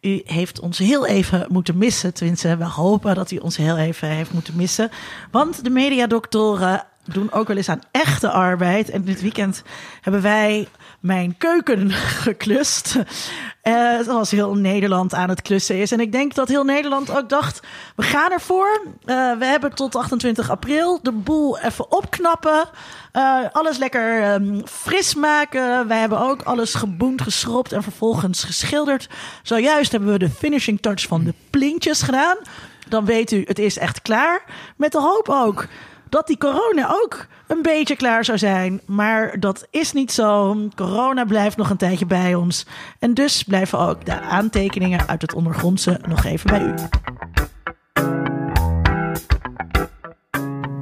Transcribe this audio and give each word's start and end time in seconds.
u 0.00 0.22
heeft 0.24 0.60
ons 0.60 0.78
heel 0.78 1.06
even 1.06 1.46
moeten 1.48 1.78
missen. 1.78 2.14
Tenminste, 2.14 2.56
we 2.56 2.64
hopen 2.64 3.14
dat 3.14 3.30
u 3.30 3.36
ons 3.36 3.56
heel 3.56 3.76
even 3.78 4.08
heeft 4.08 4.32
moeten 4.32 4.56
missen. 4.56 4.90
Want 5.30 5.64
de 5.64 5.70
mediadoktoren 5.70 6.84
doen 7.14 7.32
ook 7.32 7.48
wel 7.48 7.56
eens 7.56 7.68
aan 7.68 7.82
echte 7.90 8.30
arbeid. 8.30 8.90
En 8.90 9.04
dit 9.04 9.20
weekend 9.20 9.62
hebben 10.00 10.22
wij 10.22 10.68
mijn 11.00 11.36
keuken 11.38 11.90
geklust. 12.26 12.96
Uh, 13.62 14.00
zoals 14.00 14.30
heel 14.30 14.54
Nederland 14.54 15.14
aan 15.14 15.28
het 15.28 15.42
klussen 15.42 15.76
is. 15.76 15.92
En 15.92 16.00
ik 16.00 16.12
denk 16.12 16.34
dat 16.34 16.48
heel 16.48 16.64
Nederland 16.64 17.16
ook 17.16 17.28
dacht: 17.28 17.60
we 17.96 18.02
gaan 18.02 18.32
ervoor. 18.32 18.80
Uh, 18.84 19.38
we 19.38 19.44
hebben 19.44 19.74
tot 19.74 19.94
28 19.94 20.50
april 20.50 20.98
de 21.02 21.12
boel 21.12 21.58
even 21.58 21.90
opknappen. 21.90 22.68
Uh, 23.12 23.44
alles 23.52 23.78
lekker 23.78 24.32
um, 24.32 24.66
fris 24.66 25.14
maken. 25.14 25.88
Wij 25.88 25.98
hebben 25.98 26.20
ook 26.20 26.42
alles 26.42 26.74
geboend, 26.74 27.22
geschropt 27.22 27.72
en 27.72 27.82
vervolgens 27.82 28.44
geschilderd. 28.44 29.08
Zojuist 29.42 29.92
hebben 29.92 30.12
we 30.12 30.18
de 30.18 30.30
finishing 30.30 30.80
touch 30.80 31.06
van 31.06 31.24
de 31.24 31.34
plintjes 31.50 32.02
gedaan. 32.02 32.36
Dan 32.88 33.04
weet 33.04 33.30
u, 33.30 33.42
het 33.46 33.58
is 33.58 33.78
echt 33.78 34.02
klaar. 34.02 34.44
Met 34.76 34.92
de 34.92 35.00
hoop 35.00 35.28
ook 35.28 35.66
dat 36.10 36.26
die 36.26 36.38
corona 36.38 36.90
ook 36.90 37.26
een 37.46 37.62
beetje 37.62 37.96
klaar 37.96 38.24
zou 38.24 38.38
zijn. 38.38 38.80
Maar 38.86 39.40
dat 39.40 39.66
is 39.70 39.92
niet 39.92 40.12
zo. 40.12 40.56
Corona 40.76 41.24
blijft 41.24 41.56
nog 41.56 41.70
een 41.70 41.76
tijdje 41.76 42.06
bij 42.06 42.34
ons. 42.34 42.66
En 42.98 43.14
dus 43.14 43.42
blijven 43.42 43.78
ook 43.78 44.04
de 44.04 44.20
aantekeningen 44.20 45.08
uit 45.08 45.22
het 45.22 45.34
ondergrondse 45.34 46.00
nog 46.08 46.24
even 46.24 46.46
bij 46.46 46.62
u. 46.62 46.74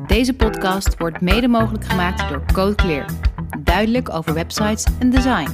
Deze 0.07 0.35
podcast 0.35 0.99
wordt 0.99 1.21
mede 1.21 1.49
mogelijk 1.49 1.85
gemaakt 1.85 2.29
door 2.29 2.43
Code 2.53 2.75
Clear. 2.75 3.05
Duidelijk 3.59 4.15
over 4.15 4.35
websites 4.35 4.87
en 4.99 5.11
design. 5.11 5.51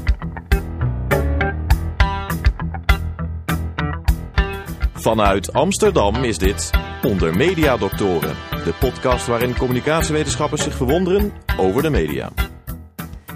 Vanuit 5.05 5.53
Amsterdam 5.53 6.15
is 6.25 6.39
dit 6.39 6.71
Onder 7.03 7.37
Media 7.37 7.77
Doctoren, 7.77 8.35
de 8.65 8.73
podcast 8.81 9.27
waarin 9.27 9.57
communicatiewetenschappers 9.57 10.63
zich 10.63 10.75
verwonderen 10.75 11.33
over 11.57 11.83
de 11.83 11.91
media. 11.91 12.31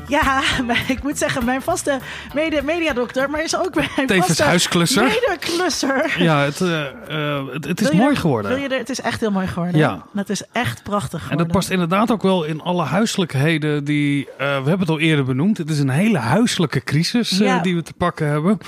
Ja, 0.06 0.42
ik 0.88 1.02
moet 1.02 1.18
zeggen, 1.18 1.44
mijn 1.44 1.62
vaste 1.62 1.98
mede 2.34 2.62
mediadokter, 2.62 3.30
maar 3.30 3.42
is 3.42 3.56
ook 3.56 3.74
mijn 3.74 3.88
Tevens 4.06 4.26
vaste 4.26 4.42
huisklusser. 4.42 5.02
medeklusser. 5.04 6.22
Ja, 6.22 6.40
het, 6.42 6.60
uh, 6.60 6.84
uh, 7.10 7.40
het, 7.52 7.64
het 7.64 7.80
is 7.80 7.88
je- 7.88 7.96
mooi 7.96 8.16
geworden. 8.16 8.50
Wil 8.50 8.60
je 8.60 8.68
er, 8.68 8.78
het 8.78 8.90
is 8.90 9.00
echt 9.00 9.20
heel 9.20 9.30
mooi 9.30 9.46
geworden. 9.46 9.76
Ja. 9.80 10.06
Het 10.14 10.30
is 10.30 10.42
echt 10.52 10.82
prachtig 10.82 11.12
En 11.12 11.20
geworden. 11.20 11.46
dat 11.46 11.56
past 11.56 11.70
inderdaad 11.70 12.10
ook 12.10 12.22
wel 12.22 12.44
in 12.44 12.60
alle 12.60 12.84
huiselijkheden 12.84 13.84
die... 13.84 14.24
eh, 14.26 14.36
we 14.38 14.44
hebben 14.68 14.78
het 14.80 14.88
al 14.88 15.00
eerder 15.00 15.24
benoemd. 15.24 15.58
Het 15.58 15.70
is 15.70 15.78
een 15.78 15.88
hele 15.90 16.18
huiselijke 16.18 16.80
crisis 16.84 17.32
eh, 17.32 17.46
Ja. 17.46 17.58
die 17.58 17.74
we 17.74 17.82
te 17.82 17.92
pakken 17.92 18.26
hebben. 18.28 18.58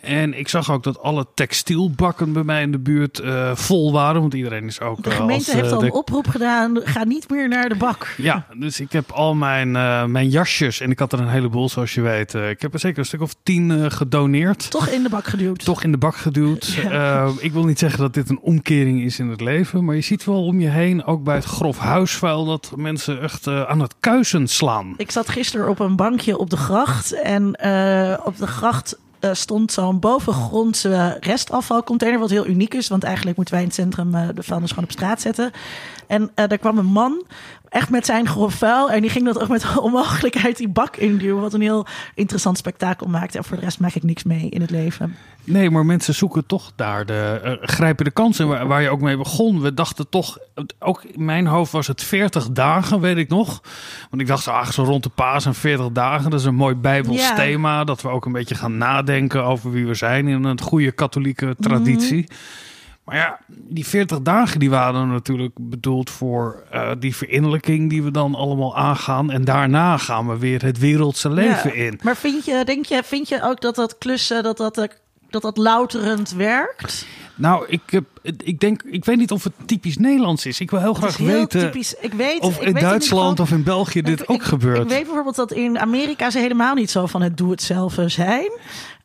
En 0.00 0.38
ik 0.38 0.48
zag 0.48 0.70
ook 0.70 0.82
dat 0.82 1.00
alle 1.02 1.26
textielbakken 1.34 2.32
bij 2.32 2.42
mij 2.42 2.62
in 2.62 2.72
de 2.72 2.78
buurt 2.78 3.18
eh, 3.18 3.50
vol 3.54 3.92
waren. 3.92 4.20
Want 4.20 4.34
iedereen 4.34 4.64
is 4.66 4.80
ook... 4.80 5.02
De 5.02 5.10
eh, 5.10 5.16
gemeente 5.16 5.44
als, 5.44 5.52
heeft 5.52 5.66
eh, 5.66 5.72
al 5.72 5.78
de- 5.78 5.86
een 5.86 5.92
oproep 5.92 6.28
gedaan. 6.28 6.80
Ga 6.84 7.04
niet 7.04 7.30
meer 7.30 7.48
naar 7.48 7.68
de 7.68 7.74
bak. 7.74 8.14
Ja, 8.16 8.46
dus 8.58 8.80
ik 8.80 8.92
heb 8.92 9.10
al 9.10 9.34
mijn, 9.34 9.76
eh, 9.76 10.04
mijn 10.04 10.28
jasjes, 10.28 10.80
en 10.80 10.90
ik 10.90 10.98
had 10.98 11.12
er 11.12 11.20
een 11.20 11.28
heleboel 11.28 11.68
zoals 11.68 11.94
je 11.94 12.00
weet. 12.00 12.34
eh, 12.34 12.50
ik 12.50 12.62
heb 12.62 12.72
er 12.72 12.78
zeker 12.80 12.98
een 12.98 13.04
stuk 13.04 13.20
of 13.20 13.34
tien 13.42 13.70
eh, 13.70 13.90
gedoneerd. 13.90 14.70
Toch 14.70 14.88
in 14.88 15.02
de 15.02 15.08
bak 15.08 15.26
geduwd. 15.26 15.64
Toch 15.64 15.82
in 15.82 15.90
de 15.92 15.98
bak 15.98 16.16
geduwd. 16.16 16.66
Ja. 16.66 16.90
Eh, 17.24 17.30
ik 17.38 17.52
wil 17.52 17.64
niet 17.64 17.78
zeggen 17.78 18.00
dat 18.00 18.14
dit 18.14 18.28
een 18.30 18.38
omkering 18.40 19.02
is 19.02 19.18
in 19.18 19.28
het 19.28 19.40
leven. 19.40 19.84
Maar 19.84 19.94
je 19.94 20.00
ziet 20.00 20.24
wel 20.24 20.44
om 20.44 20.60
je 20.60 20.68
heen, 20.68 21.04
ook 21.04 21.24
bij 21.24 21.34
het 21.34 21.44
grof 21.44 21.78
huisvuil, 21.78 22.44
dat 22.44 22.72
mensen 22.76 23.20
echt 23.22 23.46
eh, 23.46 23.62
aan 23.62 23.80
het 23.80 23.94
kuisen 24.00 24.48
slaan. 24.48 24.94
Ik 24.96 25.10
zat 25.10 25.28
gisteren 25.28 25.68
op 25.68 25.78
een 25.80 25.96
bankje 25.96 26.38
op 26.38 26.50
de 26.50 26.56
gracht. 26.56 27.12
En 27.12 27.52
eh, 27.54 28.18
op 28.24 28.36
de 28.36 28.46
gracht 28.46 28.98
eh, 29.28 29.34
stond 29.34 29.72
zo'n 29.72 29.98
bovengrondse 29.98 31.16
restafvalcontainer. 31.20 32.20
Wat 32.20 32.30
heel 32.30 32.46
uniek 32.46 32.74
is. 32.74 32.88
Want 32.88 33.04
eigenlijk 33.04 33.36
moeten 33.36 33.54
wij 33.54 33.62
in 33.62 33.68
het 33.68 33.78
centrum 33.78 34.14
eh, 34.14 34.28
de 34.34 34.42
vuilnis 34.42 34.70
gewoon 34.70 34.84
op 34.84 34.90
straat 34.90 35.20
zetten. 35.20 35.52
En 36.06 36.30
eh 36.34 36.48
daar 36.48 36.58
kwam 36.58 36.78
een 36.78 36.86
man. 36.86 37.24
Echt 37.68 37.90
met 37.90 38.06
zijn 38.06 38.26
grof 38.26 38.54
vuil. 38.54 38.90
En 38.90 39.00
die 39.00 39.10
ging 39.10 39.24
dat 39.24 39.40
ook 39.40 39.48
met 39.48 39.78
onmogelijkheid 39.78 40.56
die 40.56 40.68
bak 40.68 40.96
induwen. 40.96 41.40
Wat 41.40 41.54
een 41.54 41.60
heel 41.60 41.86
interessant 42.14 42.58
spektakel 42.58 43.06
maakte. 43.06 43.38
En 43.38 43.44
voor 43.44 43.56
de 43.56 43.62
rest 43.62 43.80
maak 43.80 43.94
ik 43.94 44.02
niks 44.02 44.24
mee 44.24 44.48
in 44.48 44.60
het 44.60 44.70
leven. 44.70 45.16
Nee, 45.44 45.70
maar 45.70 45.86
mensen 45.86 46.14
zoeken 46.14 46.46
toch 46.46 46.72
daar 46.76 47.06
de, 47.06 47.40
eh, 47.42 47.68
grijpen 47.68 48.04
de 48.04 48.10
kansen 48.10 48.48
waar, 48.48 48.66
waar 48.66 48.82
je 48.82 48.90
ook 48.90 49.00
mee 49.00 49.16
begon. 49.16 49.60
We 49.60 49.74
dachten 49.74 50.08
toch, 50.08 50.38
ook 50.78 51.04
in 51.04 51.24
mijn 51.24 51.46
hoofd 51.46 51.72
was 51.72 51.86
het 51.86 52.02
40 52.02 52.50
dagen, 52.50 53.00
weet 53.00 53.16
ik 53.16 53.28
nog. 53.28 53.62
Want 54.10 54.22
ik 54.22 54.28
dacht 54.28 54.42
zo, 54.42 54.50
ach, 54.50 54.72
zo 54.72 54.82
rond 54.82 55.02
de 55.02 55.08
paas 55.08 55.46
en 55.46 55.54
40 55.54 55.90
dagen, 55.92 56.30
dat 56.30 56.40
is 56.40 56.46
een 56.46 56.54
mooi 56.54 56.74
bijbels 56.74 57.34
thema. 57.34 57.84
Dat 57.84 58.02
we 58.02 58.08
ook 58.08 58.24
een 58.24 58.32
beetje 58.32 58.54
gaan 58.54 58.78
nadenken 58.78 59.44
over 59.44 59.70
wie 59.70 59.86
we 59.86 59.94
zijn 59.94 60.28
in 60.28 60.44
een 60.44 60.60
goede 60.60 60.92
katholieke 60.92 61.56
traditie. 61.60 62.26
Maar 63.06 63.16
ja, 63.16 63.38
die 63.48 63.86
40 63.86 64.20
dagen 64.22 64.58
die 64.60 64.70
waren 64.70 65.08
natuurlijk 65.08 65.54
bedoeld 65.60 66.10
voor 66.10 66.62
eh, 66.70 66.90
die 66.98 67.16
verinnerlijking 67.16 67.90
die 67.90 68.02
we 68.02 68.10
dan 68.10 68.34
allemaal 68.34 68.76
aangaan. 68.76 69.30
En 69.30 69.44
daarna 69.44 69.96
gaan 69.96 70.28
we 70.28 70.38
weer 70.38 70.62
het 70.62 70.78
wereldse 70.78 71.30
leven 71.30 71.76
Ja. 71.76 71.84
in. 71.84 72.00
Maar 72.02 72.16
vind 72.16 72.44
je, 72.44 72.62
denk 72.64 72.84
je, 72.84 73.02
vind 73.04 73.28
je 73.28 73.42
ook 73.42 73.60
dat 73.60 73.74
dat 73.74 73.98
klussen, 73.98 74.42
dat 74.42 74.56
dat, 74.56 74.78
eh, 74.78 74.84
dat, 75.30 75.42
dat 75.42 75.56
louterend 75.56 76.30
werkt? 76.32 77.06
Nou, 77.34 77.64
ik, 77.68 77.80
heb, 77.86 78.04
ik 78.44 78.60
denk, 78.60 78.82
ik 78.82 79.04
weet 79.04 79.16
niet 79.16 79.30
of 79.30 79.44
het 79.44 79.52
typisch 79.66 79.96
Nederlands 79.98 80.46
is. 80.46 80.60
Ik 80.60 80.70
wil 80.70 80.80
heel 80.80 80.94
graag 80.94 81.16
heel 81.16 81.26
weten 81.26 81.60
typisch. 81.60 81.94
Ik 82.00 82.12
weet, 82.12 82.40
of 82.40 82.56
ik 82.60 82.66
in 82.66 82.72
weet 82.72 82.82
Duitsland 82.82 83.40
of 83.40 83.50
in 83.50 83.62
België 83.62 84.02
dit 84.02 84.20
Ik- 84.20 84.30
ook 84.30 84.36
ik- 84.36 84.42
gebeurt. 84.42 84.82
Ik 84.82 84.88
weet 84.88 85.04
bijvoorbeeld 85.04 85.36
dat 85.36 85.52
in 85.52 85.78
Amerika 85.78 86.30
ze 86.30 86.38
helemaal 86.38 86.74
niet 86.74 86.90
zo 86.90 87.06
van 87.06 87.22
het 87.22 87.36
doe-het-zelf 87.36 87.96
zijn. 88.06 88.50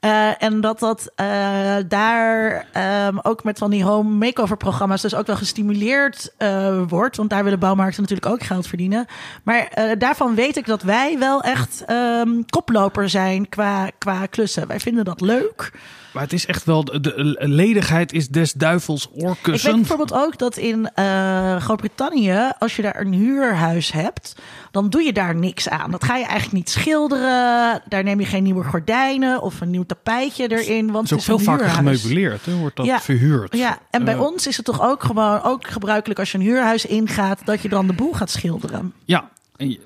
Eh, 0.01 0.43
en 0.43 0.61
dat 0.61 0.79
dat 0.79 1.11
eh, 1.15 1.75
daar 1.87 2.65
ehm, 2.71 3.17
ook 3.21 3.43
met 3.43 3.57
van 3.57 3.69
die 3.69 3.83
home 3.83 4.09
makeover 4.09 4.57
programma's 4.57 5.01
dus 5.01 5.15
ook 5.15 5.27
wel 5.27 5.35
gestimuleerd 5.35 6.33
eh, 6.37 6.81
wordt. 6.87 7.17
Want 7.17 7.29
daar 7.29 7.43
willen 7.43 7.59
bouwmarkten 7.59 8.01
natuurlijk 8.01 8.31
ook 8.31 8.43
geld 8.43 8.67
verdienen. 8.67 9.05
Maar 9.43 9.95
daarvan 9.97 10.35
weet 10.35 10.57
ik 10.57 10.65
dat 10.65 10.81
wij 10.81 11.19
wel 11.19 11.41
echt 11.41 11.83
ehm, 11.85 12.41
koploper 12.49 13.09
zijn 13.09 13.49
qua, 13.49 13.89
qua 13.97 14.25
klussen. 14.25 14.67
Wij 14.67 14.79
vinden 14.79 15.05
dat 15.05 15.21
leuk. 15.21 15.71
Maar 16.11 16.23
het 16.23 16.33
is 16.33 16.45
echt 16.45 16.63
wel, 16.63 16.83
de, 16.83 17.35
ledigheid 17.39 18.13
is 18.13 18.27
des 18.29 18.53
duivels 18.53 19.09
Ik 19.13 19.23
oorkussen. 19.23 19.69
weet 19.69 19.79
bijvoorbeeld 19.79 20.13
ook 20.13 20.37
dat 20.37 20.57
in 20.57 20.89
eh, 20.93 21.55
Groot-Brittannië, 21.55 22.51
als 22.59 22.75
je 22.75 22.81
daar 22.81 22.99
een 22.99 23.13
huurhuis 23.13 23.91
hebt, 23.91 24.35
dan 24.71 24.89
doe 24.89 25.01
je 25.03 25.13
daar 25.13 25.35
niks 25.35 25.69
aan. 25.69 25.91
Dat 25.91 26.03
ga 26.03 26.15
je 26.15 26.23
eigenlijk 26.25 26.53
niet 26.53 26.69
schilderen. 26.69 27.81
Daar 27.87 28.03
neem 28.03 28.19
je 28.19 28.25
geen 28.25 28.43
nieuwe 28.43 28.63
gordijnen 28.63 29.41
of 29.41 29.61
een 29.61 29.69
nieuw 29.69 29.85
tapijtje 29.85 30.47
erin. 30.47 30.91
Want 30.91 31.09
het 31.09 31.19
is 31.19 31.29
ook 31.29 31.37
het 31.37 31.43
veel 31.45 31.53
vaker 31.55 31.69
gemeubileerd, 31.69 32.45
hè, 32.45 32.55
wordt 32.55 32.75
dat 32.75 32.85
Ja. 32.85 32.99
verhuurd. 32.99 33.55
Ja, 33.55 33.77
en 33.89 34.03
bij 34.05 34.17
ons 34.17 34.47
is 34.47 34.57
het 34.57 34.65
toch 34.65 34.81
ook 34.81 35.03
gewoon 35.03 35.41
ook 35.43 35.67
gebruikelijk 35.67 36.19
als 36.19 36.31
je 36.31 36.37
een 36.37 36.43
huurhuis 36.43 36.85
ingaat, 36.85 37.39
dat 37.45 37.61
je 37.61 37.69
dan 37.69 37.87
de 37.87 37.93
boel 37.93 38.13
gaat 38.13 38.29
schilderen. 38.29 38.93
Ja, 39.05 39.29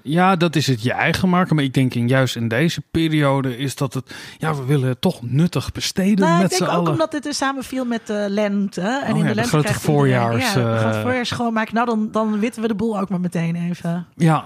ja, 0.03 0.35
dat 0.35 0.55
is 0.55 0.67
het 0.67 0.83
je 0.83 0.91
eigen 0.91 1.29
maken. 1.29 1.55
Maar 1.55 1.63
ik 1.63 1.73
denk 1.73 1.93
in, 1.93 2.07
juist 2.07 2.35
in 2.35 2.47
deze 2.47 2.81
periode 2.91 3.57
is 3.57 3.75
dat 3.75 3.93
het... 3.93 4.15
Ja, 4.37 4.55
we 4.55 4.65
willen 4.65 4.89
het 4.89 5.01
toch 5.01 5.21
nuttig 5.21 5.71
besteden 5.71 6.19
Nou, 6.19 6.35
ik 6.35 6.41
met 6.41 6.49
denk 6.49 6.61
z'n 6.63 6.69
ook 6.69 6.75
allen. 6.77 6.91
omdat 6.91 7.11
dit 7.11 7.23
dus 7.23 7.37
samenviel 7.37 7.85
met 7.85 8.07
de 8.07 8.25
lente. 8.29 8.81
En 8.81 9.11
Oh 9.13 9.17
in 9.19 9.23
ja, 9.23 9.29
de 9.29 9.35
lente 9.35 9.49
grote 9.49 9.67
iedereen- 9.67 9.81
voorjaars, 9.81 10.53
Ja, 10.53 10.77
grote 10.77 10.95
eh, 10.97 11.01
voorjaars 11.01 11.29
schoonmaken. 11.29 11.73
Nou, 11.73 11.85
dan, 11.87 12.09
dan 12.11 12.39
witten 12.39 12.61
we 12.61 12.67
de 12.67 12.75
boel 12.75 12.99
ook 12.99 13.09
maar 13.09 13.19
meteen 13.19 13.55
even. 13.55 14.07
Ja, 14.15 14.45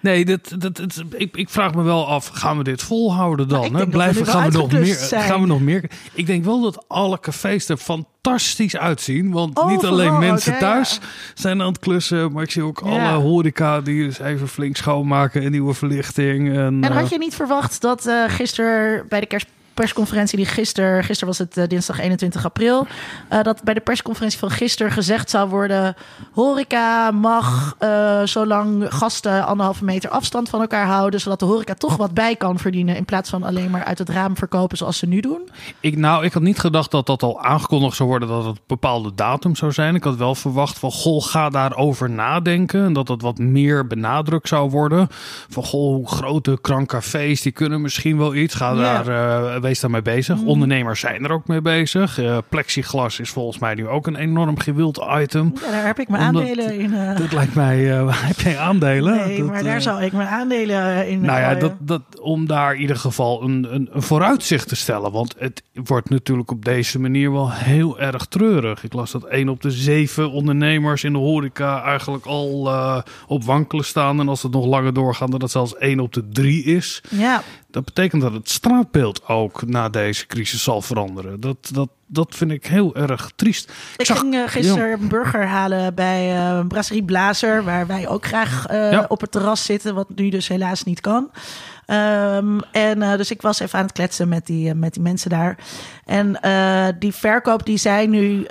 nee, 0.00 0.24
dat, 0.24 0.54
dat, 0.58 0.76
dat, 0.76 1.02
ik, 1.16 1.36
ik 1.36 1.48
vraag 1.48 1.74
me 1.74 1.82
wel 1.82 2.06
af, 2.08 2.26
gaan 2.26 2.56
we 2.58 2.64
dit 2.64 2.82
volhouden 2.82 3.48
dan? 3.48 3.58
Nou, 3.60 3.66
ik 3.66 3.72
hè? 3.72 3.76
denk 3.78 3.90
we 3.90 3.96
Blijven, 3.96 4.24
wel 4.24 4.34
gaan, 4.34 4.50
we 4.50 4.56
nog 4.58 4.72
meer, 4.72 4.94
zijn. 4.94 5.22
gaan 5.22 5.40
we 5.40 5.46
nog 5.46 5.60
meer? 5.60 5.90
Ik 6.12 6.26
denk 6.26 6.44
wel 6.44 6.60
dat 6.60 6.84
alle 6.88 7.20
cafés 7.20 7.68
er 7.68 7.76
fantastisch 7.76 8.16
uitzien. 8.76 9.32
Want 9.32 9.64
niet 9.66 9.84
alleen 9.84 10.18
mensen 10.18 10.58
thuis 10.58 10.94
ja. 10.94 11.06
zijn 11.34 11.60
aan 11.60 11.68
het 11.68 11.78
klussen, 11.78 12.32
maar 12.32 12.42
ik 12.42 12.50
zie 12.50 12.62
ook 12.62 12.82
Ja. 12.84 12.90
alle 13.10 13.22
horeca 13.22 13.80
die 13.80 14.04
dus 14.04 14.18
even 14.18 14.48
flink 14.48 14.76
schoonmaken 14.76 15.42
en 15.42 15.50
nieuwe 15.50 15.74
verlichting. 15.74 16.48
En, 16.48 16.56
En 16.56 16.82
eh, 16.82 16.96
had 16.96 17.08
je 17.08 17.18
niet 17.18 17.34
verwacht 17.34 17.80
dat 17.80 18.06
eh 18.06 18.24
gisteren 18.28 19.06
bij 19.08 19.20
de 19.20 19.26
kerstpersconferentie 19.78 20.36
die 20.36 20.46
gisteren, 20.46 21.04
gisteren 21.04 21.28
was 21.28 21.38
het 21.38 21.56
eh, 21.56 21.66
dinsdag 21.68 21.98
21 21.98 22.44
april, 22.44 22.86
eh, 23.28 23.42
dat 23.42 23.62
bij 23.62 23.74
de 23.74 23.80
persconferentie 23.80 24.38
van 24.38 24.50
gisteren 24.50 24.92
gezegd 24.92 25.30
zou 25.30 25.48
worden: 25.48 25.96
horeca 26.32 27.10
mag 27.10 27.74
eh, 27.78 28.22
zolang 28.24 28.86
gasten 28.88 29.46
anderhalve 29.46 29.84
meter 29.84 30.10
afstand 30.10 30.48
van 30.48 30.60
elkaar 30.60 30.86
houden, 30.86 31.20
zodat 31.20 31.38
de 31.38 31.44
horeca 31.44 31.74
toch 31.74 31.96
wat 31.96 32.14
bij 32.14 32.36
kan 32.36 32.58
verdienen 32.58 32.96
in 32.96 33.04
plaats 33.04 33.30
van 33.30 33.42
alleen 33.42 33.70
maar 33.70 33.84
uit 33.84 33.98
het 33.98 34.08
raam 34.08 34.36
verkopen 34.36 34.76
zoals 34.76 34.98
ze 34.98 35.06
nu 35.06 35.20
doen. 35.20 35.48
Ik, 35.80 35.96
nou, 35.96 36.24
ik 36.24 36.32
had 36.32 36.42
niet 36.42 36.58
gedacht 36.58 36.90
dat 36.90 37.06
dat 37.06 37.22
al 37.22 37.42
aangekondigd 37.42 37.96
zou 37.96 38.08
worden 38.08 38.28
dat 38.28 38.44
het 38.44 38.56
een 38.56 38.62
bepaalde 38.66 39.14
datum 39.14 39.56
zou 39.56 39.72
zijn. 39.72 39.94
Ik 39.94 40.04
had 40.04 40.16
wel 40.16 40.34
verwacht 40.34 40.78
van, 40.78 40.90
goh, 40.90 41.24
ga 41.24 41.48
daarover 41.48 42.10
nadenken. 42.10 42.84
En 42.84 42.92
dat 42.92 43.06
dat 43.06 43.22
wat 43.22 43.38
meer 43.38 43.86
benadrukt 43.86 44.48
zou 44.48 44.70
worden. 44.70 45.06
Van, 45.48 45.64
goh, 45.64 46.06
grote 46.06 46.58
krankcafés, 46.60 47.42
die 47.42 47.52
kunnen 47.52 47.80
misschien 47.80 48.18
wel 48.18 48.34
iets. 48.34 48.54
Ga 48.54 48.72
Ja. 48.72 49.02
daar, 49.02 49.08
eh, 49.54 49.60
wees 49.68 49.80
daarmee 49.80 50.02
bezig. 50.02 50.42
Ondernemers 50.42 51.00
zijn 51.00 51.24
er 51.24 51.32
ook 51.32 51.46
mee 51.46 51.60
bezig. 51.60 52.18
Uh, 52.18 52.38
plexiglas 52.48 53.20
is 53.20 53.30
volgens 53.30 53.58
mij 53.58 53.74
nu 53.74 53.88
ook 53.88 54.06
een 54.06 54.16
enorm 54.16 54.58
gewild 54.58 55.04
item. 55.20 55.52
Ja, 55.62 55.70
daar 55.70 55.86
heb 55.86 55.98
ik 55.98 56.08
mijn 56.08 56.26
Omdat, 56.26 56.42
aandelen 56.42 56.78
in. 56.78 56.90
Uh... 56.92 57.16
Dat 57.16 57.32
lijkt 57.32 57.54
mij. 57.54 57.78
heb 58.32 58.40
jij 58.40 58.58
aandelen? 58.58 59.16
Nee, 59.16 59.42
maar 59.42 59.62
daar 59.62 59.82
zou 59.82 60.02
ik 60.02 60.12
mijn 60.12 60.28
aandelen 60.28 61.08
in. 61.08 61.20
Nou 61.20 61.40
ja, 61.40 61.54
dat, 61.54 61.72
dat, 61.78 62.02
om 62.20 62.46
daar 62.46 62.74
in 62.74 62.80
ieder 62.80 62.96
geval 62.96 63.42
een, 63.42 63.74
een, 63.74 63.88
een 63.92 64.02
vooruitzicht 64.02 64.68
te 64.68 64.76
stellen. 64.76 65.12
Want 65.12 65.34
het 65.38 65.62
wordt 65.72 66.10
natuurlijk 66.10 66.50
op 66.50 66.64
deze 66.64 67.00
manier 67.00 67.32
wel 67.32 67.52
heel 67.52 67.98
erg 67.98 68.26
treurig. 68.26 68.84
Ik 68.84 68.92
las 68.92 69.10
dat 69.10 69.24
één 69.24 69.48
op 69.48 69.62
de 69.62 69.70
zeven 69.70 70.30
ondernemers 70.30 71.04
in 71.04 71.12
de 71.12 71.18
horeca 71.18 71.82
eigenlijk 71.82 72.26
al 72.26 72.70
op 73.26 73.44
wankelen 73.44 73.84
staan. 73.84 74.20
En 74.20 74.28
als 74.28 74.42
het 74.42 74.52
nog 74.52 74.66
langer 74.66 74.94
doorgaat, 74.94 75.30
dat 75.30 75.42
het 75.42 75.50
zelfs 75.50 75.76
één 75.76 76.00
op 76.00 76.12
de 76.12 76.28
drie 76.28 76.64
is. 76.64 77.02
Ja. 77.08 77.42
Dat 77.70 77.84
betekent 77.84 78.22
dat 78.22 78.32
het 78.32 78.50
straatbeeld 78.50 79.26
ook 79.26 79.66
na 79.66 79.88
deze 79.88 80.26
crisis 80.26 80.62
zal 80.62 80.82
veranderen. 80.82 81.40
Dat, 81.40 81.70
dat, 81.72 81.88
dat 82.06 82.34
vind 82.34 82.50
ik 82.50 82.66
heel 82.66 82.94
erg 82.96 83.32
triest. 83.36 83.72
Ik, 83.96 84.06
ging 84.06 84.34
uh, 84.34 84.42
gisteren 84.46 84.92
een 85.00 85.08
burger 85.08 85.46
halen 85.46 85.94
bij 85.94 86.36
uh, 86.36 86.66
Brasserie 86.66 87.04
Blazer, 87.04 87.64
waar 87.64 87.86
wij 87.86 88.08
ook 88.08 88.26
graag 88.26 88.70
uh, 88.70 89.04
op 89.08 89.20
het 89.20 89.30
terras 89.30 89.64
zitten, 89.64 89.94
wat 89.94 90.08
nu 90.14 90.28
dus 90.28 90.48
helaas 90.48 90.84
niet 90.84 91.00
kan. 91.00 91.30
Um, 91.86 92.60
en 92.72 93.16
dus 93.16 93.30
ik 93.30 93.42
was 93.42 93.60
even 93.60 93.78
aan 93.78 93.84
het 93.84 93.94
kletsen 93.94 94.28
met 94.28 94.46
die, 94.46 94.74
met 94.74 94.92
die 94.92 95.02
mensen 95.02 95.30
daar. 95.30 95.58
En 96.04 96.38
die 96.98 97.12
verkoop 97.12 97.66
die 97.66 97.78
zij 97.78 98.06
nu 98.06 98.42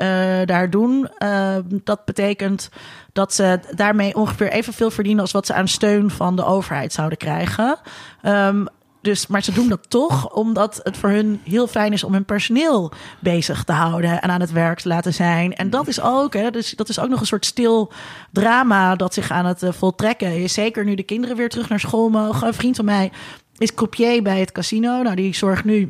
daar 0.46 0.70
doen, 0.70 1.10
ehm, 1.18 1.62
dat 1.84 2.06
betekent 2.06 2.70
dat 3.14 3.34
ze 3.34 3.60
daarmee 3.76 4.16
ongeveer 4.16 4.52
evenveel 4.52 4.92
verdienen 4.92 5.22
als 5.22 5.32
wat 5.32 5.46
ze 5.46 5.54
aan 5.54 5.68
steun 5.68 6.10
van 6.10 6.36
de 6.36 6.46
overheid 6.46 6.94
zouden 6.94 7.18
krijgen. 7.18 7.78
Um, 8.24 8.68
dus, 9.08 9.28
maar 9.28 9.44
ze 9.44 9.52
doen 9.52 9.70
dat 9.70 9.90
toch 9.90 10.34
omdat 10.34 10.80
het 10.84 10.98
voor 10.98 11.10
hun 11.10 11.42
heel 11.44 11.68
fijn 11.68 11.94
is 11.94 12.04
om 12.04 12.14
hun 12.14 12.26
personeel 12.26 12.92
bezig 13.20 13.64
te 13.64 13.72
houden 13.72 14.22
en 14.22 14.30
aan 14.30 14.42
het 14.42 14.52
werk 14.52 14.80
te 14.80 14.88
laten 14.88 15.14
zijn. 15.14 15.56
En 15.56 15.70
dat 15.70 15.88
is 15.88 16.02
ook, 16.02 16.34
hè, 16.34 16.52
dus 16.52 16.72
dat 16.72 16.90
is 16.90 17.00
ook 17.00 17.10
nog 17.10 17.20
een 17.20 17.26
soort 17.26 17.46
stil 17.46 17.92
drama 18.32 18.96
dat 18.96 19.14
zich 19.14 19.32
aan 19.32 19.46
het 19.46 19.64
uh, 19.64 19.72
voltrekken 19.72 20.44
is. 20.44 20.54
Zeker 20.54 20.86
nu 20.86 20.96
de 20.96 21.04
kinderen 21.04 21.38
weer 21.38 21.50
terug 21.50 21.70
naar 21.70 21.80
school 21.80 22.10
mogen. 22.10 22.48
Een 22.48 22.54
vriend 22.54 22.76
van 22.76 22.86
mij 22.86 23.12
is 23.58 23.74
croupier 23.74 24.24
bij 24.24 24.40
het 24.40 24.52
casino. 24.52 25.02
Nou, 25.02 25.16
die 25.16 25.36
zorgt 25.36 25.64
nu 25.64 25.90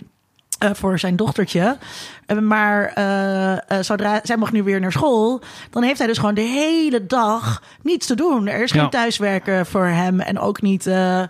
uh, 0.64 0.70
voor 0.74 1.00
zijn 1.00 1.16
dochtertje. 1.16 1.78
Uh, 2.28 2.40
maar 2.40 2.94
uh, 2.98 3.80
zodra 3.82 4.20
zij 4.24 4.38
mag 4.38 4.52
nu 4.52 4.64
weer 4.64 4.80
naar 4.80 4.92
school, 4.92 5.42
dan 5.70 5.84
heeft 5.84 5.98
hij 5.98 6.08
dus 6.08 6.18
gewoon 6.18 6.34
de 6.34 6.42
hele 6.42 7.06
dag 7.06 7.62
niets 7.82 8.08
te 8.08 8.16
doen. 8.16 8.48
Er 8.48 8.64
is 8.64 8.72
geen 8.72 8.82
ja. 8.82 8.90
thuiswerken 8.90 9.66
voor 9.66 9.86
hem 9.86 10.20
en 10.20 10.40
ook 10.40 10.62
niet 10.62 10.86
uh, 10.86 11.24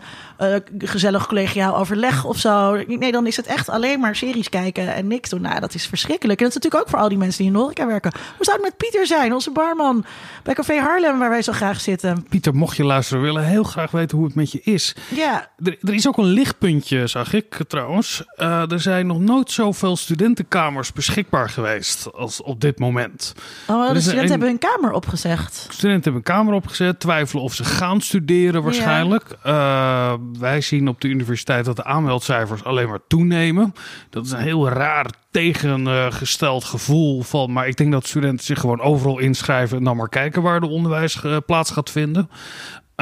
gezellig 0.77 1.27
collegiaal 1.27 1.77
overleg 1.77 2.25
of 2.25 2.37
zo. 2.37 2.83
Nee, 2.87 3.11
dan 3.11 3.27
is 3.27 3.37
het 3.37 3.45
echt 3.45 3.69
alleen 3.69 3.99
maar 3.99 4.15
series 4.15 4.49
kijken 4.49 4.93
en 4.93 5.07
niks 5.07 5.29
doen. 5.29 5.41
Nou, 5.41 5.59
dat 5.59 5.73
is 5.73 5.87
verschrikkelijk. 5.87 6.39
En 6.39 6.45
dat 6.45 6.55
is 6.55 6.61
natuurlijk 6.63 6.83
ook 6.83 6.89
voor 6.91 7.03
al 7.03 7.09
die 7.09 7.17
mensen 7.17 7.43
die 7.43 7.51
in 7.51 7.59
horeca 7.59 7.87
werken. 7.87 8.11
Hoe 8.35 8.45
zou 8.45 8.57
het 8.57 8.65
met 8.65 8.77
Pieter 8.77 9.07
zijn, 9.07 9.33
onze 9.33 9.51
barman 9.51 10.05
bij 10.43 10.53
Café 10.53 10.79
Harlem, 10.79 11.19
waar 11.19 11.29
wij 11.29 11.41
zo 11.41 11.53
graag 11.53 11.81
zitten? 11.81 12.25
Pieter, 12.29 12.55
mocht 12.55 12.77
je 12.77 12.83
luisteren, 12.83 13.23
willen 13.23 13.45
heel 13.45 13.63
graag 13.63 13.91
weten 13.91 14.17
hoe 14.17 14.25
het 14.25 14.35
met 14.35 14.51
je 14.51 14.61
is. 14.63 14.95
Ja. 15.15 15.49
Er, 15.63 15.77
er 15.81 15.93
is 15.93 16.07
ook 16.07 16.17
een 16.17 16.25
lichtpuntje, 16.25 17.07
zag 17.07 17.33
ik 17.33 17.59
trouwens. 17.67 18.23
Er 18.35 18.79
zijn 18.79 19.07
nog 19.07 19.19
nooit 19.19 19.51
zoveel 19.51 19.95
studentenkamers 19.95 20.86
beschikbaar 20.93 21.49
geweest 21.49 22.13
als 22.13 22.41
op 22.41 22.61
dit 22.61 22.79
moment. 22.79 23.33
Oh, 23.67 23.93
de 23.93 23.99
studenten 23.99 24.23
een... 24.23 24.29
hebben 24.29 24.47
hun 24.47 24.57
kamer 24.57 24.91
opgezegd. 24.91 25.55
Studenten 25.55 26.03
hebben 26.03 26.13
een 26.13 26.35
kamer 26.35 26.53
opgezet, 26.53 26.99
twijfelen 26.99 27.43
of 27.43 27.53
ze 27.53 27.63
gaan 27.63 28.01
studeren 28.01 28.63
waarschijnlijk. 28.63 29.37
Ja. 29.43 30.11
Uh, 30.11 30.19
wij 30.39 30.61
zien 30.61 30.87
op 30.87 31.01
de 31.01 31.07
universiteit 31.07 31.65
dat 31.65 31.75
de 31.75 31.83
aanmeldcijfers 31.83 32.63
alleen 32.63 32.89
maar 32.89 32.99
toenemen. 33.07 33.73
Dat 34.09 34.25
is 34.25 34.31
een 34.31 34.39
heel 34.39 34.69
raar 34.69 35.11
tegengesteld 35.31 36.63
gevoel 36.63 37.21
van. 37.21 37.51
Maar 37.51 37.67
ik 37.67 37.77
denk 37.77 37.91
dat 37.91 38.07
studenten 38.07 38.45
zich 38.45 38.59
gewoon 38.59 38.81
overal 38.81 39.19
inschrijven 39.19 39.77
en 39.77 39.83
dan 39.83 39.97
maar 39.97 40.09
kijken 40.09 40.41
waar 40.41 40.59
de 40.59 40.67
onderwijs 40.67 41.23
eh, 41.23 41.37
plaats 41.45 41.71
gaat 41.71 41.89
vinden. 41.89 42.29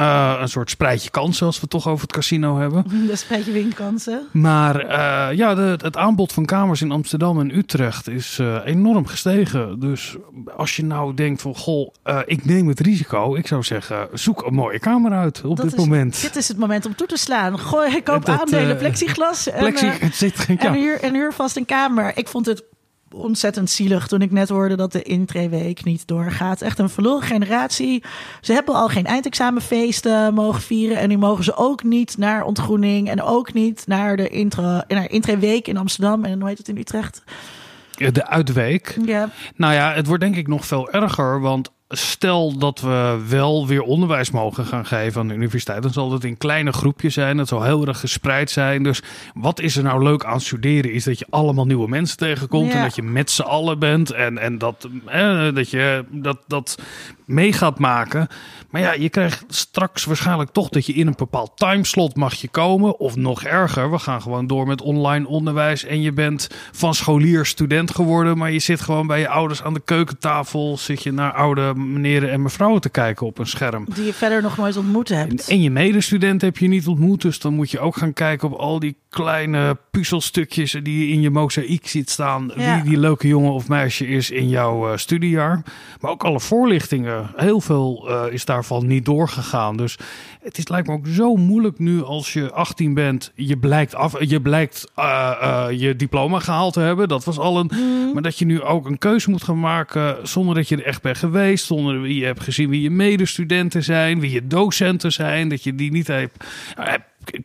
Uh, 0.00 0.36
een 0.40 0.48
soort 0.48 0.70
spreidje 0.70 1.10
kansen, 1.10 1.46
als 1.46 1.54
we 1.54 1.60
het 1.60 1.70
toch 1.70 1.88
over 1.88 2.02
het 2.02 2.12
casino 2.12 2.58
hebben. 2.58 2.84
De 3.06 3.16
spreidje 3.16 3.52
winkansen. 3.52 4.26
Maar 4.32 4.84
uh, 4.84 5.36
ja, 5.36 5.54
de, 5.54 5.78
het 5.82 5.96
aanbod 5.96 6.32
van 6.32 6.44
kamers 6.44 6.82
in 6.82 6.90
Amsterdam 6.90 7.40
en 7.40 7.56
Utrecht 7.56 8.08
is 8.08 8.38
uh, 8.38 8.60
enorm 8.64 9.06
gestegen. 9.06 9.80
Dus 9.80 10.16
als 10.56 10.76
je 10.76 10.84
nou 10.84 11.14
denkt 11.14 11.42
van, 11.42 11.56
goh, 11.56 11.92
ik 12.26 12.44
neem 12.44 12.68
het 12.68 12.80
risico. 12.80 13.34
Ik 13.34 13.46
zou 13.46 13.62
zeggen, 13.62 14.08
zoek 14.12 14.46
een 14.46 14.54
mooie 14.54 14.78
kamer 14.78 15.12
uit 15.12 15.44
op 15.44 15.56
Dat 15.56 15.64
dit 15.64 15.78
is, 15.78 15.86
moment. 15.86 16.20
Dit 16.20 16.36
is 16.36 16.48
het 16.48 16.58
moment 16.58 16.86
om 16.86 16.94
toe 16.94 17.06
te 17.06 17.16
slaan. 17.16 17.58
Gooi, 17.58 17.96
ik 17.96 18.04
koop 18.04 18.24
dat, 18.24 18.40
aandelen, 18.40 18.76
plexiglas. 18.76 19.48
Plexi, 19.58 19.86
en, 20.00 20.12
zit, 20.12 20.46
ja. 20.48 20.56
en, 20.56 20.74
huur, 20.74 21.00
en 21.00 21.14
huur 21.14 21.32
vast 21.32 21.56
een 21.56 21.66
kamer. 21.66 22.12
Ik 22.14 22.28
vond 22.28 22.46
het 22.46 22.64
ontzettend 23.14 23.70
zielig 23.70 24.06
toen 24.06 24.22
ik 24.22 24.30
net 24.30 24.48
hoorde 24.48 24.76
dat 24.76 24.92
de 24.92 25.02
intreeweek 25.02 25.84
niet 25.84 26.06
doorgaat. 26.06 26.62
Echt 26.62 26.78
een 26.78 26.88
verloren 26.88 27.26
generatie. 27.26 28.04
Ze 28.40 28.52
hebben 28.52 28.74
al 28.74 28.88
geen 28.88 29.06
eindexamenfeesten 29.06 30.34
mogen 30.34 30.62
vieren. 30.62 30.96
En 30.96 31.08
nu 31.08 31.18
mogen 31.18 31.44
ze 31.44 31.56
ook 31.56 31.82
niet 31.82 32.18
naar 32.18 32.44
ontgroening. 32.44 33.08
En 33.08 33.22
ook 33.22 33.52
niet 33.52 33.86
naar 33.86 34.16
de 34.16 34.28
intro, 34.28 34.80
naar 34.88 35.10
intreeweek 35.10 35.68
in 35.68 35.76
Amsterdam. 35.76 36.24
En 36.24 36.40
hoe 36.40 36.48
heet 36.48 36.58
het 36.58 36.68
in 36.68 36.76
Utrecht? 36.76 37.22
De 37.96 38.26
uitweek. 38.26 38.98
Ja. 39.04 39.30
Nou 39.56 39.74
ja, 39.74 39.92
het 39.92 40.06
wordt 40.06 40.22
denk 40.22 40.36
ik 40.36 40.46
nog 40.46 40.66
veel 40.66 40.90
erger. 40.90 41.40
Want 41.40 41.70
stel 41.88 42.58
dat 42.58 42.80
we 42.80 43.24
wel 43.28 43.66
weer 43.66 43.82
onderwijs 43.82 44.30
mogen 44.30 44.64
gaan 44.64 44.86
geven 44.86 45.20
aan 45.20 45.28
de 45.28 45.34
universiteit, 45.34 45.82
dan 45.82 45.92
zal 45.92 46.12
het 46.12 46.24
in 46.24 46.36
kleine 46.36 46.72
groepjes 46.72 47.14
zijn. 47.14 47.38
Het 47.38 47.48
zal 47.48 47.62
heel 47.62 47.86
erg 47.86 48.00
gespreid 48.00 48.50
zijn. 48.50 48.82
Dus 48.82 49.02
wat 49.34 49.60
is 49.60 49.76
er 49.76 49.82
nou 49.82 50.02
leuk 50.02 50.24
aan 50.24 50.40
studeren? 50.40 50.92
Is 50.92 51.04
dat 51.04 51.18
je 51.18 51.26
allemaal 51.30 51.66
nieuwe 51.66 51.88
mensen 51.88 52.16
tegenkomt 52.16 52.70
Ja. 52.72 52.76
en 52.76 52.82
dat 52.82 52.94
je 52.94 53.02
met 53.02 53.30
z'n 53.30 53.42
allen 53.42 53.78
bent 53.78 54.10
en, 54.10 54.38
en 54.38 54.58
dat, 54.58 54.88
eh, 55.06 55.54
dat 55.54 55.70
je 55.70 56.04
dat, 56.10 56.38
dat 56.46 56.78
mee 57.26 57.52
gaat 57.52 57.78
maken. 57.78 58.28
Maar 58.70 58.80
ja, 58.80 58.92
je 58.92 59.08
krijgt 59.08 59.44
straks 59.48 60.04
waarschijnlijk 60.04 60.50
toch 60.50 60.68
dat 60.68 60.86
je 60.86 60.92
in 60.92 61.06
een 61.06 61.14
bepaald 61.16 61.52
timeslot 61.54 62.16
mag 62.16 62.34
je 62.34 62.48
komen. 62.48 62.98
Of 62.98 63.16
nog 63.16 63.44
erger, 63.44 63.90
we 63.90 63.98
gaan 63.98 64.22
gewoon 64.22 64.46
door 64.46 64.66
met 64.66 64.82
online 64.82 65.26
onderwijs. 65.26 65.84
En 65.84 66.02
je 66.02 66.12
bent 66.12 66.48
van 66.72 66.94
scholier 66.94 67.46
student 67.46 67.94
geworden. 67.94 68.38
Maar 68.38 68.52
je 68.52 68.58
zit 68.58 68.80
gewoon 68.80 69.06
bij 69.06 69.20
je 69.20 69.28
ouders 69.28 69.62
aan 69.62 69.74
de 69.74 69.82
keukentafel. 69.84 70.76
Zit 70.78 71.02
je 71.02 71.12
naar 71.12 71.32
oude 71.32 71.74
meneren 71.74 72.30
en 72.30 72.42
mevrouwen 72.42 72.80
te 72.80 72.88
kijken 72.88 73.26
op 73.26 73.38
een 73.38 73.46
scherm. 73.46 73.86
Die 73.94 74.04
je 74.04 74.12
verder 74.12 74.42
nog 74.42 74.56
nooit 74.56 74.76
ontmoet 74.76 75.08
hebt. 75.08 75.48
En 75.48 75.62
je 75.62 75.70
medestudent 75.70 76.40
heb 76.40 76.58
je 76.58 76.68
niet 76.68 76.86
ontmoet. 76.86 77.22
Dus 77.22 77.38
dan 77.38 77.54
moet 77.54 77.70
je 77.70 77.80
ook 77.80 77.96
gaan 77.96 78.12
kijken 78.12 78.48
op 78.48 78.58
al 78.58 78.78
die 78.78 78.96
kleine 79.08 79.78
puzzelstukjes 79.90 80.76
die 80.82 81.06
je 81.06 81.12
in 81.12 81.20
je 81.20 81.30
mozaïek 81.30 81.88
ziet 81.88 82.10
staan. 82.10 82.52
Ja. 82.56 82.74
Wie 82.74 82.90
die 82.90 82.98
leuke 82.98 83.28
jongen 83.28 83.52
of 83.52 83.68
meisje 83.68 84.06
is 84.06 84.30
in 84.30 84.48
jouw 84.48 84.90
uh, 84.90 84.96
studiejaar. 84.96 85.62
Maar 86.00 86.10
ook 86.10 86.24
alle 86.24 86.40
voorlichtingen. 86.40 87.15
Heel 87.36 87.60
veel 87.60 88.06
uh, 88.08 88.32
is 88.32 88.44
daarvan 88.44 88.86
niet 88.86 89.04
doorgegaan. 89.04 89.76
Dus 89.76 89.98
het 90.42 90.58
is, 90.58 90.68
lijkt 90.68 90.88
me 90.88 90.94
ook 90.94 91.06
zo 91.06 91.36
moeilijk 91.36 91.78
nu 91.78 92.02
als 92.02 92.32
je 92.32 92.50
18 92.52 92.94
bent. 92.94 93.32
Je 93.34 93.56
blijkt, 93.58 93.94
af, 93.94 94.24
je, 94.24 94.40
blijkt 94.40 94.92
uh, 94.98 95.66
je 95.70 95.96
diploma 95.96 96.38
gehaald 96.38 96.72
te 96.72 96.80
hebben. 96.80 97.08
Dat 97.08 97.24
was 97.24 97.38
al 97.38 97.58
een. 97.58 97.70
Mm. 97.74 98.12
Maar 98.12 98.22
dat 98.22 98.38
je 98.38 98.44
nu 98.44 98.62
ook 98.62 98.86
een 98.86 98.98
keuze 98.98 99.30
moet 99.30 99.42
gaan 99.42 99.60
maken 99.60 100.28
zonder 100.28 100.54
dat 100.54 100.68
je 100.68 100.76
er 100.76 100.84
echt 100.84 101.02
bent 101.02 101.18
geweest. 101.18 101.64
Zonder 101.64 102.00
wie 102.00 102.18
je 102.18 102.24
hebt 102.24 102.42
gezien 102.42 102.68
wie 102.68 102.82
je 102.82 102.90
medestudenten 102.90 103.82
zijn. 103.84 104.20
Wie 104.20 104.32
je 104.32 104.46
docenten 104.46 105.12
zijn. 105.12 105.48
Dat 105.48 105.62
je 105.62 105.74
die 105.74 105.90
niet 105.90 106.06
hebt 106.06 106.44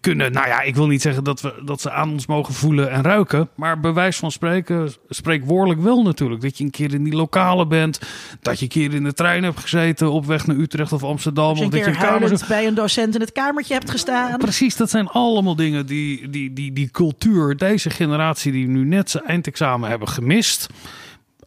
kunnen. 0.01 0.31
Nou 0.31 0.47
ja, 0.47 0.61
ik 0.61 0.75
wil 0.75 0.87
niet 0.87 1.01
zeggen 1.01 1.23
dat, 1.23 1.41
we, 1.41 1.61
dat 1.65 1.81
ze 1.81 1.91
aan 1.91 2.11
ons 2.11 2.25
mogen 2.25 2.53
voelen 2.53 2.91
en 2.91 3.03
ruiken. 3.03 3.49
Maar 3.55 3.79
bewijs 3.79 4.17
van 4.17 4.31
spreken, 4.31 4.91
spreekwoordelijk 5.09 5.81
wel 5.81 6.03
natuurlijk. 6.03 6.41
Dat 6.41 6.57
je 6.57 6.63
een 6.63 6.69
keer 6.69 6.93
in 6.93 7.03
die 7.03 7.15
lokalen 7.15 7.67
bent. 7.67 7.99
Dat 8.41 8.57
je 8.57 8.63
een 8.63 8.71
keer 8.71 8.93
in 8.93 9.03
de 9.03 9.13
trein 9.13 9.43
hebt 9.43 9.59
gezeten 9.59 10.11
op 10.11 10.25
weg 10.25 10.47
naar 10.47 10.55
Utrecht 10.55 10.93
of 10.93 11.03
Amsterdam. 11.03 11.57
Een 11.57 11.63
of 11.63 11.69
keer 11.69 11.85
dat 11.85 11.93
je 11.93 11.99
huilend 11.99 12.47
bij 12.47 12.67
een 12.67 12.73
docent 12.73 13.15
in 13.15 13.21
het 13.21 13.31
kamertje 13.31 13.73
hebt 13.73 13.89
gestaan. 13.89 14.37
Precies, 14.37 14.75
dat 14.75 14.89
zijn 14.89 15.07
allemaal 15.07 15.55
dingen 15.55 15.85
die, 15.85 16.29
die, 16.29 16.53
die, 16.53 16.73
die 16.73 16.89
cultuur, 16.91 17.57
deze 17.57 17.89
generatie 17.89 18.51
die 18.51 18.67
nu 18.67 18.85
net 18.85 19.09
zijn 19.09 19.23
eindexamen 19.23 19.89
hebben 19.89 20.07
gemist 20.07 20.69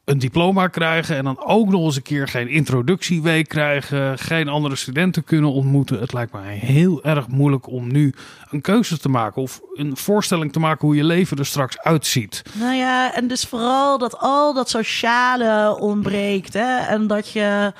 een 0.04 0.18
diploma 0.18 0.66
krijgen 0.66 1.16
en 1.16 1.25
dan 1.25 1.44
ook 1.44 1.68
nog 1.68 1.84
eens 1.84 1.96
een 1.96 2.02
keer 2.02 2.28
geen 2.28 2.49
introductieweek 2.49 3.49
krijgen, 3.49 4.18
geen 4.18 4.49
andere 4.49 4.76
studenten 4.76 5.25
kunnen 5.25 5.52
ontmoeten. 5.52 6.00
Het 6.00 6.12
lijkt 6.12 6.32
mij 6.32 6.56
heel 6.56 7.04
erg 7.04 7.28
moeilijk 7.28 7.68
om 7.68 7.92
nu 7.92 8.14
een 8.50 8.61
keuze 8.61 8.99
te 8.99 9.08
maken 9.08 9.42
of 9.42 9.61
een 9.75 9.96
voorstelling 9.96 10.52
te 10.52 10.61
maken 10.61 10.87
hoe 10.87 10.96
je 10.96 11.04
leven 11.04 11.37
er 11.37 11.46
straks 11.46 11.78
uitziet. 11.78 12.42
Nou 12.52 12.75
ja, 12.75 13.14
en 13.14 13.28
dus 13.28 13.44
vooral 13.44 13.99
dat 13.99 14.18
al 14.18 14.54
dat 14.54 14.70
sociale 14.70 15.76
ontbreekt 15.80 16.52
hè? 16.52 16.76
en 16.78 17.06
dat 17.06 17.30
je 17.30 17.73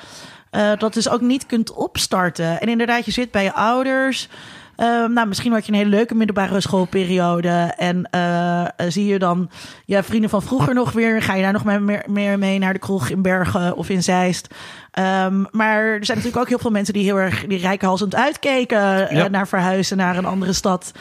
uh, 0.55 0.73
dat 0.79 0.95
dus 0.95 1.09
ook 1.09 1.21
niet 1.21 1.47
kunt 1.47 1.73
opstarten. 1.73 2.61
En 2.61 2.69
inderdaad, 2.69 3.05
je 3.05 3.11
zit 3.11 3.31
bij 3.31 3.43
je 3.43 3.53
ouders. 3.53 4.29
Uh, 4.77 5.07
nou, 5.09 5.27
misschien 5.27 5.53
had 5.53 5.67
je 5.67 5.73
een 5.73 5.79
hele 5.79 5.91
leuke 5.91 6.15
middelbare 6.15 6.61
schoolperiode. 6.61 7.75
En 7.77 8.09
uh, 8.15 8.65
zie 8.89 9.07
je 9.07 9.19
dan 9.19 9.51
ja, 9.85 10.03
vrienden 10.03 10.31
van 10.31 10.43
vroeger 10.43 10.75
nog 10.75 10.93
weer. 10.93 11.23
Ga 11.23 11.35
je 11.35 11.43
daar 11.43 11.53
nog 11.53 11.65
meer, 11.65 12.05
meer 12.07 12.39
mee 12.39 12.59
naar 12.59 12.73
de 12.73 12.79
kroeg 12.79 13.09
in 13.09 13.23
Bergen 13.23 13.77
of 13.77 13.89
in 13.89 14.03
Zeist. 14.03 14.55
Um, 14.99 15.47
maar 15.51 15.83
er 15.83 16.05
zijn 16.05 16.17
natuurlijk 16.19 16.43
ook 16.45 16.49
heel 16.49 16.59
veel 16.59 16.71
mensen 16.71 16.95
die 16.95 17.05
heel 17.05 17.17
erg 17.17 17.47
die 17.47 17.59
rijkhalsend 17.59 18.15
uitkeken. 18.15 18.79
Ja. 18.79 19.11
Uh, 19.11 19.25
naar 19.25 19.49
verhuizen 19.49 19.97
naar 19.97 20.17
een 20.17 20.25
andere 20.25 20.53
stad. 20.53 20.93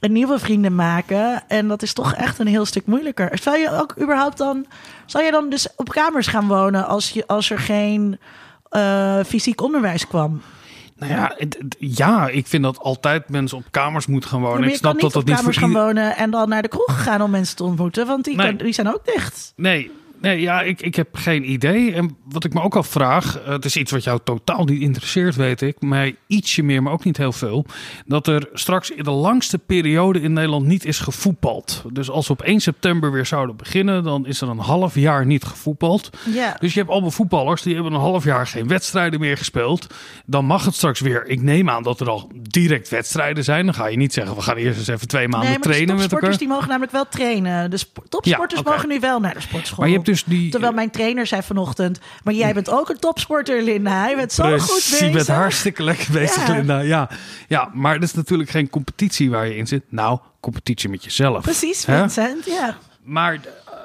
en 0.00 0.12
nieuwe 0.12 0.38
vrienden 0.38 0.74
maken. 0.74 1.42
En 1.48 1.68
dat 1.68 1.82
is 1.82 1.92
toch 1.92 2.14
echt 2.14 2.38
een 2.38 2.46
heel 2.46 2.64
stuk 2.64 2.86
moeilijker. 2.86 3.38
Zou 3.42 3.58
je 3.58 3.70
ook 3.80 3.94
überhaupt 4.00 4.38
dan, 4.38 4.66
zou 5.06 5.24
je 5.24 5.30
dan 5.30 5.50
dus 5.50 5.68
op 5.76 5.88
kamers 5.88 6.26
gaan 6.26 6.48
wonen 6.48 6.86
als, 6.86 7.10
je, 7.10 7.26
als 7.26 7.50
er 7.50 7.58
geen 7.58 8.18
eh, 8.68 9.20
fysiek 9.26 9.60
onderwijs 9.60 10.06
kwam? 10.06 10.42
Nou 11.00 11.12
ja, 11.12 11.32
het- 11.36 11.56
het- 11.58 11.76
ja, 11.78 12.28
ik 12.28 12.46
vind 12.46 12.62
dat 12.62 12.78
altijd 12.78 13.28
mensen 13.28 13.58
op 13.58 13.64
kamers 13.70 14.06
moeten 14.06 14.30
gaan 14.30 14.40
wonen. 14.40 14.68
ik 14.68 14.74
snap 14.76 14.92
niet 14.92 15.00
dat 15.02 15.10
op 15.16 15.16
dat 15.16 15.24
niet 15.24 15.36
kamers 15.36 15.56
voor 15.58 15.68
gaan 15.68 15.76
ieder- 15.76 15.84
wonen 16.02 16.16
en 16.16 16.30
dan 16.30 16.48
naar 16.48 16.62
de 16.62 16.68
kroeg 16.68 17.02
gaan 17.02 17.22
om 17.22 17.30
mensen 17.30 17.56
te 17.56 17.64
ontmoeten. 17.64 18.06
Want 18.06 18.24
die, 18.24 18.36
Nee. 18.36 18.46
kan- 18.46 18.56
die 18.56 18.72
zijn 18.72 18.88
ook 18.88 19.04
dicht. 19.04 19.52
Nee, 19.56 19.90
nee 20.20 20.40
ja, 20.40 20.60
ik, 20.62 20.82
ik 20.82 20.94
heb 20.94 21.08
geen 21.16 21.50
idee. 21.50 21.92
En 21.94 22.16
wat 22.24 22.44
ik 22.44 22.54
me 22.54 22.60
ook 22.62 22.76
afvraag, 22.76 23.38
eh, 23.40 23.48
het 23.48 23.64
is 23.64 23.76
iets 23.76 23.90
wat 23.92 24.04
jou 24.04 24.20
totaal 24.24 24.64
niet 24.64 24.80
interesseert, 24.80 25.36
weet 25.36 25.60
ik. 25.62 25.80
Mij 25.80 26.16
ietsje 26.26 26.62
meer, 26.62 26.82
maar 26.82 26.92
ook 26.92 27.04
niet 27.04 27.16
heel 27.16 27.32
veel. 27.32 27.64
Dat 28.06 28.26
er 28.26 28.48
straks 28.52 28.90
in 28.90 29.02
de 29.04 29.10
langste 29.10 29.58
periode 29.58 30.20
in 30.20 30.32
Nederland 30.32 30.66
niet 30.66 30.84
is 30.84 30.98
gevoetbald. 30.98 31.82
Dus 31.92 32.10
als 32.10 32.26
we 32.26 32.32
op 32.32 32.42
1 32.42 32.60
september 32.60 33.12
weer 33.12 33.26
zouden 33.26 33.56
beginnen, 33.56 34.02
dan 34.04 34.26
is 34.26 34.40
er 34.40 34.48
een 34.48 34.58
half 34.58 34.94
jaar 34.94 35.26
niet 35.26 35.44
gevoetbald. 35.44 36.10
Ja. 36.34 36.56
Dus 36.60 36.72
je 36.72 36.78
hebt 36.78 36.90
allemaal 36.92 37.10
voetballers 37.10 37.62
die 37.62 37.74
hebben 37.74 37.92
een 37.92 38.00
half 38.00 38.24
jaar 38.24 38.46
geen 38.46 38.68
wedstrijden 38.68 39.20
meer 39.20 39.36
gespeeld. 39.36 39.86
Dan 40.26 40.44
mag 40.44 40.64
het 40.64 40.74
straks 40.74 41.00
weer. 41.00 41.26
Ik 41.26 41.42
neem 41.42 41.70
aan 41.70 41.82
dat 41.82 42.00
er 42.00 42.08
al 42.10 42.30
direct 42.42 42.88
wedstrijden 42.88 43.44
zijn. 43.44 43.64
Dan 43.64 43.74
ga 43.74 43.86
je 43.86 43.96
niet 43.96 44.12
zeggen, 44.12 44.36
we 44.36 44.42
gaan 44.42 44.56
eerst 44.56 44.78
eens 44.78 44.88
even 44.88 45.08
twee 45.08 45.28
maanden 45.28 45.48
Nee, 45.48 45.58
maar 45.58 45.68
de 45.68 45.74
trainen 45.74 45.96
met 45.96 46.12
elkaar. 46.12 46.36
die 46.38 46.48
mogen 46.48 46.68
namelijk 46.68 46.92
wel 46.92 47.08
trainen. 47.08 47.70
De 47.70 47.76
sp- 47.76 47.98
topsporters 48.08 48.60
Ja, 48.64 48.70
mogen 48.70 48.88
nu 48.88 49.00
wel 49.00 49.20
naar 49.20 49.34
de 49.34 49.40
sportschool. 49.40 49.78
Maar 49.78 49.88
je 49.88 49.94
hebt 49.94 50.08
dus 50.10 50.24
die... 50.24 50.50
Terwijl 50.50 50.72
mijn 50.72 50.90
trainer 50.90 51.26
zei 51.26 51.42
vanochtend... 51.42 52.00
maar 52.24 52.34
jij 52.34 52.54
bent 52.54 52.70
ook 52.70 52.88
een 52.88 52.98
topsporter, 52.98 53.62
Linda. 53.62 54.08
Je 54.08 54.16
bent 54.16 54.32
zo 54.32 54.58
goed 54.58 54.74
bezig. 54.74 54.98
je 55.00 55.10
bent 55.10 55.26
hartstikke 55.26 55.82
lekker 55.82 56.12
bezig, 56.12 56.46
Ja. 56.46 56.54
Linda. 56.54 56.78
Ja. 56.80 57.10
ja, 57.48 57.70
maar 57.72 57.94
dat 57.94 58.08
is 58.08 58.14
natuurlijk 58.14 58.50
geen 58.50 58.70
competitie 58.70 59.30
waar 59.30 59.46
je 59.46 59.56
in 59.56 59.66
zit. 59.66 59.82
Nou, 59.88 60.18
competitie 60.40 60.88
met 60.88 61.04
jezelf. 61.04 61.42
Precies? 61.42 61.84
Vincent. 61.84 62.44
Ja. 62.44 62.76
Maar 63.02 63.40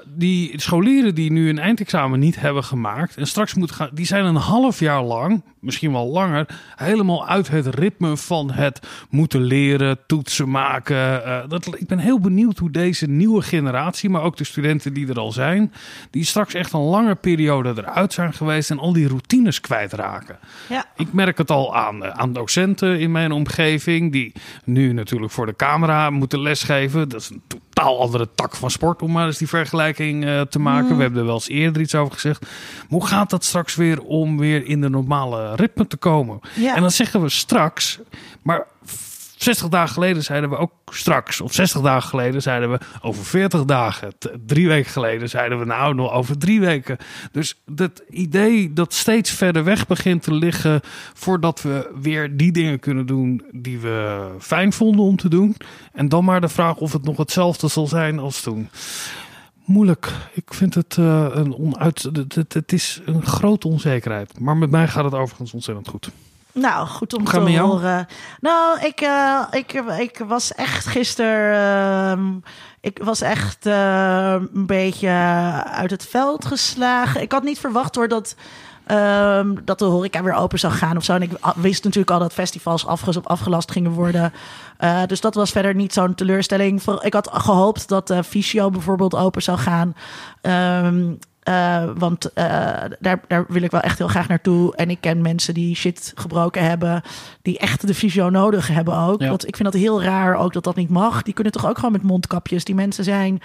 die 0.08 0.62
scholieren 0.62 1.16
die 1.16 1.32
nu 1.32 1.50
een 1.50 1.60
eindexamen 1.60 2.20
niet 2.20 2.40
hebben 2.40 2.64
gemaakt... 2.64 3.18
en 3.18 3.28
straks 3.28 3.54
moeten 3.54 3.76
gaan... 3.76 3.90
die 3.94 4.06
zijn 4.06 4.26
een 4.26 4.36
half 4.36 4.80
jaar 4.80 5.04
lang, 5.04 5.44
misschien 5.60 5.92
wel 5.92 6.08
langer... 6.08 6.48
helemaal 6.76 7.28
uit 7.28 7.48
het 7.48 7.76
ritme 7.76 8.18
van 8.18 8.52
het 8.52 8.88
moeten 9.10 9.42
leren, 9.42 9.98
toetsen 10.08 10.50
maken. 10.50 11.26
Eh, 11.26 11.50
dat, 11.50 11.80
ik 11.80 11.88
ben 11.88 12.00
heel 12.00 12.20
benieuwd 12.20 12.58
hoe 12.58 12.72
deze 12.72 13.08
nieuwe 13.08 13.42
generatie... 13.42 14.10
maar 14.10 14.22
ook 14.22 14.38
de 14.38 14.44
studenten 14.44 14.94
die 14.94 15.08
er 15.08 15.20
al 15.20 15.32
zijn... 15.32 15.74
die 16.10 16.24
straks 16.24 16.54
echt 16.54 16.74
een 16.74 16.80
lange 16.80 17.16
periode 17.16 17.74
eruit 17.78 18.14
zijn 18.14 18.34
geweest... 18.34 18.72
en 18.72 18.80
al 18.80 18.94
die 18.94 19.08
routines 19.08 19.62
kwijtraken. 19.62 20.40
ja. 20.70 20.86
Ik 20.96 21.14
merk 21.14 21.38
het 21.38 21.52
al 21.52 21.76
aan, 21.76 22.04
eh, 22.04 22.10
aan 22.10 22.34
docenten 22.34 23.00
in 23.00 23.12
mijn 23.12 23.32
omgeving, 23.32 24.12
die 24.12 24.32
nu 24.64 24.94
natuurlijk 24.94 25.32
voor 25.32 25.46
de 25.46 25.56
camera 25.56 26.10
moeten 26.10 26.42
lesgeven. 26.42 27.10
Dat 27.10 27.22
is 27.22 27.30
een 27.30 27.42
totaal 27.76 28.00
andere 28.00 28.30
tak 28.36 28.56
van 28.56 28.72
sport, 28.72 29.02
om 29.02 29.12
maar 29.12 29.26
eens 29.26 29.38
die 29.38 29.48
vergelijking 29.48 30.26
eh, 30.26 30.42
te 30.42 30.60
maken. 30.60 30.96
We 30.96 31.02
hebben 31.02 31.20
er 31.20 31.26
wel 31.26 31.36
eens 31.36 31.50
eerder 31.50 31.82
iets 31.82 31.96
over 31.96 32.14
gezegd. 32.14 32.42
Maar 32.42 32.52
hoe 32.90 33.08
gaat 33.08 33.30
dat 33.30 33.44
straks 33.44 33.76
weer 33.76 34.02
om 34.02 34.38
weer 34.38 34.66
in 34.66 34.82
de 34.82 34.90
normale 34.90 35.56
ritme 35.56 35.88
te 35.88 35.98
komen? 35.98 36.40
Ja. 36.54 36.76
En 36.76 36.82
dan 36.82 36.92
zeggen 36.92 37.22
we 37.22 37.30
straks, 37.30 38.00
maar 38.42 38.68
60 39.46 39.70
dagen 39.70 39.94
geleden 39.94 40.24
zeiden 40.24 40.50
we 40.50 40.58
ook 40.58 40.72
straks. 40.86 41.42
Of 41.42 41.54
60 41.54 41.82
dagen 41.82 42.10
geleden 42.10 42.42
zeiden 42.42 42.72
we 42.72 42.80
over 43.02 43.26
40 43.26 43.66
dagen. 43.66 44.14
Drie 44.46 44.68
weken 44.68 44.92
geleden 44.92 45.30
zeiden 45.30 45.60
we 45.60 45.66
nou 45.66 45.96
nog 45.96 46.12
over 46.12 46.38
drie 46.38 46.60
weken. 46.60 46.98
Dus 47.32 47.62
dat 47.66 48.04
idee 48.10 48.74
dat 48.74 48.94
steeds 48.94 49.32
verder 49.32 49.64
weg 49.64 49.88
begint 49.88 50.24
te 50.24 50.34
liggen. 50.34 50.82
voordat 51.14 51.62
we 51.62 51.92
weer 52.02 52.38
die 52.38 52.52
dingen 52.52 52.80
kunnen 52.80 53.06
doen 53.06 53.42
die 53.52 53.80
we 53.80 54.28
fijn 54.40 54.74
vonden 54.74 55.06
om 55.06 55.16
te 55.16 55.30
doen. 55.30 55.56
En 55.94 56.10
dan 56.10 56.26
maar 56.26 56.42
de 56.42 56.50
vraag 56.50 56.78
of 56.78 56.94
het 56.94 57.04
nog 57.04 57.18
hetzelfde 57.18 57.68
zal 57.68 57.88
zijn 57.88 58.20
als 58.20 58.42
toen. 58.42 58.70
Moeilijk. 59.66 60.12
Ik 60.34 60.54
vind 60.54 60.74
het 60.74 60.98
eh, 60.98 61.28
een 61.32 61.56
onuit. 61.56 62.10
Het 62.48 62.74
is 62.74 63.02
een 63.06 63.26
grote 63.26 63.68
onzekerheid. 63.68 64.40
Maar 64.40 64.58
met 64.58 64.72
mij 64.72 64.88
gaat 64.88 65.04
het 65.04 65.14
overigens 65.14 65.54
ontzettend 65.54 65.88
goed. 65.88 66.12
Nou, 66.56 66.88
goed 66.88 67.14
om 67.14 67.24
te 67.24 67.58
horen. 67.60 68.08
Nou, 68.40 68.80
ik, 68.80 69.02
eh, 69.02 69.42
ik, 69.52 69.74
ik 70.00 70.24
was 70.28 70.54
echt 70.54 70.86
gisteren... 70.86 72.44
ik 72.82 73.00
was 73.04 73.22
echt 73.22 73.66
eh, 73.66 74.36
een 74.54 74.66
beetje 74.66 75.10
uit 75.66 75.92
het 75.92 76.06
veld 76.06 76.46
geslagen. 76.46 77.22
Ik 77.22 77.32
had 77.32 77.44
niet 77.44 77.60
verwacht 77.60 77.96
hoor 77.96 78.08
dat... 78.08 78.36
ehm, 78.86 79.56
dat 79.64 79.80
de 79.80 79.86
horeca 79.86 80.24
weer 80.24 80.34
open 80.34 80.60
zou 80.60 80.74
gaan 80.74 80.98
of 80.98 81.04
zo. 81.04 81.14
En 81.14 81.22
ik 81.22 81.32
wist 81.56 81.84
natuurlijk 81.84 82.12
al 82.12 82.20
dat 82.20 82.34
festivals 82.34 82.86
afgelast 83.24 83.72
gingen 83.72 83.92
worden. 83.92 84.34
Eh, 84.78 85.02
dus 85.08 85.22
dat 85.22 85.36
was 85.36 85.52
verder 85.52 85.76
niet 85.76 85.94
zo'n 85.94 86.16
teleurstelling. 86.16 86.82
Ik 87.02 87.14
had 87.14 87.30
gehoopt 87.32 87.88
dat 87.88 88.08
de 88.08 88.24
Fysio 88.24 88.70
bijvoorbeeld 88.70 89.16
open 89.16 89.42
zou 89.42 89.58
gaan. 89.58 89.96
Ehm, 90.42 91.14
eh, 91.46 91.84
want 91.98 92.34
eh, 92.34 92.46
daar, 93.00 93.20
daar 93.28 93.46
wil 93.48 93.62
ik 93.62 93.72
wel 93.72 93.82
echt 93.82 93.98
heel 93.98 94.08
graag 94.08 94.28
naartoe. 94.28 94.76
En 94.76 94.90
ik 94.90 95.02
ken 95.02 95.22
mensen 95.22 95.54
die 95.54 95.76
shit 95.76 96.12
gebroken 96.16 96.64
hebben. 96.64 97.02
Die 97.42 97.58
echt 97.58 97.88
de 97.88 97.94
fysio 97.94 98.30
nodig 98.30 98.68
hebben 98.68 98.98
ook. 98.98 99.22
Ja. 99.22 99.30
Want 99.30 99.48
ik 99.48 99.56
vind 99.56 99.72
dat 99.72 99.82
heel 99.82 100.04
raar 100.04 100.36
ook 100.36 100.54
dat 100.54 100.64
dat 100.64 100.76
niet 100.76 100.90
mag. 100.90 101.22
Die 101.22 101.34
kunnen 101.34 101.54
toch 101.54 101.68
ook 101.68 101.76
gewoon 101.76 101.92
met 101.92 102.04
mondkapjes. 102.04 102.64
Die 102.64 102.76
mensen 102.76 103.04
zijn 103.04 103.42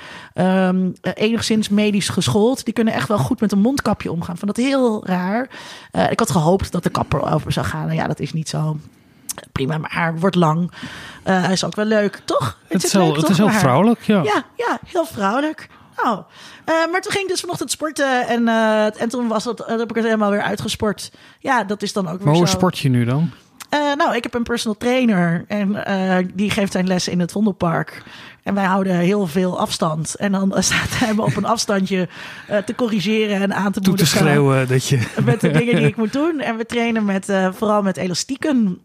eh, 1.00 1.12
enigszins 1.14 1.68
medisch 1.68 2.08
geschoold. 2.08 2.64
Die 2.64 2.74
kunnen 2.74 2.94
echt 2.94 3.08
wel 3.08 3.18
goed 3.18 3.40
met 3.40 3.52
een 3.52 3.58
mondkapje 3.58 4.12
omgaan. 4.12 4.36
Vind 4.36 4.56
dat 4.56 4.64
heel 4.64 5.06
raar. 5.06 5.48
Eh, 5.90 6.10
ik 6.10 6.18
had 6.18 6.30
gehoopt 6.30 6.72
dat 6.72 6.82
de 6.82 6.90
kapper 6.90 7.32
over 7.32 7.52
zou 7.52 7.66
gaan. 7.66 7.84
Nou 7.84 7.96
ja, 7.96 8.06
dat 8.06 8.20
is 8.20 8.32
niet 8.32 8.48
zo. 8.48 8.76
Prima, 9.52 9.78
mijn 9.78 9.92
haar 9.92 10.18
wordt 10.18 10.36
lang. 10.36 10.72
Eh, 11.22 11.42
hij 11.42 11.52
is 11.52 11.64
ook 11.64 11.74
wel 11.74 11.84
leuk, 11.84 12.20
toch? 12.24 12.58
Het 12.68 12.80
zit 12.80 12.84
is, 12.84 12.92
heel, 12.92 13.02
leuk, 13.02 13.16
het 13.16 13.20
toch, 13.20 13.30
is 13.30 13.38
heel 13.38 13.50
vrouwelijk, 13.50 14.02
ja. 14.02 14.22
Ja, 14.22 14.44
ja, 14.56 14.78
heel 14.86 15.04
vrouwelijk. 15.04 15.68
Nou, 16.02 16.22
eh, 16.64 16.74
maar 16.92 17.00
toen 17.00 17.12
ging 17.12 17.24
ik 17.24 17.30
dus 17.30 17.40
vanochtend 17.40 17.70
sporten 17.70 18.26
en, 18.28 18.48
eh, 18.48 19.00
en 19.00 19.08
toen 19.08 19.28
was 19.28 19.44
het, 19.44 19.60
eh, 19.60 19.78
heb 19.78 19.90
ik 19.90 19.96
het 19.96 20.04
helemaal 20.04 20.30
weer 20.30 20.42
uitgesport. 20.42 21.12
Ja, 21.38 21.64
dat 21.64 21.82
is 21.82 21.92
dan 21.92 22.08
ook 22.08 22.16
weer 22.16 22.26
Maar 22.26 22.34
hoe 22.34 22.46
zo. 22.46 22.56
sport 22.56 22.78
je 22.78 22.88
nu 22.88 23.04
dan? 23.04 23.30
Nou, 23.96 24.14
ik 24.14 24.22
heb 24.22 24.34
een 24.34 24.42
personal 24.42 24.76
trainer 24.76 25.44
en 25.48 25.76
die 26.34 26.50
geeft 26.50 26.72
zijn 26.72 26.86
lessen 26.86 27.12
in 27.12 27.20
het 27.20 27.32
Vondelpark. 27.32 28.02
En 28.42 28.54
wij 28.54 28.64
houden 28.64 28.96
heel 28.96 29.26
veel 29.26 29.58
afstand. 29.58 30.14
En 30.14 30.32
dan 30.32 30.54
staat 30.62 30.98
hij 30.98 31.14
me 31.14 31.22
op 31.22 31.36
een 31.36 31.44
afstandje 31.44 32.08
te 32.64 32.74
corrigeren 32.74 33.40
en 33.40 33.54
aan 33.54 33.72
te 33.72 33.80
Toe 33.80 33.96
te 33.96 34.06
schreeuwen 34.06 34.68
dat 34.68 34.86
je... 34.86 35.06
met 35.24 35.40
de 35.40 35.50
dingen 35.50 35.76
die 35.76 35.86
ik 35.86 35.96
moet 36.02 36.12
doen. 36.12 36.40
En 36.40 36.56
we 36.56 36.66
trainen 36.66 37.04
met, 37.04 37.26
vooral 37.52 37.82
met 37.82 37.96
elastieken. 37.96 38.80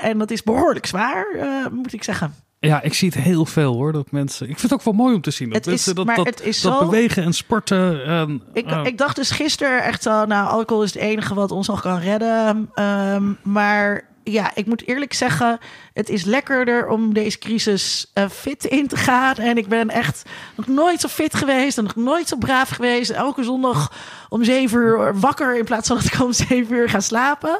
En 0.00 0.18
dat 0.18 0.30
is 0.30 0.42
behoorlijk 0.42 0.86
zwaar, 0.86 1.26
moet 1.70 1.92
ik 1.92 2.04
zeggen. 2.04 2.34
Ja, 2.64 2.82
ik 2.82 2.94
zie 2.94 3.08
het 3.14 3.18
heel 3.24 3.46
veel 3.46 3.74
hoor. 3.74 3.92
Dat 3.92 4.10
mensen. 4.10 4.48
Ik 4.48 4.58
vind 4.58 4.70
het 4.70 4.72
ook 4.80 4.84
wel 4.84 4.94
mooi 5.04 5.14
om 5.14 5.20
te 5.20 5.30
zien. 5.30 5.48
Dat 5.48 5.56
Het 5.56 5.66
is- 5.66 5.72
mensen 5.72 5.94
dat, 5.94 6.06
maar 6.06 6.16
dat, 6.16 6.26
het 6.26 6.40
is 6.40 6.60
dat 6.60 6.78
zo- 6.78 6.84
bewegen 6.84 7.22
en 7.22 7.32
sporten. 7.32 8.04
En, 8.04 8.42
Ik, 8.52 8.70
eh, 8.70 8.80
ik 8.84 8.98
dacht 8.98 9.16
dus 9.16 9.30
gisteren 9.30 9.82
echt 9.82 10.02
zo, 10.02 10.24
nou, 10.24 10.48
alcohol 10.48 10.82
is 10.82 10.94
het 10.94 11.02
enige 11.02 11.34
wat 11.34 11.50
ons 11.50 11.66
nog 11.68 11.80
kan 11.80 11.98
redden. 11.98 12.70
Ehm, 12.74 13.32
maar 13.42 14.12
ja, 14.24 14.50
ik 14.54 14.66
moet 14.66 14.86
eerlijk 14.86 15.12
zeggen, 15.14 15.58
het 15.92 16.08
is 16.08 16.24
lekkerder 16.24 16.88
om 16.88 17.14
deze 17.14 17.38
crisis 17.38 18.10
eh, 18.14 18.28
fit 18.28 18.64
in 18.64 18.86
te 18.88 18.96
gaan. 18.96 19.34
En 19.34 19.56
ik 19.56 19.68
ben 19.68 19.88
echt 19.90 20.22
nog 20.56 20.66
nooit 20.66 21.00
zo 21.00 21.08
fit 21.08 21.34
geweest 21.34 21.78
en 21.78 21.84
nog 21.84 21.96
nooit 21.96 22.28
zo 22.28 22.36
braaf 22.36 22.68
geweest. 22.68 23.10
Elke 23.10 23.42
zondag 23.44 23.92
om 24.28 24.44
zeven 24.44 24.78
uur 24.78 25.20
wakker 25.20 25.58
in 25.58 25.64
plaats 25.64 25.88
van 25.88 25.96
dat 25.96 26.06
ik 26.06 26.20
om 26.20 26.32
zeven 26.32 26.76
uur 26.76 26.88
ga 26.88 27.00
slapen. 27.00 27.58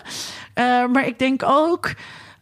Eh, 0.55 0.87
maar 0.87 1.07
ik 1.07 1.19
denk 1.19 1.43
ook, 1.43 1.91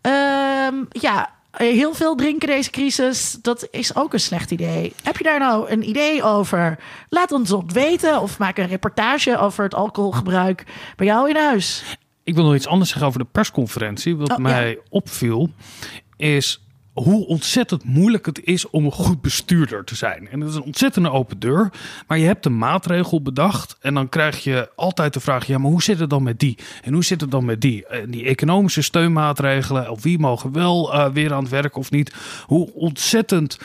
ehm, 0.01 0.75
ja, 0.89 1.31
heel 1.57 1.95
veel 1.95 2.15
drinken 2.15 2.49
deze 2.49 2.71
crisis, 2.71 3.37
dat 3.43 3.69
is 3.71 3.97
ook 3.97 4.13
een 4.13 4.21
slecht 4.21 4.51
idee. 4.51 4.93
Heb 5.03 5.17
je 5.17 5.25
daar 5.25 5.39
nou 5.39 5.71
een 5.71 5.89
idee 5.89 6.23
over? 6.23 6.79
Laat 7.09 7.33
ons 7.33 7.53
op 7.53 7.73
weten 7.73 8.21
of 8.21 8.39
maak 8.39 8.59
een 8.59 8.67
reportage 8.69 9.39
over 9.39 9.65
het 9.65 9.75
alcoholgebruik 9.75 10.65
bij 10.97 11.07
jou 11.07 11.29
in 11.29 11.37
huis. 11.37 11.97
ik 12.25 12.35
wil 12.35 12.45
nog 12.45 12.55
iets 12.55 12.67
anders 12.67 12.91
zeggen 12.91 13.09
over 13.09 13.21
de 13.21 13.27
persconferentie. 13.33 14.17
Wat 14.17 14.31
Oh, 14.31 14.37
ja. 14.37 14.43
mij 14.43 14.79
opviel, 14.91 15.51
is 16.17 16.63
hoe 16.93 17.27
ontzettend 17.27 17.85
moeilijk 17.85 18.27
het 18.27 18.45
is 18.45 18.71
om 18.71 18.85
een 18.85 18.93
goed 18.93 19.21
bestuurder 19.21 19.85
te 19.85 19.95
zijn. 19.95 20.29
En 20.29 20.41
het 20.41 20.51
is 20.51 20.57
een 20.57 20.63
ontzettende 20.63 21.11
open 21.11 21.39
deur. 21.39 21.71
Maar 22.07 22.19
je 22.19 22.27
hebt 22.27 22.47
een 22.47 22.59
maatregel 22.59 23.23
bedacht. 23.23 23.77
En 23.81 23.95
dan 23.95 24.09
krijg 24.09 24.45
je 24.45 24.71
altijd 24.77 25.13
de 25.13 25.21
vraag: 25.21 25.47
ja, 25.47 25.59
maar 25.59 25.71
hoe 25.71 25.83
zit 25.83 25.99
het 25.99 26.11
dan 26.11 26.23
met 26.23 26.39
die? 26.39 26.59
En 26.83 26.93
hoe 26.93 27.05
zit 27.05 27.21
het 27.21 27.31
dan 27.31 27.45
met 27.45 27.61
die? 27.61 27.87
En 27.87 28.11
die 28.11 28.25
economische 28.25 28.83
steunmaatregelen, 28.83 29.91
of 29.91 30.03
wie 30.03 30.19
mogen 30.19 30.53
wel 30.53 30.95
eh, 30.95 31.13
weer 31.13 31.33
aan 31.33 31.43
het 31.43 31.53
werk 31.53 31.77
of 31.77 31.91
niet? 31.91 32.15
Hoe 32.47 32.73
ontzettend 32.75 33.59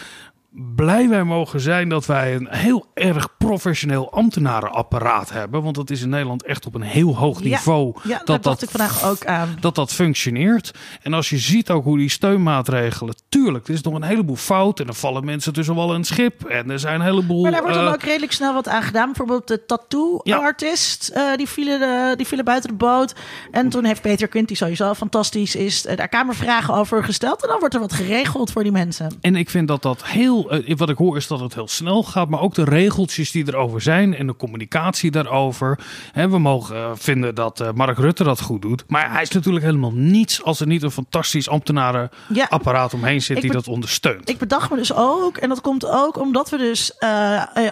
blij 0.57 1.09
wij 1.09 1.23
mogen 1.23 1.59
zijn 1.59 1.89
dat 1.89 2.05
wij 2.05 2.35
een 2.35 2.47
heel 2.49 2.85
erg 2.93 3.37
professioneel 3.37 4.11
ambtenarenapparaat 4.11 5.31
hebben. 5.31 5.63
Want 5.63 5.75
dat 5.75 5.89
is 5.89 6.01
in 6.01 6.09
Nederland 6.09 6.43
echt 6.43 6.65
op 6.65 6.75
een 6.75 6.81
heel 6.81 7.17
hoog 7.17 7.43
niveau. 7.43 7.93
Ja, 8.03 8.17
dat, 8.17 8.27
dacht 8.27 8.43
dat, 8.43 8.61
ik 8.61 8.69
vandaag 8.69 9.05
ook 9.05 9.25
aan. 9.25 9.57
dat 9.59 9.75
dat 9.75 9.93
functioneert. 9.93 10.73
En 11.01 11.13
als 11.13 11.29
je 11.29 11.37
ziet 11.37 11.69
ook 11.69 11.83
hoe 11.83 11.97
die 11.97 12.09
steunmaatregelen. 12.09 13.15
Tuurlijk, 13.29 13.67
er 13.67 13.73
is 13.73 13.81
nog 13.81 13.93
een 13.93 14.03
heleboel 14.03 14.35
fout. 14.35 14.79
En 14.79 14.87
er 14.87 14.93
vallen 14.93 15.25
mensen 15.25 15.53
tussen 15.53 15.75
wal 15.75 15.93
en 15.93 16.03
schip. 16.03 16.45
En 16.45 16.69
er 16.69 16.79
zijn 16.79 16.95
een 16.95 17.05
heleboel. 17.05 17.41
Maar 17.41 17.51
daar 17.51 17.61
wordt 17.61 17.75
dan 17.75 17.85
eh, 17.85 17.93
ook 17.93 18.03
redelijk 18.03 18.31
snel 18.31 18.53
wat 18.53 18.67
aan 18.67 18.83
gedaan. 18.83 19.05
Bijvoorbeeld 19.05 19.47
de 19.47 19.65
tattoo-artist, 19.65 21.09
eh, 21.09 21.35
die, 21.35 21.47
vielen 21.47 21.79
de, 21.79 22.13
die 22.17 22.27
vielen 22.27 22.45
buiten 22.45 22.69
de 22.69 22.75
boot. 22.75 23.15
En 23.51 23.69
toen 23.69 23.85
heeft 23.85 24.01
Peter 24.01 24.27
Quint, 24.27 24.47
die 24.47 24.57
sowieso 24.57 24.93
fantastisch 24.93 25.55
is, 25.55 25.85
eh, 25.85 25.97
daar 25.97 26.09
kamervragen 26.09 26.73
over 26.73 27.03
gesteld. 27.03 27.41
En 27.41 27.49
dan 27.49 27.59
wordt 27.59 27.73
er 27.73 27.79
wat 27.79 27.93
geregeld 27.93 28.51
voor 28.51 28.63
die 28.63 28.71
mensen. 28.71 29.17
En 29.21 29.35
ik 29.35 29.49
vind 29.49 29.67
dat 29.67 29.81
dat 29.81 30.05
heel. 30.05 30.46
Eh, 30.51 30.77
wat 30.77 30.89
ik 30.89 30.97
hoor 30.97 31.17
is 31.17 31.27
dat 31.27 31.39
het 31.39 31.53
heel 31.53 31.67
snel 31.67 32.03
gaat. 32.03 32.29
Maar 32.29 32.41
ook 32.41 32.53
de 32.53 32.63
regeltjes 32.63 33.31
die 33.31 33.47
erover 33.47 33.81
zijn. 33.81 34.15
En 34.15 34.27
de 34.27 34.35
communicatie 34.35 35.11
daarover. 35.11 35.79
Hè, 36.11 36.29
we 36.29 36.39
mogen 36.39 36.75
eh, 36.75 36.91
vinden 36.95 37.35
dat 37.35 37.59
eh, 37.59 37.71
Mark 37.73 37.97
Rutte 37.97 38.23
dat 38.23 38.41
goed 38.41 38.61
doet. 38.61 38.83
Maar 38.87 39.11
hij 39.11 39.21
is 39.21 39.29
natuurlijk 39.29 39.65
helemaal 39.65 39.93
niets. 39.93 40.43
als 40.43 40.59
er 40.59 40.67
niet 40.67 40.83
een 40.83 40.91
fantastisch 40.91 41.49
ambtenarenapparaat 41.49 42.91
Ja. 42.91 42.97
omheen 42.97 43.21
zit. 43.21 43.41
Die 43.41 43.51
dat 43.51 43.67
ondersteunt. 43.67 44.29
Ik 44.29 44.37
bedacht 44.37 44.69
me 44.69 44.75
dus 44.75 44.93
ook, 44.93 45.37
en 45.37 45.49
dat 45.49 45.61
komt 45.61 45.85
ook 45.85 46.19
omdat 46.19 46.49
we 46.49 46.57
dus, 46.57 46.91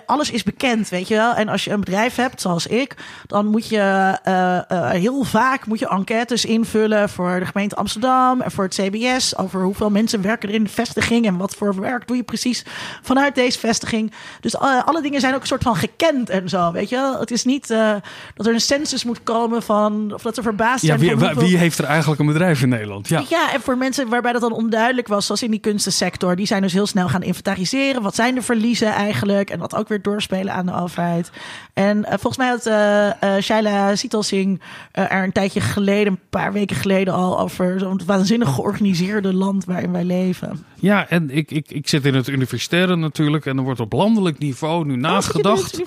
alles 0.05 0.31
is 0.31 0.43
bekend, 0.43 0.89
weet 0.89 1.07
je 1.07 1.15
wel. 1.15 1.33
En 1.33 1.47
als 1.47 1.63
je 1.63 1.71
een 1.71 1.79
bedrijf 1.79 2.15
hebt, 2.15 2.41
zoals 2.41 2.67
ik, 2.67 2.95
dan 3.27 3.45
moet 3.45 3.67
je 3.69 4.17
heel 4.91 5.23
vaak 5.23 5.65
moet 5.65 5.79
je 5.79 5.89
enquêtes 5.89 6.45
invullen 6.45 7.09
voor 7.09 7.39
de 7.39 7.45
gemeente 7.45 7.75
Amsterdam 7.75 8.41
en 8.41 8.51
voor 8.51 8.63
het 8.63 8.75
CBS 8.75 9.37
over 9.37 9.63
hoeveel 9.63 9.89
mensen 9.89 10.21
werken 10.21 10.49
er 10.49 10.55
in 10.55 10.63
de 10.63 10.69
vestiging 10.69 11.25
en 11.25 11.37
wat 11.37 11.55
voor 11.55 11.79
werk 11.79 12.07
doe 12.07 12.17
je 12.17 12.23
precies 12.23 12.64
vanuit 13.01 13.35
deze 13.35 13.59
vestiging. 13.59 14.13
Dus 14.41 14.55
eh, 14.55 14.83
alle 14.85 15.01
dingen 15.01 15.19
zijn 15.19 15.33
ook 15.35 15.41
een 15.41 15.47
soort 15.47 15.63
van 15.63 15.75
gekend 15.75 16.29
en 16.29 16.49
zo, 16.49 16.71
weet 16.71 16.89
je 16.89 16.95
wel. 16.95 17.19
Het 17.19 17.31
is 17.31 17.43
niet 17.43 17.69
eh, 17.69 17.93
dat 18.35 18.45
er 18.47 18.53
een 18.53 18.61
census 18.61 19.03
moet 19.03 19.23
komen 19.23 19.63
van, 19.63 20.13
of 20.13 20.21
dat 20.21 20.35
ze 20.35 20.41
verbaasd 20.41 20.81
ja, 20.81 20.87
zijn 20.87 20.99
wie, 20.99 21.11
hoeveel- 21.11 21.35
wie 21.47 21.57
heeft 21.57 21.77
er 21.77 21.85
eigenlijk 21.85 22.19
een 22.21 22.27
bedrijf 22.27 22.61
in 22.61 22.69
Nederland? 22.69 23.07
Ja. 23.07 23.23
ja, 23.29 23.53
en 23.53 23.61
voor 23.61 23.77
mensen 23.77 24.09
waarbij 24.09 24.31
dat 24.31 24.41
dan 24.41 24.51
onduidelijk 24.51 25.07
was, 25.07 25.25
zoals 25.25 25.43
in 25.43 25.51
die 25.51 25.59
kunstensector, 25.59 26.35
die 26.35 26.45
zijn 26.45 26.61
dus 26.61 26.73
heel 26.73 26.87
snel 26.87 27.07
gaan 27.09 27.23
inventariseren. 27.23 28.01
Wat 28.01 28.15
zijn 28.15 28.35
de 28.35 28.41
verliezen 28.41 28.87
eigenlijk? 28.87 29.49
En 29.49 29.59
dat 29.59 29.75
ook 29.75 29.87
weer 29.87 30.01
doorspelen 30.01 30.53
aan 30.53 30.65
de 30.65 30.73
overheid. 30.75 31.31
En 31.73 32.05
eh, 32.05 32.11
volgens 32.11 32.37
mij 32.37 32.47
had 32.47 32.65
eh 32.65 33.41
Shaila 33.41 33.93
er 34.91 35.23
een 35.23 35.31
tijdje 35.31 35.61
geleden, 35.61 36.13
een 36.13 36.19
paar 36.29 36.53
weken 36.53 36.75
geleden 36.75 37.13
al, 37.13 37.39
over 37.39 37.79
zo'n 37.79 38.01
waanzinnig 38.05 38.53
georganiseerde 38.53 39.33
land 39.33 39.65
waarin 39.65 39.91
wij 39.91 40.03
leven. 40.03 40.65
Ja, 40.75 41.09
en 41.09 41.29
ik, 41.29 41.51
ik, 41.51 41.71
ik 41.71 41.87
zit 41.87 42.05
in 42.05 42.13
het 42.13 42.27
universitaire 42.45 42.95
natuurlijk. 42.95 43.45
En 43.45 43.57
er 43.57 43.63
wordt 43.63 43.79
op 43.79 43.93
landelijk 43.93 44.37
niveau 44.37 44.85
nu 44.85 44.93
Oh, 44.93 44.99
nagedacht. 44.99 45.81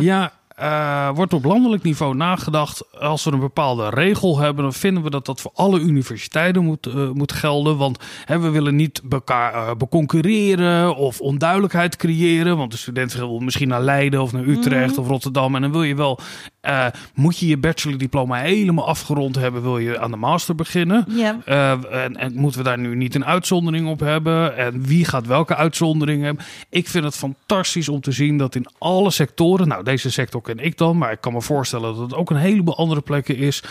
Ja, 0.00 0.32
eh, 0.56 1.10
wordt 1.14 1.32
op 1.32 1.44
landelijk 1.44 1.82
niveau 1.82 2.14
nagedacht. 2.14 2.98
Als 2.98 3.24
we 3.24 3.32
een 3.32 3.40
bepaalde 3.40 3.88
regel 3.88 4.38
hebben, 4.38 4.62
dan 4.62 4.72
vinden 4.72 5.02
we 5.02 5.10
dat 5.10 5.26
dat 5.26 5.40
voor 5.40 5.50
alle 5.54 5.80
universiteiten 5.80 6.64
moet, 6.64 6.86
eh, 6.86 7.10
moet 7.10 7.32
gelden. 7.32 7.76
Want 7.76 7.98
hè, 8.24 8.38
we 8.38 8.48
willen 8.48 8.76
niet 8.76 9.02
elkaar 9.10 9.54
eh, 9.54 9.74
beconcurreren 9.74 10.96
of 10.96 11.20
onduidelijkheid 11.20 11.96
creëren. 11.96 12.56
Want 12.56 12.70
de 12.70 12.76
student 12.76 13.14
wil 13.14 13.38
misschien 13.38 13.68
naar 13.68 13.82
Leiden 13.82 14.22
of 14.22 14.32
naar 14.32 14.44
Utrecht 14.44 14.98
of 14.98 15.08
Rotterdam. 15.08 15.54
En 15.54 15.62
dan 15.62 15.72
wil 15.72 15.82
je 15.82 15.94
wel, 15.94 16.18
eh, 16.66 16.86
moet 17.14 17.38
je 17.38 17.46
je 17.46 17.56
bachelordiploma 17.56 18.36
helemaal 18.36 18.86
afgerond 18.86 19.36
hebben, 19.36 19.62
wil 19.62 19.78
je 19.78 19.98
aan 19.98 20.10
de 20.10 20.16
master 20.16 20.54
beginnen. 20.54 21.04
Ja. 21.08 21.38
Eh, 21.44 22.04
en, 22.04 22.16
en 22.16 22.34
moeten 22.34 22.60
we 22.60 22.66
daar 22.66 22.78
nu 22.78 22.96
niet 22.96 23.14
een 23.14 23.24
uitzondering 23.24 23.88
op 23.88 24.00
hebben? 24.00 24.56
En 24.56 24.82
wie 24.82 25.04
gaat 25.04 25.26
welke 25.26 25.56
uitzondering 25.56 26.22
hebben? 26.22 26.44
Ik 26.68 26.88
vind 26.88 27.04
het 27.04 27.16
fantastisch 27.16 27.88
om 27.88 28.00
te 28.00 28.12
zien 28.12 28.38
dat 28.38 28.54
in 28.54 28.66
alle 28.78 29.10
sectoren, 29.10 29.68
nou 29.68 29.84
deze 29.84 30.10
sector 30.10 30.42
ken 30.42 30.58
ik 30.58 30.78
dan, 30.78 30.98
maar 30.98 31.12
ik 31.12 31.20
kan 31.20 31.32
me 31.32 31.42
voorstellen 31.42 31.94
dat 31.94 32.02
het 32.02 32.14
ook 32.14 32.30
een 32.30 32.36
heleboel 32.36 32.76
andere 32.76 33.00
plekken 33.00 33.36
is. 33.36 33.62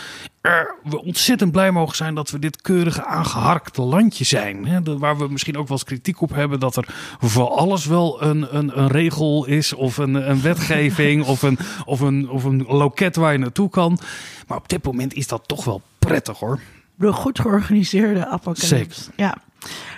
Er, 0.46 0.74
we 0.82 1.02
ontzettend 1.02 1.52
blij 1.52 1.70
mogen 1.70 1.96
zijn 1.96 2.14
dat 2.14 2.30
we 2.30 2.38
dit 2.38 2.62
keurige 2.62 3.04
aangeharkte 3.04 3.82
landje 3.82 4.24
zijn. 4.24 4.66
Hè? 4.66 4.98
Waar 4.98 5.18
we 5.18 5.28
misschien 5.28 5.56
ook 5.56 5.68
wel 5.68 5.76
eens 5.76 5.86
kritiek 5.86 6.20
op 6.20 6.34
hebben 6.34 6.60
dat 6.60 6.76
er 6.76 6.94
voor 7.20 7.48
alles 7.48 7.86
wel 7.86 8.22
een, 8.22 8.56
een, 8.56 8.78
een 8.78 8.88
regel 8.88 9.46
is 9.46 9.72
of 9.72 9.96
een, 9.96 10.30
een 10.30 10.42
wetgeving 10.42 11.24
of, 11.24 11.42
een, 11.42 11.58
of, 11.84 12.00
een, 12.00 12.28
of 12.30 12.44
een 12.44 12.64
loket 12.68 13.16
waar 13.16 13.32
je 13.32 13.38
naartoe 13.38 13.70
kan. 13.70 13.98
Maar 14.46 14.58
op 14.58 14.68
dit 14.68 14.84
moment 14.84 15.14
is 15.14 15.26
dat 15.26 15.48
toch 15.48 15.64
wel 15.64 15.82
prettig 15.98 16.38
hoor. 16.38 16.60
De 16.94 17.12
goed 17.12 17.40
georganiseerde 17.40 18.26
apocalypse. 18.26 18.66
Zeker. 18.66 18.96
Ja. 19.16 19.36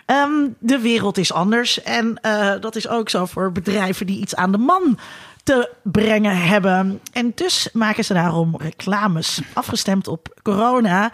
Ehm, 0.06 0.48
de 0.58 0.78
wereld 0.78 1.18
is 1.18 1.32
anders. 1.32 1.82
En 1.82 2.18
eh, 2.20 2.60
dat 2.60 2.76
is 2.76 2.88
ook 2.88 3.08
zo 3.08 3.26
voor 3.26 3.52
bedrijven 3.52 4.06
die 4.06 4.20
iets 4.20 4.34
aan 4.34 4.52
de 4.52 4.58
man 4.58 4.98
te 5.48 5.70
brengen 5.82 6.36
hebben. 6.36 7.00
En 7.12 7.32
dus 7.34 7.68
maken 7.72 8.04
ze 8.04 8.14
daarom 8.14 8.56
reclames 8.58 9.40
afgestemd 9.52 10.08
op 10.08 10.40
corona. 10.42 11.12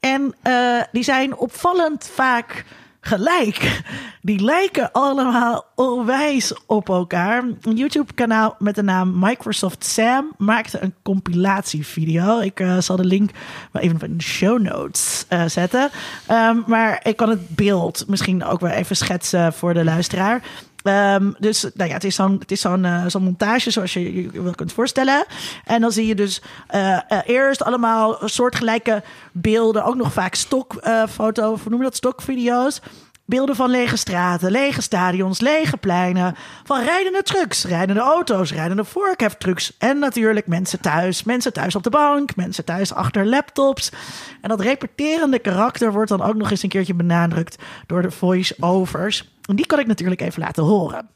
En 0.00 0.34
eh, 0.42 0.82
die 0.92 1.02
zijn 1.02 1.36
opvallend 1.36 2.10
vaak 2.14 2.64
gelijk. 3.00 3.82
Die 4.20 4.40
lijken 4.44 4.92
allemaal 4.92 5.64
onwijs 5.74 6.52
op 6.66 6.88
elkaar. 6.88 7.44
Een 7.60 7.76
YouTube-kanaal 7.76 8.56
met 8.58 8.74
de 8.74 8.82
naam 8.82 9.18
Microsoft 9.18 9.84
Sam 9.84 10.32
maakte 10.38 10.82
een 10.82 10.94
compilatievideo. 11.02 12.40
Ik 12.40 12.60
eh, 12.60 12.78
zal 12.78 12.96
de 12.96 13.04
link 13.04 13.30
wel 13.72 13.82
even 13.82 14.00
in 14.00 14.16
de 14.16 14.24
show 14.24 14.60
notes 14.60 15.24
eh, 15.28 15.44
zetten. 15.46 15.90
Ehm, 16.26 16.58
maar 16.66 17.00
ik 17.02 17.16
kan 17.16 17.28
het 17.28 17.48
beeld 17.48 18.04
misschien 18.08 18.44
ook 18.44 18.60
wel 18.60 18.70
even 18.70 18.96
schetsen 18.96 19.52
voor 19.52 19.74
de 19.74 19.84
luisteraar. 19.84 20.42
Ehm, 20.84 21.32
dus 21.38 21.62
nou 21.74 21.88
ja, 21.88 21.94
het 21.94 22.04
is 22.50 22.60
zo'n 22.60 22.84
eh, 22.84 23.14
montage 23.14 23.70
zoals 23.70 23.92
je 23.92 24.14
je 24.32 24.42
wel 24.42 24.54
kunt 24.54 24.72
voorstellen. 24.72 25.24
En 25.64 25.80
dan 25.80 25.92
zie 25.92 26.06
je 26.06 26.14
dus 26.14 26.42
eh, 26.66 26.94
eh, 26.94 27.18
eerst 27.24 27.62
allemaal 27.62 28.18
soortgelijke 28.24 29.02
beelden. 29.32 29.84
Ook 29.84 29.94
nog 29.94 30.12
vaak 30.12 30.34
stokfoto, 30.34 31.58
hoe 31.62 31.70
noem 31.70 31.82
dat? 31.82 31.96
Stokvideo's. 31.96 32.80
Beelden 33.26 33.56
van 33.56 33.70
lege 33.70 33.96
straten, 33.96 34.50
lege 34.50 34.82
stadions, 34.82 35.40
lege 35.40 35.76
pleinen. 35.76 36.34
Van 36.64 36.82
rijdende 36.82 37.22
trucks, 37.22 37.64
rijdende 37.64 38.00
auto's, 38.00 38.52
rijdende 38.52 38.84
vorkheftrucks. 38.84 39.76
En 39.78 39.98
natuurlijk 39.98 40.46
mensen 40.46 40.80
thuis. 40.80 41.22
Mensen 41.22 41.52
thuis 41.52 41.74
op 41.74 41.82
de 41.82 41.90
bank, 41.90 42.36
mensen 42.36 42.64
thuis 42.64 42.94
achter 42.94 43.26
laptops. 43.26 43.90
En 44.40 44.48
dat 44.48 44.60
repeterende 44.60 45.38
karakter 45.38 45.92
wordt 45.92 46.08
dan 46.08 46.22
ook 46.22 46.34
nog 46.34 46.50
eens 46.50 46.62
een 46.62 46.68
keertje 46.68 46.94
benadrukt 46.94 47.62
door 47.86 48.02
de 48.02 48.10
voice-overs. 48.10 49.33
En 49.48 49.56
die 49.56 49.66
kan 49.66 49.78
ik 49.78 49.86
natuurlijk 49.86 50.20
even 50.20 50.40
laten 50.40 50.64
horen. 50.64 51.08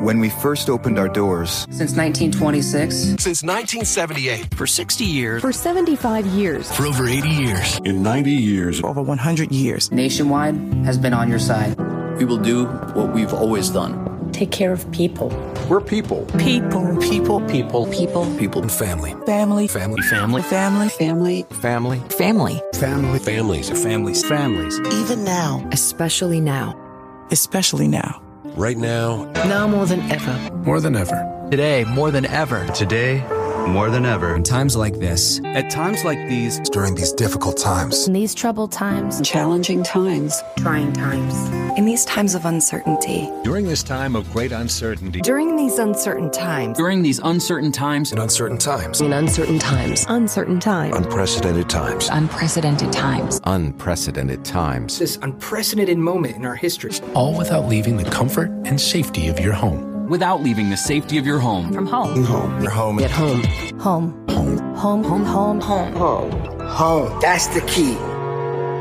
When 0.00 0.20
we 0.20 0.30
first 0.30 0.68
opened 0.68 0.98
our 0.98 1.12
doors, 1.12 1.66
Since 1.70 1.94
1926, 1.94 2.94
Since 3.22 3.44
1978. 3.44 4.54
For 4.54 4.66
60 4.66 5.04
years. 5.04 5.40
For 5.40 5.52
75 5.52 6.26
years. 6.26 6.68
For 6.68 6.86
over 6.86 7.06
80 7.08 7.28
years. 7.28 7.78
In 7.82 8.02
90 8.02 8.30
years, 8.30 8.82
over 8.82 9.02
100 9.02 9.50
years. 9.50 9.88
Nationwide 9.90 10.54
has 10.84 10.98
been 10.98 11.14
on 11.14 11.28
your 11.28 11.40
side. 11.40 11.74
We 12.18 12.24
will 12.24 12.42
do 12.42 12.66
what 12.94 13.12
we've 13.12 13.34
always 13.34 13.70
done. 13.70 14.30
Take 14.32 14.50
care 14.50 14.72
of 14.72 14.90
people. 14.90 15.28
we're 15.68 15.80
people. 15.80 16.26
People. 16.38 16.96
People. 16.98 17.40
People. 17.40 17.86
People. 17.86 18.26
People. 18.38 18.62
And 18.62 18.70
family. 18.70 19.14
Family. 19.26 19.66
Family. 19.68 20.02
Family. 20.02 20.42
Family. 20.42 20.88
Family. 20.88 21.42
Family. 21.50 22.00
Family. 22.10 22.62
Family. 22.74 23.18
Families. 23.18 23.70
Families. 23.82 24.24
Families. 24.26 24.80
Even 24.92 25.24
now. 25.24 25.66
Especially 25.72 26.40
now. 26.40 26.85
Especially 27.30 27.88
now. 27.88 28.22
Right 28.56 28.78
now. 28.78 29.30
Now 29.34 29.66
more 29.66 29.86
than 29.86 30.00
ever. 30.10 30.54
More 30.64 30.80
than 30.80 30.96
ever. 30.96 31.48
Today, 31.50 31.84
more 31.84 32.10
than 32.10 32.24
ever. 32.24 32.66
Today, 32.68 33.22
more 33.68 33.90
than 33.90 34.06
ever. 34.06 34.34
In 34.34 34.42
times 34.42 34.76
like 34.76 34.98
this, 34.98 35.40
at 35.44 35.70
times 35.70 36.04
like 36.04 36.18
these, 36.28 36.60
During 36.70 36.94
these 36.94 37.12
difficult 37.12 37.56
times. 37.56 38.06
In 38.06 38.12
these 38.12 38.34
troubled 38.34 38.72
times. 38.72 39.20
Challenging 39.22 39.82
times. 39.82 40.42
Trying 40.58 40.92
times. 40.92 41.34
In 41.78 41.84
these 41.84 42.04
times 42.04 42.34
of 42.34 42.44
uncertainty. 42.46 43.30
During 43.44 43.66
this 43.66 43.82
time 43.82 44.16
of 44.16 44.30
great 44.32 44.52
uncertainty. 44.52 45.20
During 45.20 45.56
these 45.56 45.78
uncertain 45.78 46.30
times. 46.30 46.76
during 46.78 47.02
these 47.02 47.20
uncertain 47.22 47.72
times, 47.72 48.12
In 48.12 48.18
uncertain 48.18 48.58
times. 48.58 49.00
In 49.00 49.12
uncertain 49.12 49.58
times. 49.58 50.06
Uncertain 50.08 50.58
times. 50.60 50.96
Unprecedented 50.96 51.68
times. 51.68 52.08
Unprecedented 52.10 52.92
times. 52.92 53.40
Unprecedented 53.44 54.44
times. 54.44 54.98
this 54.98 55.18
unprecedented 55.22 55.98
moment 55.98 56.36
in 56.36 56.44
our 56.46 56.56
history, 56.56 56.92
All 57.14 57.36
without 57.36 57.66
leaving 57.68 57.96
the 57.96 58.08
comfort 58.10 58.50
and 58.64 58.80
safety 58.80 59.28
of 59.28 59.38
your 59.40 59.52
home. 59.52 59.95
Without 60.08 60.42
leaving 60.42 60.70
the 60.70 60.76
safety 60.76 61.18
of 61.18 61.26
your 61.26 61.38
home. 61.38 61.72
From 61.72 61.86
home. 61.86 62.24
home, 62.24 62.62
your 62.62 62.70
home, 62.70 62.98
At 63.00 63.10
home. 63.10 63.42
Home. 63.78 64.28
Home. 64.28 64.58
Home. 64.74 65.04
Home. 65.04 65.60
Home. 65.60 65.60
Home. 65.60 66.60
home. 66.60 67.20
That's 67.20 67.46
the 67.48 67.60
key. 67.62 67.94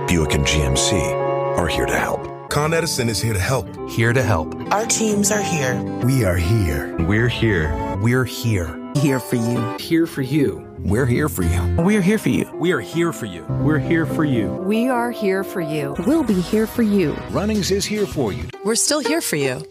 Buick 0.08 0.36
and 0.36 0.46
GMC 0.46 1.58
are 1.58 1.68
here 1.68 1.86
to 1.86 1.98
help. 1.98 2.50
Con 2.50 2.74
Edison 2.74 3.10
is 3.10 3.22
here 3.22 3.34
to 3.34 3.40
help. 3.40 3.68
Here 3.90 4.14
to 4.14 4.22
help. 4.22 4.54
Our 4.72 4.86
teams 4.86 5.32
are 5.32 5.42
here. 5.42 5.82
We 6.04 6.24
are 6.26 6.38
here. 6.38 6.96
We're 7.00 7.28
here. 7.28 7.98
We're 8.02 8.24
here. 8.24 8.80
Here 8.96 9.20
for 9.20 9.36
you. 9.36 9.78
Here 9.78 10.06
for 10.06 10.22
you. 10.22 10.66
We're 10.80 11.08
here 11.08 11.28
for 11.28 11.42
you. 11.42 11.76
We're 11.80 12.02
here 12.02 12.20
for 12.20 12.30
you. 12.30 12.50
We 12.54 12.72
are 12.72 12.80
here 12.80 13.12
for 13.12 13.26
you. 13.26 13.44
We're 13.62 13.80
here 13.80 14.06
for 14.06 14.24
you. 14.24 14.54
We 14.54 14.88
are 14.88 15.10
here 15.10 15.44
for 15.44 15.62
you. 15.62 15.96
We'll 16.06 16.24
be 16.24 16.40
here 16.40 16.68
for 16.68 16.84
you. 16.84 17.14
Runnings 17.32 17.72
is 17.72 17.86
here 17.86 18.06
for 18.06 18.32
you. 18.32 18.44
We're 18.64 18.76
still 18.76 19.00
here 19.00 19.22
for 19.22 19.36
you. 19.36 19.64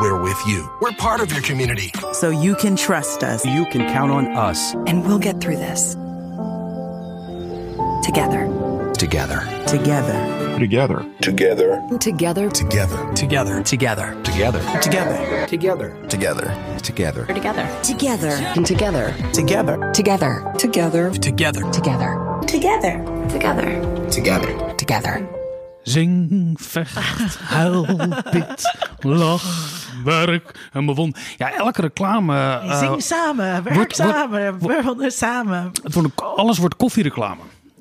We're 0.00 0.20
with 0.20 0.40
you. 0.46 0.68
We're 0.80 0.92
part 0.92 1.20
of 1.20 1.30
your 1.30 1.42
community. 1.42 1.92
So 2.12 2.30
you 2.30 2.54
can 2.56 2.74
trust 2.74 3.22
us. 3.22 3.44
You 3.44 3.66
can 3.66 3.86
count 3.92 4.10
on 4.10 4.26
us. 4.28 4.74
And 4.86 5.04
we'll 5.06 5.18
get 5.18 5.40
through 5.40 5.56
this. 5.56 5.94
Together. 8.04 8.48
Together. 8.94 9.40
Together. 9.66 10.56
Together. 10.58 11.16
Together. 11.20 11.88
Together. 11.98 12.50
Together. 12.50 12.50
Together. 12.50 13.62
Together. 13.62 14.22
Together. 14.24 14.24
Together. 14.24 15.46
Together. 15.46 16.06
Together. 16.06 16.06
Together. 16.08 17.26
Together. 17.26 17.26
Together. 17.82 18.36
And 18.56 18.66
together. 18.66 19.16
Together. 19.32 19.92
Together. 19.92 20.50
Together. 20.58 21.10
Together. 21.12 21.12
Together. 21.20 21.70
Together. 21.72 22.40
Together. 22.46 24.08
Together. 24.10 24.74
Together. 24.76 25.39
Zing, 25.82 26.54
vecht, 26.60 27.38
huil, 27.38 27.86
bid, 28.32 28.76
lach, 29.00 29.44
werk 30.04 30.68
en 30.72 30.86
bewon. 30.86 31.14
Ja, 31.36 31.52
elke 31.54 31.80
reclame... 31.80 32.36
eh, 32.36 32.78
Zing 32.78 33.02
samen, 33.02 33.44
werk 33.62 33.74
wordt- 33.74 33.98
wordt- 33.98 34.12
samen, 34.14 34.58
bewonder 34.58 35.10
samen. 35.12 35.70
het 35.82 35.94
wordt, 35.94 36.22
alles 36.22 36.58
wordt 36.58 36.76
koffiereclame. 36.76 37.40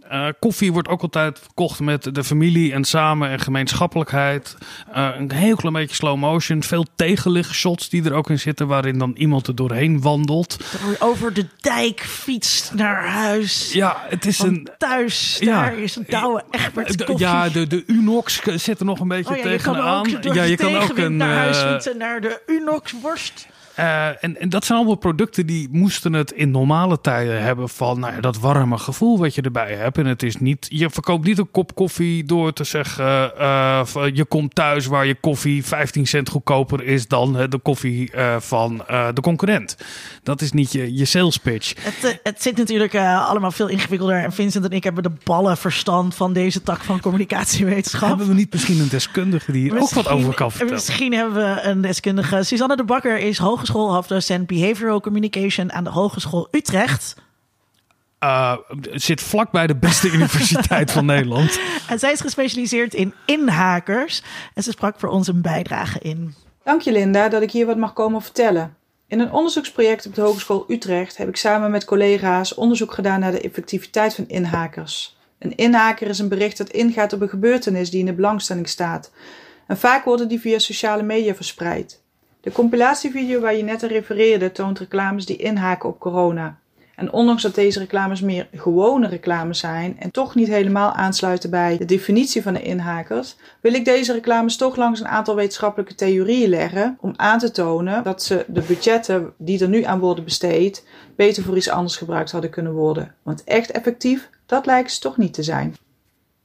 Eh, 0.09 0.27
koffie 0.39 0.71
wordt 0.73 0.87
ook 0.87 1.01
altijd 1.01 1.39
verkocht 1.39 1.79
met 1.79 2.15
de 2.15 2.23
familie 2.23 2.73
en 2.73 2.83
samen 2.83 3.29
en 3.29 3.39
gemeenschappelijkheid. 3.39 4.57
Eh, 4.93 5.09
een 5.17 5.31
heel 5.31 5.55
klein 5.55 5.73
beetje 5.73 5.95
slow 5.95 6.17
motion. 6.17 6.63
Veel 6.63 6.85
tegenlichtshots 6.95 7.89
die 7.89 8.03
er 8.03 8.13
ook 8.13 8.29
in 8.29 8.39
zitten, 8.39 8.67
waarin 8.67 8.97
dan 8.97 9.13
iemand 9.17 9.47
er 9.47 9.55
doorheen 9.55 10.01
wandelt. 10.01 10.57
Over 10.99 11.33
de 11.33 11.45
dijk 11.61 11.99
fietst 12.01 12.73
naar 12.73 13.07
huis. 13.07 13.73
Ja, 13.73 13.97
het 14.09 14.25
is 14.25 14.39
een. 14.39 14.67
thuis, 14.77 15.37
Ja. 15.39 15.61
daar 15.61 15.77
is 15.77 15.95
een 15.95 16.05
douwe 16.07 16.43
Egbert 16.51 16.97
de- 16.97 17.03
koffie. 17.05 17.25
ja, 17.27 17.49
de, 17.49 17.67
de 17.67 17.83
Unox 17.87 18.41
zit 18.55 18.79
er 18.79 18.85
nog 18.85 18.99
een 18.99 19.07
beetje 19.07 19.31
Oh 19.37 19.43
ja, 19.43 19.49
je 19.49 19.57
kan 19.59 19.73
tegenaan. 19.73 19.99
ook 19.99 20.33
ja, 20.33 20.43
je 20.43 20.55
kan 20.57 20.75
ook 20.75 20.97
een. 20.97 21.17
naar 21.17 21.35
huis 21.35 21.63
eh, 21.63 21.71
fietsen, 21.71 21.97
naar 21.97 22.21
de 22.21 22.41
Unox 22.47 22.93
worst. 23.01 23.47
Eh, 23.79 24.23
en, 24.23 24.39
en 24.39 24.49
dat 24.49 24.65
zijn 24.65 24.77
allemaal 24.77 24.97
producten 24.97 25.45
die 25.45 25.67
moesten 25.71 26.13
het 26.13 26.31
in 26.31 26.51
normale 26.51 27.01
tijden 27.01 27.41
hebben 27.41 27.69
van 27.69 27.99
nou 27.99 28.13
ja, 28.13 28.19
dat 28.19 28.39
warme 28.39 28.77
gevoel 28.77 29.17
wat 29.17 29.35
je 29.35 29.41
erbij 29.41 29.75
hebt. 29.75 29.97
En 29.97 30.05
het 30.05 30.23
is 30.23 30.37
niet, 30.37 30.67
je 30.69 30.89
verkoopt 30.89 31.25
niet 31.25 31.37
een 31.37 31.51
kop 31.51 31.75
koffie 31.75 32.23
door 32.23 32.53
te 32.53 32.63
zeggen, 32.63 33.37
eh, 33.37 33.81
je 34.13 34.25
komt 34.25 34.55
thuis 34.55 34.85
waar 34.85 35.05
je 35.05 35.15
koffie 35.15 35.65
15 35.65 36.07
cent 36.07 36.29
goedkoper 36.29 36.83
is 36.83 37.07
dan 37.07 37.37
eh, 37.37 37.49
de 37.49 37.57
koffie 37.57 38.11
van 38.39 38.77
de 39.13 39.21
concurrent. 39.21 39.77
Dat 40.23 40.41
is 40.41 40.51
niet 40.51 40.71
je, 40.71 40.95
je 40.95 41.05
sales 41.05 41.37
pitch. 41.37 41.73
Het, 41.83 42.19
het 42.23 42.41
zit 42.41 42.57
natuurlijk 42.57 42.95
allemaal 42.95 43.51
veel 43.51 43.67
ingewikkelder. 43.67 44.23
En 44.23 44.33
Vincent 44.33 44.65
en 44.65 44.71
ik 44.71 44.83
hebben 44.83 45.03
de 45.03 45.11
ballen 45.23 45.57
verstand 45.57 46.15
van 46.15 46.33
deze 46.33 46.61
tak 46.61 46.83
van 46.83 46.99
communicatiewetenschap. 46.99 48.09
Hebben 48.09 48.27
we 48.27 48.33
niet 48.33 48.51
misschien 48.51 48.79
een 48.79 48.89
deskundige 48.89 49.51
die 49.51 49.61
hier 49.61 49.81
ook 49.81 49.89
wat 49.89 50.07
over 50.07 50.33
kan 50.33 50.49
vertellen? 50.49 50.73
Misschien 50.73 51.13
hebben 51.13 51.33
we 51.33 51.61
een 51.61 51.81
deskundige. 51.81 52.43
Suzanne 52.43 52.75
de 52.75 52.83
Bakker 52.83 53.17
is 53.17 53.37
hogeschoolhoofddocent 53.69 54.47
Behavioral 54.47 55.01
Communication 55.01 55.71
aan 55.71 55.83
de 55.83 55.89
Hogeschool 55.89 56.47
Utrecht. 56.51 57.15
Eh, 58.19 58.57
zit 58.91 59.21
vlakbij 59.21 59.67
de 59.67 59.75
beste 59.75 60.11
universiteit 60.15 60.91
van 60.91 61.05
Nederland. 61.05 61.59
En 61.87 61.99
zij 61.99 62.11
is 62.11 62.21
gespecialiseerd 62.21 62.93
in 62.93 63.13
inhakers. 63.25 64.23
En 64.53 64.63
ze 64.63 64.71
sprak 64.71 64.99
voor 64.99 65.09
ons 65.09 65.27
een 65.27 65.41
bijdrage 65.41 65.99
in. 65.99 66.33
Dank 66.63 66.81
je 66.81 66.91
Linda 66.91 67.29
dat 67.29 67.41
ik 67.41 67.51
hier 67.51 67.65
wat 67.65 67.77
mag 67.77 67.93
komen 67.93 68.21
vertellen. 68.21 68.75
In 69.07 69.19
een 69.19 69.31
onderzoeksproject 69.31 70.05
op 70.05 70.15
de 70.15 70.21
Hogeschool 70.21 70.65
Utrecht 70.67 71.17
heb 71.17 71.27
ik 71.27 71.35
samen 71.35 71.71
met 71.71 71.85
collega's 71.85 72.53
onderzoek 72.53 72.93
gedaan 72.93 73.19
naar 73.19 73.31
de 73.31 73.41
effectiviteit 73.41 74.15
van 74.15 74.27
inhakers. 74.27 75.17
Een 75.39 75.55
inhaker 75.55 76.07
is 76.07 76.19
een 76.19 76.27
bericht 76.27 76.57
dat 76.57 76.69
ingaat 76.69 77.13
op 77.13 77.21
een 77.21 77.29
gebeurtenis 77.29 77.89
die 77.89 77.99
in 77.99 78.05
de 78.05 78.13
belangstelling 78.13 78.69
staat. 78.69 79.11
En 79.67 79.77
vaak 79.77 80.05
worden 80.05 80.27
die 80.27 80.39
via 80.39 80.59
sociale 80.59 81.03
media 81.03 81.35
verspreid. 81.35 82.01
De 82.49 82.55
compilatievideo 82.55 83.39
waar 83.39 83.55
je 83.55 83.63
net 83.63 83.83
aan 83.83 83.89
refereerde 83.89 84.51
toont 84.51 84.79
reclames 84.79 85.25
die 85.25 85.35
inhaken 85.35 85.89
op 85.89 85.99
corona. 85.99 86.57
En 86.95 87.11
ondanks 87.11 87.41
dat 87.41 87.55
deze 87.55 87.79
reclames 87.79 88.21
meer 88.21 88.47
gewone 88.53 89.07
reclames 89.07 89.59
zijn 89.59 89.95
en 89.99 90.11
toch 90.11 90.35
niet 90.35 90.47
helemaal 90.47 90.91
aansluiten 90.91 91.49
bij 91.49 91.77
de 91.77 91.85
definitie 91.85 92.41
van 92.41 92.53
de 92.53 92.61
inhakers, 92.61 93.35
wil 93.61 93.73
ik 93.73 93.85
deze 93.85 94.13
reclames 94.13 94.57
toch 94.57 94.75
langs 94.75 94.99
een 94.99 95.07
aantal 95.07 95.35
wetenschappelijke 95.35 95.95
theorieën 95.95 96.49
leggen 96.49 96.97
om 97.01 97.13
aan 97.15 97.39
te 97.39 97.51
tonen 97.51 98.03
dat 98.03 98.23
ze 98.23 98.45
de 98.47 98.61
budgetten 98.67 99.33
die 99.37 99.61
er 99.61 99.69
nu 99.69 99.83
aan 99.83 99.99
worden 99.99 100.23
besteed 100.23 100.87
beter 101.15 101.43
voor 101.43 101.57
iets 101.57 101.69
anders 101.69 101.97
gebruikt 101.97 102.31
hadden 102.31 102.49
kunnen 102.49 102.73
worden. 102.73 103.15
Want 103.23 103.43
echt 103.43 103.71
effectief, 103.71 104.29
dat 104.45 104.65
lijkt 104.65 104.91
ze 104.91 104.99
toch 104.99 105.17
niet 105.17 105.33
te 105.33 105.43
zijn. 105.43 105.75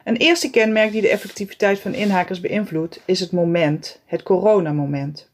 Een 0.05 0.17
eerste 0.17 0.51
kenmerk 0.51 0.93
die 0.93 1.03
de 1.03 1.09
effectiviteit 1.09 1.79
van 1.79 1.95
inhakers 1.95 2.41
beïnvloedt 2.41 3.01
is 3.05 3.21
het 3.21 3.33
moment, 3.33 4.01
het 4.05 4.23
coronamoment. 4.23 5.33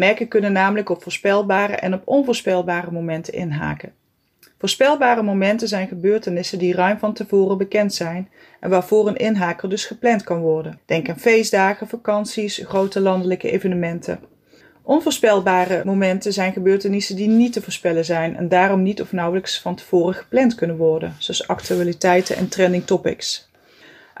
Merken 0.00 0.28
kunnen 0.28 0.52
namelijk 0.52 0.88
op 0.88 1.02
voorspelbare 1.02 1.72
en 1.72 1.94
op 1.94 2.02
onvoorspelbare 2.04 2.90
momenten 2.90 3.32
inhaken. 3.32 3.92
Voorspelbare 4.58 5.22
momenten 5.22 5.68
zijn 5.68 5.88
gebeurtenissen 5.88 6.58
die 6.58 6.74
ruim 6.74 6.98
van 6.98 7.12
tevoren 7.12 7.58
bekend 7.58 7.94
zijn 7.94 8.28
en 8.60 8.70
waarvoor 8.70 9.08
een 9.08 9.16
inhaker 9.16 9.68
dus 9.68 9.84
gepland 9.84 10.22
kan 10.24 10.38
worden. 10.38 10.80
Denk 10.86 11.08
aan 11.08 11.18
feestdagen, 11.18 11.88
vakanties, 11.88 12.62
grote 12.64 13.00
landelijke 13.00 13.50
evenementen. 13.50 14.20
Onvoorspelbare 14.82 15.82
momenten 15.84 16.32
zijn 16.32 16.52
gebeurtenissen 16.52 17.16
die 17.16 17.28
niet 17.28 17.52
te 17.52 17.62
voorspellen 17.62 18.04
zijn 18.04 18.36
en 18.36 18.48
daarom 18.48 18.82
niet 18.82 19.00
of 19.00 19.12
nauwelijks 19.12 19.60
van 19.60 19.74
tevoren 19.74 20.14
gepland 20.14 20.54
kunnen 20.54 20.76
worden, 20.76 21.14
zoals 21.18 21.48
actualiteiten 21.48 22.36
en 22.36 22.48
trending 22.48 22.86
topics. 22.86 23.49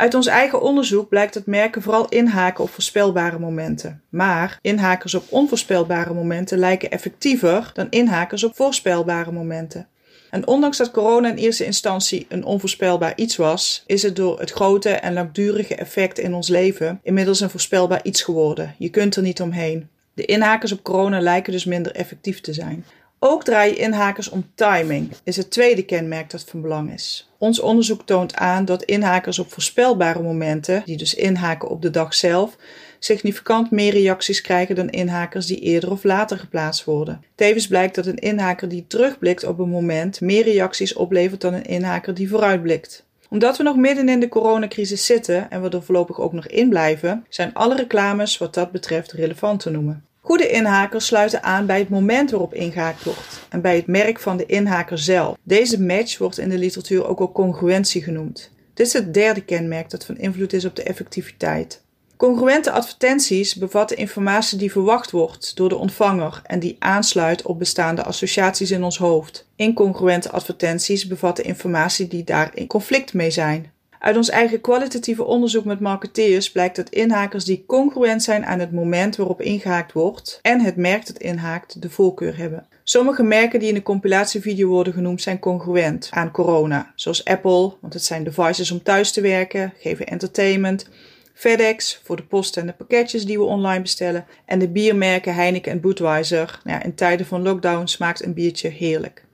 Uit 0.00 0.14
ons 0.14 0.26
eigen 0.26 0.62
onderzoek 0.62 1.08
blijkt 1.08 1.34
dat 1.34 1.46
merken 1.46 1.82
vooral 1.82 2.08
inhaken 2.08 2.64
op 2.64 2.70
voorspelbare 2.70 3.38
momenten. 3.38 4.02
Maar 4.08 4.58
inhakers 4.60 5.14
op 5.14 5.24
onvoorspelbare 5.28 6.14
momenten 6.14 6.58
lijken 6.58 6.90
effectiever 6.90 7.70
dan 7.74 7.86
inhakers 7.90 8.44
op 8.44 8.56
voorspelbare 8.56 9.32
momenten. 9.32 9.88
En 10.30 10.46
ondanks 10.46 10.76
dat 10.76 10.90
corona 10.90 11.28
in 11.28 11.36
eerste 11.36 11.64
instantie 11.64 12.26
een 12.28 12.44
onvoorspelbaar 12.44 13.12
iets 13.16 13.36
was, 13.36 13.82
is 13.86 14.02
het 14.02 14.16
door 14.16 14.38
het 14.38 14.50
grote 14.50 14.90
en 14.90 15.12
langdurige 15.12 15.74
effect 15.74 16.18
in 16.18 16.34
ons 16.34 16.48
leven 16.48 17.00
inmiddels 17.02 17.40
een 17.40 17.50
voorspelbaar 17.50 18.00
iets 18.02 18.22
geworden. 18.22 18.74
Je 18.78 18.88
kunt 18.88 19.16
er 19.16 19.22
niet 19.22 19.40
omheen. 19.40 19.88
De 20.14 20.24
inhakers 20.24 20.72
op 20.72 20.82
corona 20.82 21.20
lijken 21.20 21.52
dus 21.52 21.64
minder 21.64 21.92
effectief 21.92 22.40
te 22.40 22.52
zijn. 22.52 22.84
Ook 23.22 23.44
draaien 23.44 23.76
inhakers 23.76 24.28
om 24.28 24.50
timing, 24.54 25.12
is 25.24 25.36
het 25.36 25.50
tweede 25.50 25.84
kenmerk 25.84 26.30
dat 26.30 26.44
van 26.44 26.60
belang 26.60 26.92
is. 26.92 27.30
Ons 27.38 27.60
onderzoek 27.60 28.02
toont 28.04 28.34
aan 28.34 28.64
dat 28.64 28.82
inhakers 28.82 29.38
op 29.38 29.52
voorspelbare 29.52 30.22
momenten, 30.22 30.82
die 30.84 30.96
dus 30.96 31.14
inhaken 31.14 31.68
op 31.68 31.82
de 31.82 31.90
dag 31.90 32.14
zelf, 32.14 32.56
significant 32.98 33.70
meer 33.70 33.92
reacties 33.92 34.40
krijgen 34.40 34.74
dan 34.74 34.90
inhakers 34.90 35.46
die 35.46 35.60
eerder 35.60 35.90
of 35.90 36.04
later 36.04 36.38
geplaatst 36.38 36.84
worden. 36.84 37.24
Tevens 37.34 37.66
blijkt 37.66 37.94
dat 37.94 38.06
een 38.06 38.18
inhaker 38.18 38.68
die 38.68 38.84
terugblikt 38.86 39.44
op 39.44 39.58
een 39.58 39.68
moment 39.68 40.20
meer 40.20 40.44
reacties 40.44 40.94
oplevert 40.94 41.40
dan 41.40 41.54
een 41.54 41.66
inhaker 41.66 42.14
die 42.14 42.28
vooruitblikt. 42.28 43.04
Omdat 43.28 43.56
we 43.56 43.62
nog 43.62 43.76
midden 43.76 44.08
in 44.08 44.20
de 44.20 44.28
coronacrisis 44.28 45.06
zitten 45.06 45.50
en 45.50 45.62
we 45.62 45.68
er 45.68 45.82
voorlopig 45.82 46.20
ook 46.20 46.32
nog 46.32 46.46
in 46.46 46.68
blijven, 46.68 47.26
zijn 47.28 47.54
alle 47.54 47.76
reclames 47.76 48.38
wat 48.38 48.54
dat 48.54 48.72
betreft 48.72 49.12
relevant 49.12 49.60
te 49.60 49.70
noemen. 49.70 50.04
Goede 50.20 50.48
inhakers 50.48 51.06
sluiten 51.06 51.42
aan 51.42 51.66
bij 51.66 51.78
het 51.78 51.88
moment 51.88 52.30
waarop 52.30 52.54
ingehaakt 52.54 53.04
wordt 53.04 53.46
en 53.48 53.60
bij 53.60 53.76
het 53.76 53.86
merk 53.86 54.20
van 54.20 54.36
de 54.36 54.46
inhaker 54.46 54.98
zelf. 54.98 55.36
Deze 55.42 55.82
match 55.82 56.18
wordt 56.18 56.38
in 56.38 56.48
de 56.48 56.58
literatuur 56.58 57.06
ook 57.06 57.18
wel 57.18 57.32
congruentie 57.32 58.02
genoemd. 58.02 58.50
Dit 58.74 58.86
is 58.86 58.92
het 58.92 59.14
derde 59.14 59.40
kenmerk 59.40 59.90
dat 59.90 60.04
van 60.04 60.16
invloed 60.16 60.52
is 60.52 60.64
op 60.64 60.76
de 60.76 60.82
effectiviteit. 60.82 61.82
Congruente 62.16 62.70
advertenties 62.70 63.54
bevatten 63.54 63.96
informatie 63.96 64.58
die 64.58 64.72
verwacht 64.72 65.10
wordt 65.10 65.56
door 65.56 65.68
de 65.68 65.76
ontvanger 65.76 66.40
en 66.44 66.58
die 66.58 66.76
aansluit 66.78 67.42
op 67.42 67.58
bestaande 67.58 68.04
associaties 68.04 68.70
in 68.70 68.84
ons 68.84 68.98
hoofd. 68.98 69.46
Incongruente 69.56 70.30
advertenties 70.30 71.06
bevatten 71.06 71.44
informatie 71.44 72.08
die 72.08 72.24
daar 72.24 72.50
in 72.54 72.66
conflict 72.66 73.14
mee 73.14 73.30
zijn. 73.30 73.72
Uit 74.00 74.16
ons 74.16 74.28
eigen 74.28 74.60
kwalitatieve 74.60 75.24
onderzoek 75.24 75.64
met 75.64 75.80
marketeers 75.80 76.50
blijkt 76.52 76.76
dat 76.76 76.88
inhakers 76.88 77.44
die 77.44 77.64
congruent 77.66 78.22
zijn 78.22 78.46
aan 78.46 78.58
het 78.58 78.72
moment 78.72 79.16
waarop 79.16 79.40
ingehaakt 79.40 79.92
wordt 79.92 80.38
en 80.42 80.60
het 80.60 80.76
merk 80.76 81.06
dat 81.06 81.18
inhaakt 81.18 81.82
de 81.82 81.90
voorkeur 81.90 82.36
hebben. 82.36 82.66
Sommige 82.82 83.22
merken 83.22 83.58
die 83.58 83.68
in 83.68 83.74
de 83.74 83.82
compilatievideo 83.82 84.68
worden 84.68 84.92
genoemd 84.92 85.22
zijn 85.22 85.38
congruent 85.38 86.08
aan 86.10 86.30
corona, 86.30 86.92
zoals 86.94 87.24
Apple, 87.24 87.72
want 87.80 87.92
het 87.92 88.04
zijn 88.04 88.24
devices 88.24 88.70
om 88.70 88.82
thuis 88.82 89.12
te 89.12 89.20
werken, 89.20 89.72
geven 89.78 90.06
entertainment, 90.06 90.88
FedEx 91.34 92.00
voor 92.04 92.16
de 92.16 92.24
post 92.24 92.56
en 92.56 92.66
de 92.66 92.72
pakketjes 92.72 93.24
die 93.24 93.38
we 93.38 93.44
online 93.44 93.82
bestellen 93.82 94.26
en 94.44 94.58
de 94.58 94.68
biermerken 94.68 95.34
Heineken 95.34 95.72
en 95.72 95.80
Budweiser. 95.80 96.60
Nou 96.64 96.78
ja, 96.78 96.84
in 96.84 96.94
tijden 96.94 97.26
van 97.26 97.42
lockdown 97.42 97.86
smaakt 97.86 98.24
een 98.24 98.34
biertje 98.34 98.68
heerlijk. 98.68 99.24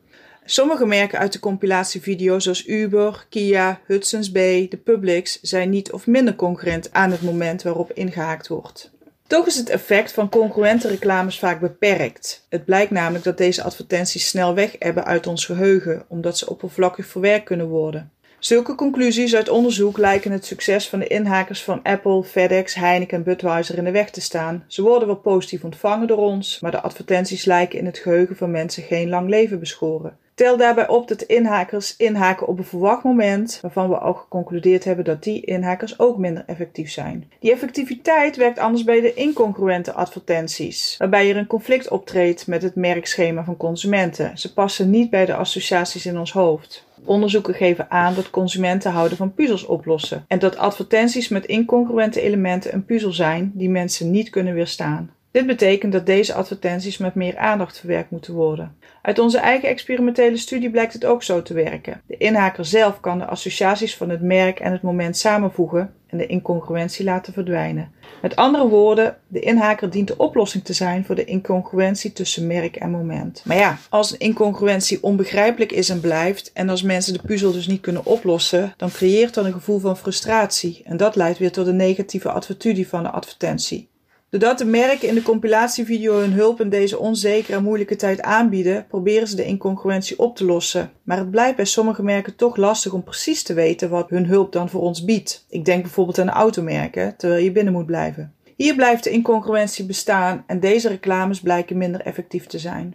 Sommige 0.48 0.86
merken 0.86 1.18
uit 1.18 1.32
de 1.32 1.38
compilatievideo 1.38 2.38
zoals 2.38 2.66
Uber, 2.66 3.26
Kia, 3.28 3.80
Hudson's 3.86 4.32
Bay, 4.32 4.66
de 4.68 4.76
Publix 4.76 5.40
zijn 5.40 5.70
niet 5.70 5.92
of 5.92 6.06
minder 6.06 6.36
concurrent 6.36 6.92
aan 6.92 7.10
het 7.10 7.22
moment 7.22 7.62
waarop 7.62 7.92
ingehaakt 7.92 8.48
wordt. 8.48 8.90
Toch 9.26 9.46
is 9.46 9.56
het 9.56 9.68
effect 9.68 10.12
van 10.12 10.28
congruente 10.28 10.88
reclames 10.88 11.38
vaak 11.38 11.60
beperkt. 11.60 12.46
Het 12.48 12.64
blijkt 12.64 12.90
namelijk 12.90 13.24
dat 13.24 13.38
deze 13.38 13.62
advertenties 13.62 14.28
snel 14.28 14.54
weg 14.54 14.76
ebben 14.76 15.04
uit 15.04 15.26
ons 15.26 15.44
geheugen, 15.44 16.04
omdat 16.08 16.38
ze 16.38 16.50
oppervlakkig 16.50 17.06
verwerkt 17.06 17.44
kunnen 17.44 17.68
worden. 17.68 18.10
Zulke 18.38 18.74
conclusies 18.74 19.34
uit 19.34 19.48
onderzoek 19.48 19.98
lijken 19.98 20.32
het 20.32 20.46
succes 20.46 20.88
van 20.88 20.98
de 20.98 21.06
inhakers 21.06 21.62
van 21.62 21.82
Apple, 21.82 22.24
FedEx, 22.24 22.74
Heineken 22.74 23.16
en 23.16 23.24
Budweiser 23.24 23.78
in 23.78 23.84
de 23.84 23.90
weg 23.90 24.10
te 24.10 24.20
staan. 24.20 24.64
Ze 24.66 24.82
worden 24.82 25.08
wel 25.08 25.16
positief 25.16 25.64
ontvangen 25.64 26.06
door 26.06 26.18
ons, 26.18 26.60
maar 26.60 26.70
de 26.70 26.80
advertenties 26.80 27.44
lijken 27.44 27.78
in 27.78 27.86
het 27.86 27.98
geheugen 27.98 28.36
van 28.36 28.50
mensen 28.50 28.82
geen 28.82 29.08
lang 29.08 29.28
leven 29.28 29.58
beschoren. 29.58 30.18
Tel 30.36 30.56
daarbij 30.56 30.88
op 30.88 31.08
dat 31.08 31.22
inhakers 31.22 31.96
inhaken 31.96 32.46
op 32.46 32.58
een 32.58 32.64
verwacht 32.64 33.02
moment, 33.02 33.58
waarvan 33.62 33.88
we 33.88 33.98
al 33.98 34.14
geconcludeerd 34.14 34.84
hebben 34.84 35.04
dat 35.04 35.22
die 35.22 35.44
inhakers 35.44 35.98
ook 35.98 36.18
minder 36.18 36.44
effectief 36.46 36.90
zijn. 36.90 37.30
Die 37.38 37.52
effectiviteit 37.52 38.36
werkt 38.36 38.58
anders 38.58 38.84
bij 38.84 39.00
de 39.00 39.14
incongruente 39.14 39.92
advertenties, 39.92 40.94
waarbij 40.98 41.30
er 41.30 41.36
een 41.36 41.46
conflict 41.46 41.88
optreedt 41.88 42.46
met 42.46 42.62
het 42.62 42.74
merkschema 42.74 43.44
van 43.44 43.56
consumenten. 43.56 44.38
Ze 44.38 44.52
passen 44.52 44.90
niet 44.90 45.10
bij 45.10 45.26
de 45.26 45.34
associaties 45.34 46.06
in 46.06 46.18
ons 46.18 46.32
hoofd. 46.32 46.84
Onderzoeken 47.04 47.54
geven 47.54 47.90
aan 47.90 48.14
dat 48.14 48.30
consumenten 48.30 48.90
houden 48.90 49.16
van 49.16 49.34
puzzels 49.34 49.66
oplossen 49.66 50.24
en 50.28 50.38
dat 50.38 50.56
advertenties 50.56 51.28
met 51.28 51.46
incongruente 51.46 52.20
elementen 52.20 52.74
een 52.74 52.84
puzzel 52.84 53.12
zijn 53.12 53.50
die 53.54 53.70
mensen 53.70 54.10
niet 54.10 54.30
kunnen 54.30 54.54
weerstaan. 54.54 55.10
Dit 55.30 55.46
betekent 55.46 55.92
dat 55.92 56.06
deze 56.06 56.34
advertenties 56.34 56.98
met 56.98 57.14
meer 57.14 57.36
aandacht 57.36 57.78
verwerkt 57.78 58.10
moeten 58.10 58.34
worden. 58.34 58.76
Uit 59.06 59.18
onze 59.18 59.38
eigen 59.38 59.68
experimentele 59.68 60.36
studie 60.36 60.70
blijkt 60.70 60.92
het 60.92 61.04
ook 61.04 61.22
zo 61.22 61.42
te 61.42 61.54
werken. 61.54 62.00
De 62.06 62.16
inhaker 62.16 62.64
zelf 62.64 63.00
kan 63.00 63.18
de 63.18 63.26
associaties 63.26 63.96
van 63.96 64.08
het 64.08 64.22
merk 64.22 64.60
en 64.60 64.72
het 64.72 64.82
moment 64.82 65.16
samenvoegen 65.16 65.94
en 66.06 66.18
de 66.18 66.26
incongruentie 66.26 67.04
laten 67.04 67.32
verdwijnen. 67.32 67.92
Met 68.22 68.36
andere 68.36 68.68
woorden, 68.68 69.16
de 69.28 69.40
inhaker 69.40 69.90
dient 69.90 70.08
de 70.08 70.16
oplossing 70.16 70.64
te 70.64 70.72
zijn 70.72 71.04
voor 71.04 71.14
de 71.14 71.24
incongruentie 71.24 72.12
tussen 72.12 72.46
merk 72.46 72.76
en 72.76 72.90
moment. 72.90 73.42
Maar 73.44 73.56
ja, 73.56 73.78
als 73.88 74.12
een 74.12 74.18
incongruentie 74.18 75.02
onbegrijpelijk 75.02 75.72
is 75.72 75.88
en 75.88 76.00
blijft, 76.00 76.50
en 76.52 76.68
als 76.68 76.82
mensen 76.82 77.12
de 77.12 77.22
puzzel 77.26 77.52
dus 77.52 77.66
niet 77.66 77.80
kunnen 77.80 78.06
oplossen, 78.06 78.74
dan 78.76 78.90
creëert 78.90 79.34
dat 79.34 79.44
een 79.44 79.52
gevoel 79.52 79.78
van 79.78 79.96
frustratie. 79.96 80.82
En 80.84 80.96
dat 80.96 81.16
leidt 81.16 81.38
weer 81.38 81.52
tot 81.52 81.66
een 81.66 81.76
negatieve 81.76 82.30
attitudie 82.30 82.88
van 82.88 83.02
de 83.02 83.10
advertentie. 83.10 83.88
Doordat 84.30 84.58
de 84.58 84.64
merken 84.64 85.08
in 85.08 85.14
de 85.14 85.22
compilatievideo 85.22 86.18
hun 86.18 86.32
hulp 86.32 86.60
in 86.60 86.68
deze 86.68 86.98
onzekere 86.98 87.56
en 87.56 87.62
moeilijke 87.62 87.96
tijd 87.96 88.22
aanbieden, 88.22 88.86
proberen 88.86 89.28
ze 89.28 89.36
de 89.36 89.44
incongruentie 89.44 90.18
op 90.18 90.36
te 90.36 90.44
lossen. 90.44 90.90
Maar 91.02 91.18
het 91.18 91.30
blijft 91.30 91.56
bij 91.56 91.64
sommige 91.64 92.02
merken 92.02 92.36
toch 92.36 92.56
lastig 92.56 92.92
om 92.92 93.02
precies 93.02 93.42
te 93.42 93.54
weten 93.54 93.90
wat 93.90 94.10
hun 94.10 94.26
hulp 94.26 94.52
dan 94.52 94.68
voor 94.68 94.80
ons 94.80 95.04
biedt. 95.04 95.44
Ik 95.48 95.64
denk 95.64 95.82
bijvoorbeeld 95.82 96.18
aan 96.18 96.28
automerken, 96.28 97.16
terwijl 97.16 97.44
je 97.44 97.52
binnen 97.52 97.72
moet 97.72 97.86
blijven. 97.86 98.34
Hier 98.56 98.74
blijft 98.74 99.04
de 99.04 99.10
incongruentie 99.10 99.84
bestaan 99.84 100.44
en 100.46 100.60
deze 100.60 100.88
reclames 100.88 101.40
blijken 101.40 101.78
minder 101.78 102.00
effectief 102.00 102.46
te 102.46 102.58
zijn. 102.58 102.94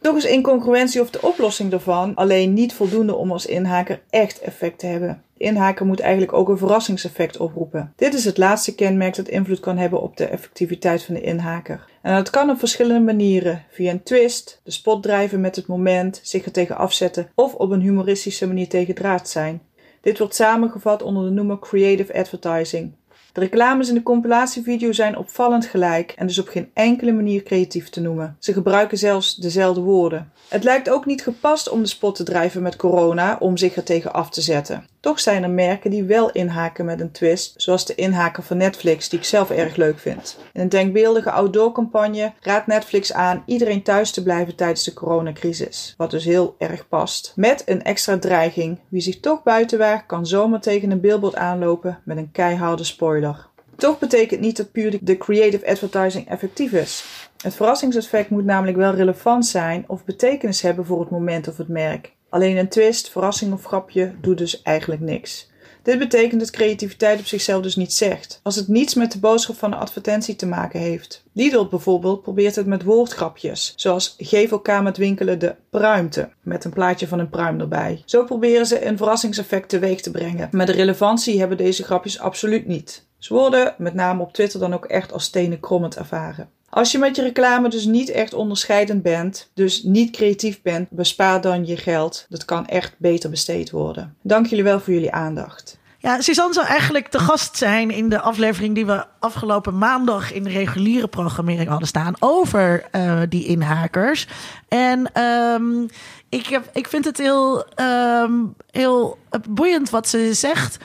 Toch 0.00 0.16
is 0.16 0.24
incongruentie 0.24 1.00
of 1.00 1.10
de 1.10 1.22
oplossing 1.22 1.70
daarvan 1.70 2.14
alleen 2.14 2.52
niet 2.52 2.72
voldoende 2.72 3.14
om 3.14 3.32
als 3.32 3.46
inhaker 3.46 4.00
echt 4.10 4.40
effect 4.40 4.78
te 4.78 4.86
hebben. 4.86 5.22
De 5.38 5.44
inhaker 5.44 5.86
moet 5.86 6.00
eigenlijk 6.00 6.32
ook 6.32 6.48
een 6.48 6.58
verrassingseffect 6.58 7.36
oproepen. 7.36 7.92
Dit 7.96 8.14
is 8.14 8.24
het 8.24 8.38
laatste 8.38 8.74
kenmerk 8.74 9.14
dat 9.16 9.28
invloed 9.28 9.60
kan 9.60 9.76
hebben 9.76 10.02
op 10.02 10.16
de 10.16 10.24
effectiviteit 10.24 11.02
van 11.02 11.14
de 11.14 11.20
inhaker. 11.20 11.86
En 12.02 12.14
dat 12.14 12.30
kan 12.30 12.50
op 12.50 12.58
verschillende 12.58 13.04
manieren: 13.04 13.64
via 13.70 13.90
een 13.90 14.02
twist, 14.02 14.60
de 14.64 14.70
spot 14.70 15.02
drijven 15.02 15.40
met 15.40 15.56
het 15.56 15.66
moment, 15.66 16.20
zich 16.22 16.44
er 16.44 16.52
tegen 16.52 16.76
afzetten 16.76 17.30
of 17.34 17.54
op 17.54 17.70
een 17.70 17.80
humoristische 17.80 18.46
manier 18.46 18.68
tegen 18.68 18.94
draad 18.94 19.28
zijn. 19.28 19.62
Dit 20.00 20.18
wordt 20.18 20.34
samengevat 20.34 21.02
onder 21.02 21.24
de 21.24 21.30
noemer 21.30 21.58
creative 21.58 22.14
advertising. 22.14 22.92
De 23.32 23.40
reclames 23.40 23.88
in 23.88 23.94
de 23.94 24.02
compilatievideo 24.02 24.92
zijn 24.92 25.16
opvallend 25.16 25.66
gelijk 25.66 26.12
en 26.16 26.26
dus 26.26 26.38
op 26.38 26.48
geen 26.48 26.70
enkele 26.74 27.12
manier 27.12 27.42
creatief 27.42 27.88
te 27.88 28.00
noemen. 28.00 28.36
Ze 28.38 28.52
gebruiken 28.52 28.98
zelfs 28.98 29.36
dezelfde 29.36 29.80
woorden. 29.80 30.32
Het 30.48 30.64
lijkt 30.64 30.90
ook 30.90 31.06
niet 31.06 31.22
gepast 31.22 31.68
om 31.68 31.82
de 31.82 31.88
spot 31.88 32.14
te 32.14 32.22
drijven 32.22 32.62
met 32.62 32.76
corona 32.76 33.36
om 33.40 33.56
zich 33.56 33.76
er 33.76 33.84
tegen 33.84 34.12
af 34.12 34.30
te 34.30 34.40
zetten. 34.40 34.86
Toch 35.08 35.20
zijn 35.20 35.42
er 35.42 35.50
merken 35.50 35.90
die 35.90 36.04
wel 36.04 36.30
inhaken 36.30 36.84
met 36.84 37.00
een 37.00 37.10
twist, 37.10 37.54
zoals 37.56 37.86
de 37.86 37.94
inhaker 37.94 38.42
van 38.42 38.56
Netflix, 38.56 39.08
die 39.08 39.18
ik 39.18 39.24
zelf 39.24 39.50
erg 39.50 39.76
leuk 39.76 39.98
vind. 39.98 40.38
In 40.52 40.60
een 40.60 40.68
denkbeeldige 40.68 41.30
outdoor-campagne 41.30 42.32
raadt 42.40 42.66
Netflix 42.66 43.12
aan 43.12 43.42
iedereen 43.46 43.82
thuis 43.82 44.10
te 44.10 44.22
blijven 44.22 44.56
tijdens 44.56 44.84
de 44.84 44.94
coronacrisis, 44.94 45.94
wat 45.96 46.10
dus 46.10 46.24
heel 46.24 46.54
erg 46.58 46.88
past. 46.88 47.32
Met 47.36 47.62
een 47.66 47.82
extra 47.82 48.18
dreiging: 48.18 48.78
wie 48.88 49.00
zich 49.00 49.20
toch 49.20 49.42
buiten 49.42 49.78
waagt, 49.78 50.06
kan 50.06 50.26
zomaar 50.26 50.60
tegen 50.60 50.90
een 50.90 51.00
billboard 51.00 51.36
aanlopen 51.36 51.98
met 52.04 52.16
een 52.16 52.32
keiharde 52.32 52.84
spoiler. 52.84 53.46
Toch 53.76 53.98
betekent 53.98 54.40
niet 54.40 54.56
dat 54.56 54.72
puur 54.72 54.98
de 55.00 55.16
creative 55.16 55.66
advertising 55.66 56.28
effectief 56.28 56.72
is. 56.72 57.04
Het 57.42 57.54
verrassingseffect 57.54 58.30
moet 58.30 58.44
namelijk 58.44 58.76
wel 58.76 58.94
relevant 58.94 59.46
zijn 59.46 59.84
of 59.86 60.04
betekenis 60.04 60.62
hebben 60.62 60.86
voor 60.86 61.00
het 61.00 61.10
moment 61.10 61.48
of 61.48 61.56
het 61.56 61.68
merk. 61.68 62.16
Alleen 62.28 62.56
een 62.56 62.68
twist, 62.68 63.08
verrassing 63.10 63.52
of 63.52 63.64
grapje 63.64 64.14
doet 64.20 64.38
dus 64.38 64.62
eigenlijk 64.62 65.00
niks. 65.00 65.48
Dit 65.82 65.98
betekent 65.98 66.40
dat 66.40 66.50
creativiteit 66.50 67.18
op 67.18 67.26
zichzelf 67.26 67.62
dus 67.62 67.76
niet 67.76 67.92
zegt, 67.92 68.40
als 68.42 68.56
het 68.56 68.68
niets 68.68 68.94
met 68.94 69.12
de 69.12 69.18
boodschap 69.18 69.56
van 69.56 69.70
de 69.70 69.76
advertentie 69.76 70.36
te 70.36 70.46
maken 70.46 70.80
heeft. 70.80 71.24
Lidl 71.32 71.64
bijvoorbeeld 71.64 72.22
probeert 72.22 72.56
het 72.56 72.66
met 72.66 72.82
woordgrapjes, 72.82 73.72
zoals 73.76 74.14
geef 74.18 74.50
elkaar 74.50 74.82
met 74.82 74.96
winkelen 74.96 75.38
de 75.38 75.54
pruimte, 75.70 76.30
met 76.42 76.64
een 76.64 76.72
plaatje 76.72 77.08
van 77.08 77.18
een 77.18 77.30
pruim 77.30 77.60
erbij. 77.60 78.02
Zo 78.04 78.24
proberen 78.24 78.66
ze 78.66 78.86
een 78.86 78.96
verrassingseffect 78.96 79.68
teweeg 79.68 80.00
te 80.00 80.10
brengen, 80.10 80.48
maar 80.52 80.66
de 80.66 80.72
relevantie 80.72 81.38
hebben 81.38 81.56
deze 81.56 81.84
grapjes 81.84 82.18
absoluut 82.18 82.66
niet. 82.66 83.06
Ze 83.18 83.34
worden, 83.34 83.74
met 83.78 83.94
name 83.94 84.22
op 84.22 84.32
Twitter, 84.32 84.60
dan 84.60 84.74
ook 84.74 84.84
echt 84.84 85.12
als 85.12 85.24
stenen 85.24 85.60
krommend 85.60 85.96
ervaren. 85.96 86.50
Als 86.70 86.92
je 86.92 86.98
met 86.98 87.16
je 87.16 87.22
reclame 87.22 87.68
dus 87.68 87.84
niet 87.84 88.10
echt 88.10 88.34
onderscheidend 88.34 89.02
bent, 89.02 89.50
dus 89.54 89.82
niet 89.82 90.10
creatief 90.10 90.62
bent, 90.62 90.90
bespaar 90.90 91.40
dan 91.40 91.66
je 91.66 91.76
geld. 91.76 92.26
Dat 92.28 92.44
kan 92.44 92.66
echt 92.66 92.94
beter 92.98 93.30
besteed 93.30 93.70
worden. 93.70 94.16
Dank 94.22 94.46
jullie 94.46 94.64
wel 94.64 94.80
voor 94.80 94.92
jullie 94.92 95.12
aandacht. 95.12 95.78
Ja, 96.00 96.20
Suzanne 96.20 96.54
zou 96.54 96.66
eigenlijk 96.66 97.08
te 97.08 97.18
gast 97.18 97.56
zijn 97.56 97.90
in 97.90 98.08
de 98.08 98.20
aflevering 98.20 98.74
die 98.74 98.86
we 98.86 99.04
afgelopen 99.18 99.78
maandag 99.78 100.32
in 100.32 100.42
de 100.42 100.50
reguliere 100.50 101.08
programmering 101.08 101.68
hadden 101.68 101.88
staan 101.88 102.14
over 102.18 102.84
uh, 102.92 103.20
die 103.28 103.44
inhakers. 103.44 104.26
En 104.68 105.22
um, 105.22 105.88
ik, 106.28 106.46
heb, 106.46 106.70
ik 106.72 106.88
vind 106.88 107.04
het 107.04 107.18
heel, 107.18 107.64
um, 107.80 108.54
heel 108.70 109.18
boeiend 109.48 109.90
wat 109.90 110.08
ze 110.08 110.34
zegt 110.34 110.78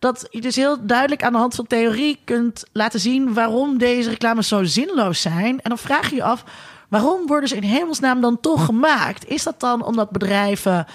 dat 0.00 0.26
je 0.30 0.40
dus 0.40 0.56
heel 0.56 0.76
duidelijk 0.86 1.22
aan 1.22 1.32
de 1.32 1.38
hand 1.38 1.54
van 1.54 1.66
theorie 1.66 2.20
kunt 2.24 2.64
laten 2.72 3.00
zien 3.00 3.34
waarom 3.34 3.78
deze 3.78 4.10
reclames 4.10 4.48
zo 4.48 4.64
zinloos 4.64 5.20
zijn. 5.20 5.60
En 5.60 5.68
dan 5.68 5.78
vraag 5.78 6.10
je 6.10 6.16
je 6.16 6.22
af, 6.22 6.44
waarom 6.88 7.26
worden 7.26 7.48
ze 7.48 7.56
in 7.56 7.62
hemelsnaam 7.62 8.20
dan 8.20 8.40
toch 8.40 8.64
gemaakt? 8.64 9.28
Is 9.28 9.42
dat 9.42 9.60
dan 9.60 9.84
omdat 9.84 10.10
bedrijven 10.10 10.86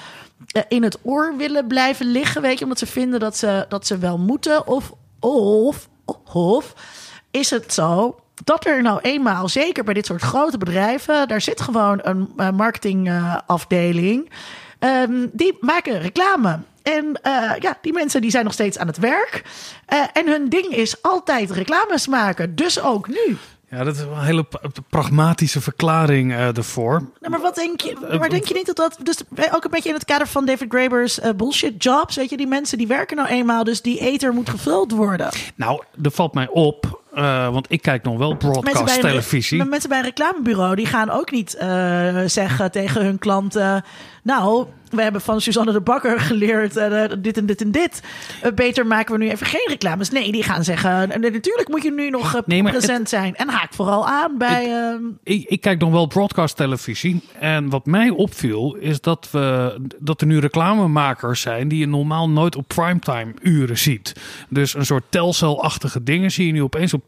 eh, 0.48 0.62
in 0.68 0.84
het 0.84 0.98
oor 1.02 1.34
willen 1.38 1.68
blijven 1.68 2.06
liggen, 2.06 2.42
weet 2.42 2.62
omdat 2.62 2.80
ze 2.80 2.86
vinden 2.86 3.20
dat 3.20 3.38
ze, 3.38 3.66
dat 3.70 3.88
ze 3.88 3.98
wel 3.98 4.18
moeten? 4.18 4.68
Of, 4.68 4.92
of, 5.20 5.88
of 6.34 6.74
is 7.32 7.50
het 7.50 7.74
zo 7.74 8.20
dat 8.44 8.66
er 8.66 8.82
nou 8.82 9.00
eenmaal, 9.02 9.50
zeker 9.50 9.84
bij 9.84 9.94
dit 9.94 10.06
soort 10.06 10.22
grote 10.22 10.58
bedrijven, 10.58 11.28
daar 11.28 11.42
zit 11.42 11.62
gewoon 11.62 12.00
een 12.04 12.30
marketingafdeling. 12.56 14.30
Um, 14.80 15.30
die 15.34 15.58
maken 15.60 16.00
reclame. 16.00 16.60
En 16.94 17.20
uh, 17.24 17.52
ja, 17.60 17.78
die 17.82 17.94
mensen 17.94 18.22
die 18.22 18.32
zijn 18.32 18.44
nog 18.44 18.54
steeds 18.54 18.78
aan 18.78 18.88
het 18.88 18.98
werk. 18.98 19.44
Uh, 19.94 20.00
en 20.14 20.28
hun 20.28 20.50
ding 20.50 20.66
is 20.66 21.02
altijd 21.02 21.52
reclames 21.52 22.08
maken. 22.08 22.56
Dus 22.56 22.82
ook 22.82 23.08
nu. 23.08 23.38
Ja, 23.70 23.84
dat 23.84 23.96
is 23.96 24.02
een 24.02 24.24
hele 24.24 24.46
pragmatische 24.90 25.62
verklaring 25.62 26.32
uh, 26.32 26.58
ervoor. 26.58 26.92
Nou, 27.20 27.32
maar 27.32 27.42
wat 27.42 27.56
denk 27.56 27.82
je? 27.82 28.18
Maar 28.20 28.30
denk 28.30 28.46
je 28.46 28.54
niet 28.54 28.66
dat 28.66 28.76
dat 28.76 28.98
dus 29.04 29.18
ook 29.52 29.64
een 29.64 29.72
beetje 29.72 29.90
in 29.90 29.96
het 29.96 30.06
kader 30.06 30.28
van 30.28 30.46
David 30.46 30.68
Graeber's 30.70 31.20
uh, 31.20 31.30
bullshit 31.36 31.84
jobs, 31.84 32.16
weet 32.16 32.30
je, 32.30 32.38
die 32.38 32.48
mensen 32.48 32.78
die 32.78 32.88
werken 32.88 33.18
nou 33.18 33.30
eenmaal, 33.30 33.64
dus 33.64 33.82
die 33.82 34.00
eter 34.00 34.34
moet 34.34 34.50
gevuld 34.50 34.92
worden. 34.92 35.30
Nou, 35.56 35.84
er 36.04 36.12
valt 36.12 36.34
mij 36.34 36.48
op, 36.48 37.02
uh, 37.16 37.50
want 37.50 37.66
ik 37.70 37.82
kijk 37.82 38.04
nog 38.04 38.18
wel 38.18 38.36
broadcast 38.36 39.02
televisie. 39.02 39.58
Maar 39.58 39.68
mensen 39.68 39.90
bij 39.90 39.98
een 39.98 40.04
reclamebureau 40.04 40.76
die 40.76 40.86
gaan 40.86 41.10
ook 41.10 41.32
niet 41.32 41.58
zeggen 42.26 42.72
tegen 42.72 43.06
hun 43.06 43.20
klanten, 43.20 43.84
nou 44.26 44.68
we 44.90 45.02
hebben 45.02 45.22
van 45.22 45.42
Suzanne 45.42 45.72
de 45.72 45.82
Bakker 45.82 46.20
geleerd 46.20 46.78
uh, 46.78 47.04
dit 47.20 47.38
en 47.38 47.46
dit 47.46 47.62
en 47.62 47.72
dit. 47.72 48.04
Uh, 48.44 48.52
beter 48.52 48.88
maken 48.88 49.18
we 49.18 49.24
nu 49.24 49.30
even 49.30 49.46
geen 49.46 49.66
reclames. 49.68 50.10
Nee, 50.10 50.32
die 50.32 50.44
gaan 50.44 50.64
zeggen, 50.64 51.24
uh, 51.24 51.32
natuurlijk 51.32 51.70
moet 51.70 51.84
je 51.84 51.92
nu 51.92 52.10
nog 52.10 52.42
nee, 52.46 52.64
present 52.64 53.00
het, 53.00 53.10
zijn. 53.10 53.36
En 53.36 53.50
haak 53.50 53.74
vooral 53.74 54.08
aan 54.08 54.38
bij... 54.38 54.64
Ik, 55.24 55.42
ik, 55.42 55.50
ik, 55.50 55.62
kijk 55.62 55.80
nog 55.80 55.92
wel 55.92 56.08
broadcast 56.08 56.56
televisie. 56.56 57.22
En 57.40 57.70
wat 57.70 57.86
mij 57.86 58.10
opviel 58.10 58.76
is 58.76 59.02
dat, 59.02 59.28
we, 59.32 59.78
dat 60.00 60.22
er 60.22 60.28
nu 60.28 60.40
reclamemakers 60.40 61.42
zijn... 61.42 61.68
die 61.68 61.80
je 61.80 61.88
normaal 61.88 62.30
nooit 62.30 62.56
op 62.56 62.68
primetime 62.68 63.34
uren 63.42 63.78
ziet. 63.78 64.14
Dus 64.50 64.74
een 64.74 64.86
soort 64.86 65.04
telcelachtige 65.10 66.04
dingen 66.04 66.32
zie 66.32 66.46
je 66.46 66.52
nu 66.52 66.64
opeens 66.64 66.94
op 66.94 67.04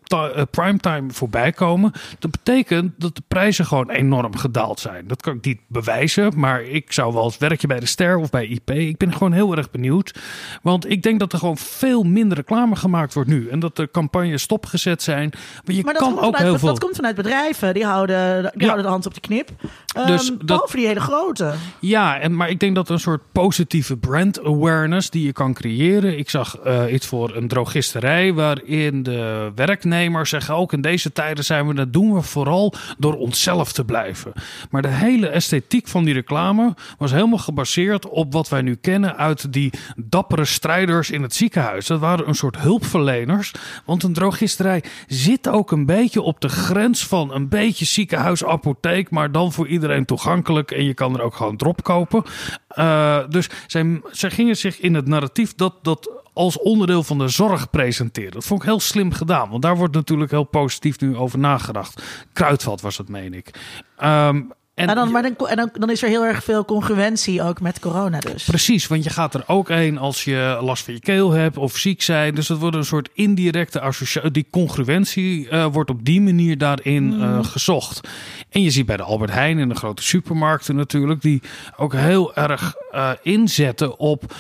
primetime 0.52 1.12
voorbij 1.12 1.52
komen. 1.52 1.92
Dat 2.20 2.32
betekent 2.32 2.94
dat 2.98 3.16
de 3.16 3.24
prijzen 3.28 3.66
gewoon 3.66 3.90
enorm 3.90 4.36
gedaald 4.36 4.80
zijn. 4.80 5.08
Dat 5.08 5.22
kan 5.22 5.36
ik 5.36 5.46
niet 5.46 5.60
bewijzen, 5.68 6.32
maar 6.36 6.62
ik 6.62 6.94
zou 6.94 7.07
wel 7.14 7.24
eens 7.24 7.38
werkje 7.38 7.68
bij 7.68 7.76
bij 7.78 7.86
de 7.86 7.92
Ster 7.92 8.18
of 8.18 8.30
bij 8.30 8.46
IP. 8.48 8.72
Ik 8.72 8.98
ben 8.98 9.14
gewoon 9.14 9.32
heel 9.32 9.56
erg 9.58 9.72
benieuwd. 9.72 10.14
Want 10.62 10.90
ik 10.90 11.04
denk 11.04 11.20
dat 11.20 11.34
er 11.34 11.40
gewoon 11.40 11.58
veel 11.58 12.04
minder 12.04 12.38
reclame 12.38 12.76
gemaakt 12.76 13.14
wordt 13.14 13.30
nu. 13.30 13.48
En 13.50 13.60
dat 13.60 13.76
de 13.76 13.90
campagnes 13.92 14.42
stopgezet 14.42 15.02
zijn. 15.04 15.30
Maar 15.66 15.76
je 15.76 15.84
Maar 15.84 15.94
dat 15.94 16.02
kan 16.02 16.12
komt, 16.12 16.26
ook 16.26 16.36
vanuit, 16.36 16.50
heel 16.52 16.60
veel... 16.60 16.68
dat 16.68 16.80
komt 16.80 16.96
vanuit 16.96 17.16
bedrijven. 17.16 17.74
Die 17.74 17.86
houden, 17.86 18.42
die 18.42 18.52
Ja. 18.54 18.64
houden 18.66 18.84
de 18.86 18.92
hand 18.92 19.06
op 19.06 19.14
de 19.14 19.20
knip. 19.20 19.50
Dus 19.94 20.06
Dus 20.06 20.28
dat- 20.28 20.46
Behalve 20.46 20.76
die 20.78 20.88
hele 20.88 21.00
grote. 21.00 21.54
Ja, 21.80 22.20
en, 22.20 22.36
maar 22.36 22.50
ik 22.50 22.60
denk 22.60 22.76
dat 22.76 22.90
een 22.90 23.00
soort 23.00 23.22
positieve 23.32 23.98
brand 23.98 24.44
awareness 24.44 25.10
die 25.10 25.26
je 25.26 25.34
kan 25.34 25.54
creëren. 25.54 26.18
Ik 26.18 26.30
zag 26.30 26.58
eh, 26.58 26.94
iets 26.94 27.08
voor 27.08 27.36
een 27.36 27.48
drogisterij 27.48 28.34
waarin 28.34 29.04
de 29.04 29.52
werknemers 29.56 30.30
zeggen 30.30 30.56
ook 30.56 30.74
in 30.74 30.82
deze 30.82 31.12
tijden 31.14 31.44
zijn 31.44 31.68
we, 31.68 31.74
dat 31.74 31.94
doen 31.94 32.14
we 32.14 32.22
vooral 32.22 32.74
door 32.98 33.14
onszelf 33.16 33.72
te 33.72 33.86
blijven. 33.86 34.32
Maar 34.70 34.82
de 34.82 34.88
hele 34.88 35.28
esthetiek 35.28 35.88
van 35.88 36.04
die 36.04 36.14
reclame 36.14 36.74
was 36.98 37.12
helemaal 37.12 37.38
gebaseerd 37.38 38.10
op 38.10 38.34
wat 38.34 38.50
wij 38.50 38.62
nu 38.62 38.76
kennen 38.76 39.18
uit 39.18 39.54
die 39.54 39.74
dappere 39.96 40.46
strijders 40.46 41.12
in 41.12 41.22
het 41.22 41.36
ziekenhuis. 41.36 41.88
Dat 41.88 42.00
waren 42.00 42.28
een 42.28 42.36
soort 42.36 42.58
hulpverleners. 42.58 43.52
Want 43.86 44.04
een 44.04 44.14
drogisterij 44.14 44.84
zit 45.08 45.48
ook 45.48 45.72
een 45.72 45.86
beetje 45.86 46.22
op 46.22 46.42
de 46.42 46.50
grens 46.50 47.08
van 47.08 47.34
een 47.34 47.50
beetje 47.50 47.86
ziekenhuisapotheek, 47.86 49.10
maar 49.10 49.32
dan 49.32 49.52
voor 49.54 49.68
iedereen 49.68 50.06
toegankelijk 50.06 50.72
en 50.72 50.84
je 50.84 50.94
kan 50.94 51.18
er 51.18 51.22
ook 51.22 51.36
gewoon 51.36 51.58
drop 51.58 51.84
kopen. 51.84 52.24
Eh, 52.68 53.20
dus 53.30 53.50
zij, 53.68 54.02
gingen 54.12 54.58
zich 54.58 54.80
in 54.80 54.94
het 54.94 55.08
narratief 55.08 55.56
dat, 55.56 55.74
dat 55.82 56.12
als 56.34 56.60
onderdeel 56.60 57.04
van 57.04 57.18
de 57.18 57.28
zorg 57.28 57.70
presenteren. 57.70 58.32
Dat 58.32 58.46
vond 58.46 58.62
ik 58.62 58.68
heel 58.68 58.80
slim 58.80 59.12
gedaan, 59.12 59.50
want 59.50 59.62
daar 59.62 59.78
wordt 59.78 59.94
natuurlijk 59.94 60.32
heel 60.32 60.44
positief 60.44 61.00
nu 61.00 61.16
over 61.16 61.40
nagedacht. 61.40 62.04
Kruidvat 62.34 62.82
was 62.82 62.98
het, 62.98 63.10
meen 63.10 63.34
ik. 63.34 63.52
Ehm, 63.98 64.42
en 64.78 64.90
En, 64.90 64.96
dan, 64.96 65.12
maar 65.12 65.22
dan, 65.22 65.48
en 65.48 65.56
dan, 65.56 65.70
dan 65.74 65.90
is 65.90 66.04
er 66.04 66.10
heel 66.10 66.26
erg 66.26 66.44
veel 66.44 66.66
congruentie 66.66 67.44
ook 67.44 67.62
met 67.62 67.80
corona 67.80 68.20
dus. 68.20 68.44
Precies, 68.44 68.88
want 68.88 69.04
je 69.04 69.10
gaat 69.10 69.34
er 69.34 69.44
ook 69.48 69.68
heen 69.70 69.98
als 69.98 70.24
je 70.24 70.58
last 70.62 70.84
van 70.84 70.94
je 70.94 71.00
keel 71.00 71.32
hebt 71.32 71.58
of 71.58 71.78
ziek 71.78 72.02
zijn. 72.02 72.36
Dus 72.36 72.48
dat 72.48 72.58
wordt 72.58 72.76
een 72.76 72.86
soort 72.86 73.10
indirecte 73.14 73.80
associatie. 73.80 74.32
Die 74.32 74.48
congruentie 74.52 75.50
eh, 75.50 75.66
wordt 75.72 75.90
op 75.90 76.06
die 76.06 76.22
manier 76.22 76.58
daarin 76.58 77.22
eh, 77.22 77.44
gezocht. 77.44 78.08
En 78.50 78.62
je 78.62 78.72
ziet 78.72 78.86
bij 78.86 78.98
de 78.98 79.04
Albert 79.04 79.32
Heijn 79.32 79.60
en 79.60 79.70
de 79.70 79.76
grote 79.76 80.04
supermarkten 80.04 80.76
natuurlijk, 80.76 81.22
die 81.22 81.42
ook 81.78 81.94
heel 81.94 82.36
erg 82.36 82.76
eh, 82.92 83.12
inzetten 83.22 84.00
op. 84.00 84.34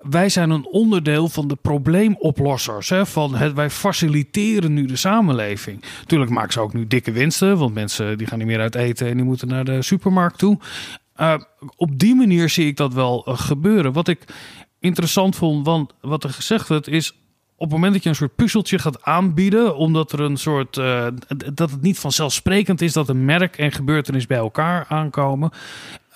Wij 0.00 0.28
zijn 0.28 0.50
een 0.50 0.66
onderdeel 0.66 1.28
van 1.28 1.48
de 1.48 1.56
probleemoplossers. 1.56 2.88
Hè? 2.88 3.06
Van 3.06 3.34
het, 3.34 3.52
wij 3.52 3.70
faciliteren 3.70 4.72
nu 4.72 4.86
de 4.86 4.96
samenleving. 4.96 5.82
Tuurlijk 6.06 6.30
maken 6.30 6.52
ze 6.52 6.60
ook 6.60 6.72
nu 6.72 6.86
dikke 6.86 7.12
winsten. 7.12 7.58
Want 7.58 7.74
mensen 7.74 8.18
die 8.18 8.26
gaan 8.26 8.38
niet 8.38 8.46
meer 8.46 8.60
uit 8.60 8.74
eten 8.74 9.08
en 9.08 9.16
die 9.16 9.24
moeten 9.24 9.48
naar 9.48 9.64
de 9.64 9.82
supermarkt 9.82 10.38
toe. 10.38 10.58
Uh, 11.16 11.34
op 11.76 11.98
die 11.98 12.14
manier 12.14 12.48
zie 12.48 12.66
ik 12.66 12.76
dat 12.76 12.94
wel 12.94 13.24
uh, 13.28 13.38
gebeuren. 13.38 13.92
Wat 13.92 14.08
ik 14.08 14.24
interessant 14.78 15.36
vond, 15.36 15.66
want 15.66 15.92
wat 16.00 16.24
er 16.24 16.30
gezegd 16.30 16.68
werd, 16.68 16.88
is 16.88 17.12
op 17.56 17.66
het 17.66 17.70
moment 17.70 17.92
dat 17.92 18.02
je 18.02 18.08
een 18.08 18.14
soort 18.14 18.34
puzzeltje 18.34 18.78
gaat 18.78 19.02
aanbieden, 19.02 19.76
omdat 19.76 20.12
er 20.12 20.20
een 20.20 20.36
soort 20.36 20.76
uh, 20.76 21.06
dat 21.54 21.70
het 21.70 21.82
niet 21.82 21.98
vanzelfsprekend 21.98 22.80
is 22.80 22.92
dat 22.92 23.08
een 23.08 23.24
merk 23.24 23.58
en 23.58 23.72
gebeurtenis 23.72 24.26
bij 24.26 24.38
elkaar 24.38 24.86
aankomen. 24.88 25.50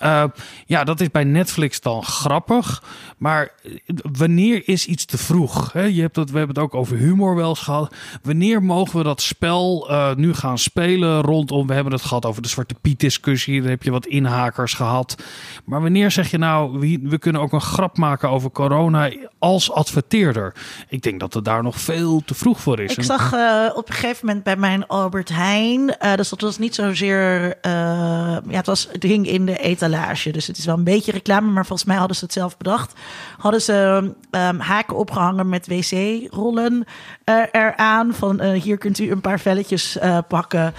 Uh, 0.03 0.23
ja, 0.65 0.83
dat 0.83 1.01
is 1.01 1.11
bij 1.11 1.23
Netflix 1.23 1.81
dan 1.81 2.03
grappig. 2.03 2.83
Maar 3.17 3.51
wanneer 4.17 4.61
is 4.65 4.85
iets 4.85 5.05
te 5.05 5.17
vroeg? 5.17 5.71
Hè? 5.73 5.81
Je 5.81 6.01
hebt 6.01 6.15
het, 6.15 6.31
we 6.31 6.37
hebben 6.37 6.55
het 6.55 6.63
ook 6.63 6.75
over 6.75 6.97
humor 6.97 7.35
wel 7.35 7.49
eens 7.49 7.59
gehad. 7.59 7.93
Wanneer 8.23 8.63
mogen 8.63 8.97
we 8.97 9.03
dat 9.03 9.21
spel 9.21 9.87
uh, 9.89 10.15
nu 10.15 10.33
gaan 10.33 10.57
spelen 10.57 11.21
rondom... 11.21 11.67
We 11.67 11.73
hebben 11.73 11.93
het 11.93 12.01
gehad 12.01 12.25
over 12.25 12.41
de 12.41 12.47
Zwarte 12.47 12.75
Piet 12.81 12.99
discussie. 12.99 13.61
Daar 13.61 13.69
heb 13.69 13.83
je 13.83 13.91
wat 13.91 14.05
inhakers 14.05 14.73
gehad. 14.73 15.23
Maar 15.65 15.81
wanneer 15.81 16.11
zeg 16.11 16.31
je 16.31 16.37
nou... 16.37 16.79
We, 16.79 16.99
we 17.03 17.17
kunnen 17.17 17.41
ook 17.41 17.53
een 17.53 17.61
grap 17.61 17.97
maken 17.97 18.29
over 18.29 18.51
corona 18.51 19.11
als 19.39 19.71
adverteerder. 19.71 20.53
Ik 20.89 21.01
denk 21.01 21.19
dat 21.19 21.33
het 21.33 21.45
daar 21.45 21.63
nog 21.63 21.79
veel 21.79 22.21
te 22.25 22.33
vroeg 22.33 22.59
voor 22.59 22.79
is. 22.79 22.95
Ik 22.95 23.03
zag 23.03 23.33
uh, 23.33 23.69
op 23.75 23.89
een 23.89 23.95
gegeven 23.95 24.25
moment 24.25 24.43
bij 24.43 24.55
mijn 24.55 24.87
Albert 24.87 25.29
Heijn... 25.29 25.95
dus 26.15 26.29
dat 26.29 26.41
was 26.41 26.57
niet 26.57 26.75
zozeer... 26.75 27.57
eh, 27.61 27.71
ja, 28.49 28.57
het, 28.57 28.65
was, 28.65 28.87
het 28.91 29.03
hing 29.03 29.27
in 29.27 29.45
de 29.45 29.57
eten 29.57 29.84
dus 30.31 30.47
het 30.47 30.57
is 30.57 30.65
wel 30.65 30.77
een 30.77 30.83
beetje 30.83 31.11
reclame, 31.11 31.51
maar 31.51 31.65
volgens 31.65 31.87
mij 31.87 31.97
hadden 31.97 32.17
ze 32.17 32.23
het 32.23 32.33
zelf 32.33 32.57
bedacht. 32.57 32.93
Hadden 33.37 33.61
ze 33.61 33.73
um, 34.31 34.59
haken 34.59 34.97
opgehangen 34.97 35.49
met 35.49 35.67
wc-rollen 35.67 36.85
uh, 37.25 37.43
eraan. 37.51 38.13
Van 38.13 38.43
uh, 38.43 38.61
hier 38.61 38.77
kunt 38.77 38.99
u 38.99 39.11
een 39.11 39.21
paar 39.21 39.39
velletjes 39.39 39.97
uh, 39.97 40.17
pakken. 40.27 40.73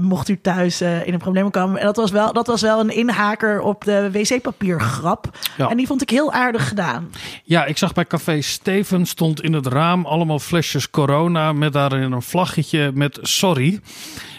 mocht 0.00 0.28
u 0.28 0.40
thuis 0.40 0.80
in 0.80 1.12
een 1.12 1.18
probleem 1.18 1.50
komen. 1.50 1.80
En 1.80 1.86
dat 1.86 1.96
was 1.96 2.10
wel, 2.10 2.32
dat 2.32 2.46
was 2.46 2.60
wel 2.60 2.80
een 2.80 2.96
inhaker 2.96 3.60
op 3.60 3.84
de 3.84 4.10
wc-papiergrap. 4.10 5.38
Ja. 5.56 5.68
En 5.68 5.76
die 5.76 5.86
vond 5.86 6.02
ik 6.02 6.10
heel 6.10 6.32
aardig 6.32 6.68
gedaan. 6.68 7.10
Ja, 7.44 7.64
ik 7.64 7.78
zag 7.78 7.92
bij 7.92 8.04
Café 8.04 8.40
Steven 8.40 9.06
stond 9.06 9.42
in 9.42 9.52
het 9.52 9.66
raam 9.66 10.06
allemaal 10.06 10.38
flesjes 10.38 10.90
corona 10.90 11.52
met 11.52 11.72
daarin 11.72 12.12
een 12.12 12.22
vlaggetje 12.22 12.90
met 12.94 13.18
sorry. 13.22 13.80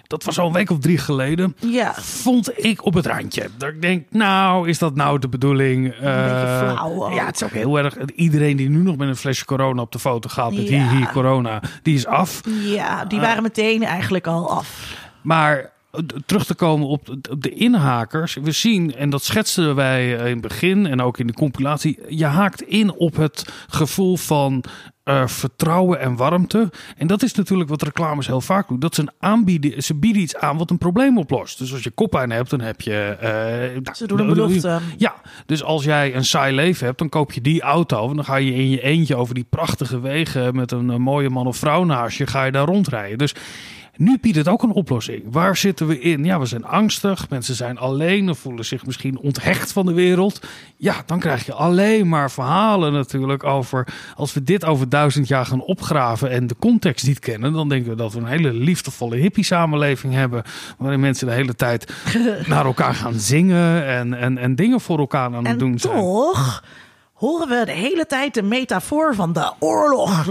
Dat 0.07 0.23
was 0.23 0.39
al 0.39 0.47
een 0.47 0.53
week 0.53 0.69
of 0.69 0.79
drie 0.79 0.97
geleden. 0.97 1.55
Ja. 1.59 1.93
Vond 1.93 2.65
ik 2.65 2.85
op 2.85 2.93
het 2.93 3.05
randje. 3.05 3.49
Dat 3.57 3.69
ik 3.69 3.81
denk, 3.81 4.05
nou, 4.09 4.69
is 4.69 4.77
dat 4.77 4.95
nou 4.95 5.19
de 5.19 5.27
bedoeling? 5.29 5.85
Een 5.85 5.91
beetje 5.91 6.57
flauw 6.59 7.03
ook. 7.05 7.13
Ja, 7.13 7.25
het 7.25 7.35
is 7.35 7.43
ook 7.43 7.51
heel 7.51 7.77
erg. 7.77 7.95
Iedereen 8.15 8.57
die 8.57 8.69
nu 8.69 8.77
nog 8.81 8.97
met 8.97 9.07
een 9.07 9.15
flesje 9.15 9.45
corona 9.45 9.81
op 9.81 9.91
de 9.91 9.99
foto 9.99 10.29
gaat 10.29 10.53
met 10.53 10.67
Ja. 10.69 10.89
hi, 10.89 10.97
hi, 10.97 11.05
corona, 11.05 11.61
die 11.83 11.95
is 11.95 12.05
af. 12.05 12.41
Ja, 12.63 13.05
die 13.05 13.19
waren 13.19 13.43
meteen 13.43 13.83
eigenlijk 13.83 14.27
al 14.27 14.51
af. 14.51 14.95
Maar 15.21 15.57
eh, 15.57 15.65
terug 16.25 16.45
te 16.45 16.55
komen 16.55 16.87
op 16.87 17.05
de- 17.05 17.31
op 17.31 17.43
de 17.43 17.49
inhakers. 17.49 18.33
We 18.41 18.51
zien, 18.51 18.95
en 18.95 19.09
dat 19.09 19.23
schetsten 19.23 19.75
wij 19.75 20.09
in 20.11 20.17
het 20.25 20.41
begin 20.41 20.85
en 20.85 21.01
ook 21.01 21.17
in 21.17 21.27
de 21.27 21.33
compilatie. 21.33 21.99
Je 22.09 22.25
haakt 22.25 22.61
in 22.61 22.93
op 22.93 23.15
het 23.15 23.45
gevoel 23.69 24.17
van 24.17 24.63
eh, 25.03 25.27
vertrouwen 25.27 25.99
en 25.99 26.15
warmte. 26.15 26.69
En 26.97 27.07
dat 27.07 27.23
is 27.23 27.33
natuurlijk 27.33 27.69
wat 27.69 27.81
reclames 27.81 28.27
heel 28.27 28.41
vaak 28.41 28.67
doen. 28.67 28.79
Dat 28.79 28.95
ze, 28.95 29.01
een 29.01 29.09
aanbieden, 29.19 29.83
ze 29.83 29.95
bieden 29.95 30.21
iets 30.21 30.35
aan 30.35 30.57
wat 30.57 30.69
een 30.69 30.77
probleem 30.77 31.17
oplost. 31.17 31.57
Dus 31.57 31.73
als 31.73 31.83
je 31.83 31.89
koppijn 31.91 32.31
hebt, 32.31 32.49
dan 32.49 32.61
heb 32.61 32.81
je... 32.81 33.15
eh, 33.19 33.29
nou, 33.83 33.95
Ze 33.95 34.07
doen 34.07 34.19
een 34.19 34.27
belofte. 34.27 34.79
Ja, 34.97 35.15
dus 35.45 35.63
als 35.63 35.83
jij 35.83 36.15
een 36.15 36.25
saai 36.25 36.55
leven 36.55 36.85
hebt, 36.85 36.97
dan 36.99 37.09
koop 37.09 37.31
je 37.33 37.41
die 37.41 37.61
auto. 37.61 38.09
En 38.09 38.15
dan 38.15 38.25
ga 38.25 38.35
je 38.35 38.53
in 38.53 38.69
je 38.69 38.81
eentje 38.81 39.15
over 39.15 39.35
die 39.35 39.45
prachtige 39.49 39.99
wegen 39.99 40.55
met 40.55 40.71
een, 40.71 40.89
eh, 40.89 40.95
mooie 40.97 41.29
man 41.29 41.47
of 41.47 41.57
vrouw 41.57 41.83
naast 41.83 42.17
je, 42.17 42.27
ga 42.27 42.43
je 42.43 42.51
daar 42.51 42.65
rondrijden. 42.67 43.17
Dus 43.17 43.33
nu 43.97 44.17
biedt 44.21 44.37
het 44.37 44.47
ook 44.47 44.63
een 44.63 44.71
oplossing. 44.71 45.23
Waar 45.31 45.55
zitten 45.57 45.87
we 45.87 45.99
in? 45.99 46.23
Ja, 46.23 46.39
we 46.39 46.45
zijn 46.45 46.65
angstig. 46.65 47.29
Mensen 47.29 47.55
zijn 47.55 47.77
alleen 47.77 48.29
of 48.29 48.39
voelen 48.39 48.65
zich 48.65 48.85
misschien 48.85 49.17
onthecht 49.17 49.71
van 49.71 49.85
de 49.85 49.93
wereld. 49.93 50.47
Ja, 50.77 51.03
dan 51.05 51.19
krijg 51.19 51.45
je 51.45 51.53
alleen 51.53 52.09
maar 52.09 52.31
verhalen 52.31 52.93
natuurlijk 52.93 53.43
over. 53.43 53.87
Als 54.15 54.33
we 54.33 54.43
dit 54.43 54.65
over 54.65 54.89
duizend 54.89 55.27
jaar 55.27 55.45
gaan 55.45 55.61
opgraven 55.61 56.29
en 56.29 56.47
de 56.47 56.55
context 56.59 57.07
niet 57.07 57.19
kennen, 57.19 57.53
dan 57.53 57.69
denken 57.69 57.89
we 57.89 57.95
dat 57.95 58.13
we 58.13 58.19
een 58.19 58.25
hele 58.25 58.53
liefdevolle 58.53 59.15
hippie-samenleving 59.15 60.13
hebben. 60.13 60.43
Waarin 60.77 60.99
mensen 60.99 61.27
de 61.27 61.33
hele 61.33 61.55
tijd 61.55 61.93
naar 62.47 62.65
elkaar 62.65 62.93
gaan 62.95 63.19
zingen 63.19 63.85
en, 63.85 64.13
en, 64.13 64.37
en 64.37 64.55
dingen 64.55 64.81
voor 64.81 64.99
elkaar 64.99 65.25
aan 65.25 65.33
het 65.33 65.45
En 65.47 65.57
doen 65.57 65.79
zijn. 65.79 65.95
toch 65.95 66.63
horen 67.17 67.47
we 67.47 67.65
de 67.65 67.71
hele 67.71 68.05
tijd 68.05 68.33
de 68.33 68.41
metafoor 68.41 69.15
van 69.15 69.33
de 69.33 69.53
oorlog. 69.59 70.25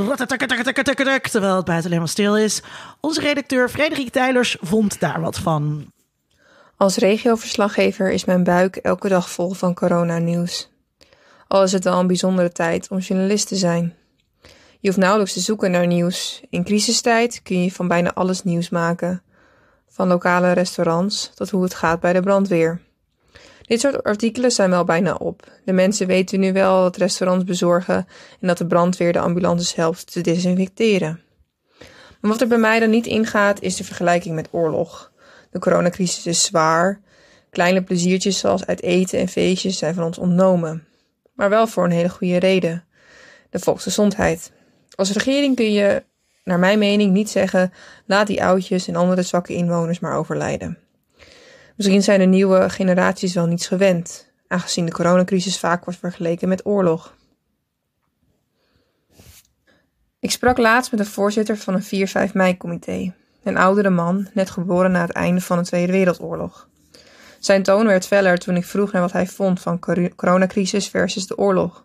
Terwijl 1.31 1.57
het 1.57 1.65
buiten 1.65 1.87
alleen 1.87 2.01
maar 2.01 2.09
stil 2.09 2.37
is. 2.37 2.63
Onze 3.01 3.21
redacteur 3.21 3.69
Frederik 3.69 4.11
Tijlers 4.11 4.57
vond 4.61 5.01
daar 5.01 5.21
wat 5.21 5.39
van. 5.39 5.93
Als 6.77 6.97
regioverslaggever 6.97 8.11
is 8.11 8.25
mijn 8.25 8.45
buik 8.45 8.77
elke 8.77 9.09
dag 9.09 9.31
vol 9.31 9.51
van 9.51 9.75
coronanieuws. 9.75 10.71
Al 11.49 11.63
is 11.63 11.73
het 11.73 11.85
wel 11.85 11.99
een 11.99 12.07
bijzondere 12.07 12.53
tijd 12.53 12.89
om 12.91 12.99
journalist 12.99 13.49
te 13.49 13.57
zijn. 13.57 13.95
Je 14.81 14.89
hoeft 14.89 14.97
nauwelijks 14.97 15.33
te 15.33 15.41
zoeken 15.41 15.71
naar 15.71 15.87
nieuws. 15.87 16.43
In 16.51 16.65
crisistijd 16.65 17.43
kun 17.43 17.63
je 17.63 17.73
van 17.73 17.89
bijna 17.89 18.15
alles 18.15 18.43
nieuws 18.43 18.69
maken. 18.69 19.23
Van 19.89 20.09
lokale 20.09 20.53
restaurants 20.53 21.31
tot 21.35 21.51
hoe 21.51 21.63
het 21.63 21.75
gaat 21.75 22.01
bij 22.01 22.13
de 22.13 22.21
brandweer. 22.21 22.81
Dit 23.67 23.81
soort 23.81 24.03
artikelen 24.03 24.51
zijn 24.51 24.71
wel 24.71 24.85
bijna 24.85 25.15
op. 25.15 25.51
De 25.65 25.73
mensen 25.73 26.07
weten 26.07 26.41
nu 26.41 26.53
wel 26.53 26.83
dat 26.83 26.97
restaurants 26.97 27.45
bezorgen 27.45 28.07
en 28.41 28.47
dat 28.47 28.59
de 28.59 28.67
brandweer 28.67 29.13
de 29.13 29.19
ambulances 29.19 29.75
helpt 29.75 30.13
te 30.13 30.21
desinfecteren. 30.21 31.21
Maar 32.21 32.31
wat 32.31 32.41
er 32.41 32.49
bij 32.49 32.59
mij 32.59 32.81
dan 32.81 32.91
niet 32.91 33.07
ingaat 33.07 33.61
is 33.61 33.77
de 33.77 33.85
vergelijking 33.85 34.35
met 34.35 34.49
oorlog. 34.51 35.13
De 35.51 35.59
coronacrisis 35.59 36.27
is 36.27 36.45
zwaar. 36.45 37.01
Kleine 37.51 37.83
pleziertjes 37.83 38.39
zoals 38.39 38.67
uit 38.67 38.83
eten 38.83 39.19
en 39.19 39.29
feestjes 39.29 39.79
zijn 39.79 39.95
van 39.95 40.05
ons 40.05 40.19
ontnomen. 40.19 40.87
Maar 41.33 41.49
wel 41.49 41.67
voor 41.67 41.85
een 41.85 41.91
hele 41.91 42.09
goede 42.09 42.39
reden. 42.39 42.85
De 43.51 43.59
volksgezondheid. 43.59 44.53
Als 44.95 45.13
regering 45.13 45.57
kun 45.57 45.73
je, 45.73 46.03
naar 46.45 46.59
mijn 46.59 46.79
mening, 46.79 47.13
niet 47.13 47.31
zeggen: 47.31 47.73
laat 48.05 48.27
die 48.27 48.45
oudjes 48.45 48.89
en 48.89 48.97
andere 48.97 49.23
zwakke 49.23 49.55
inwoners 49.55 49.99
maar 49.99 50.17
overlijden. 50.17 50.79
Misschien 51.77 52.03
zijn 52.03 52.19
de 52.19 52.27
nieuwe 52.27 52.71
generaties 52.71 53.35
wel 53.35 53.47
niets 53.47 53.67
gewend, 53.67 54.33
aangezien 54.49 54.87
de 54.87 54.93
coronacrisis 54.93 55.59
vaak 55.59 55.85
wordt 55.85 56.01
vergeleken 56.01 56.49
met 56.49 56.67
oorlog. 56.67 57.15
Ik 60.21 60.31
sprak 60.31 60.59
laatst 60.59 60.91
met 60.91 61.01
de 61.01 61.07
voorzitter 61.07 61.57
van 61.57 61.75
een 61.75 62.29
4-5 62.31 62.33
mei-comité, 62.33 63.15
een 63.43 63.57
oudere 63.57 63.91
man, 63.91 64.29
net 64.35 64.51
geboren 64.51 64.91
na 64.91 65.01
het 65.01 65.11
einde 65.11 65.41
van 65.41 65.59
de 65.59 65.65
Tweede 65.65 65.93
Wereldoorlog. 65.93 66.69
Zijn 67.39 67.63
toon 67.63 67.87
werd 67.87 68.07
feller 68.07 68.39
toen 68.39 68.57
ik 68.57 68.65
vroeg 68.65 68.93
naar 68.93 69.03
wat 69.03 69.13
hij 69.13 69.27
vond 69.27 69.61
van 69.61 69.79
coronacrisis 70.17 70.89
versus 70.89 71.27
de 71.27 71.39
oorlog. 71.39 71.85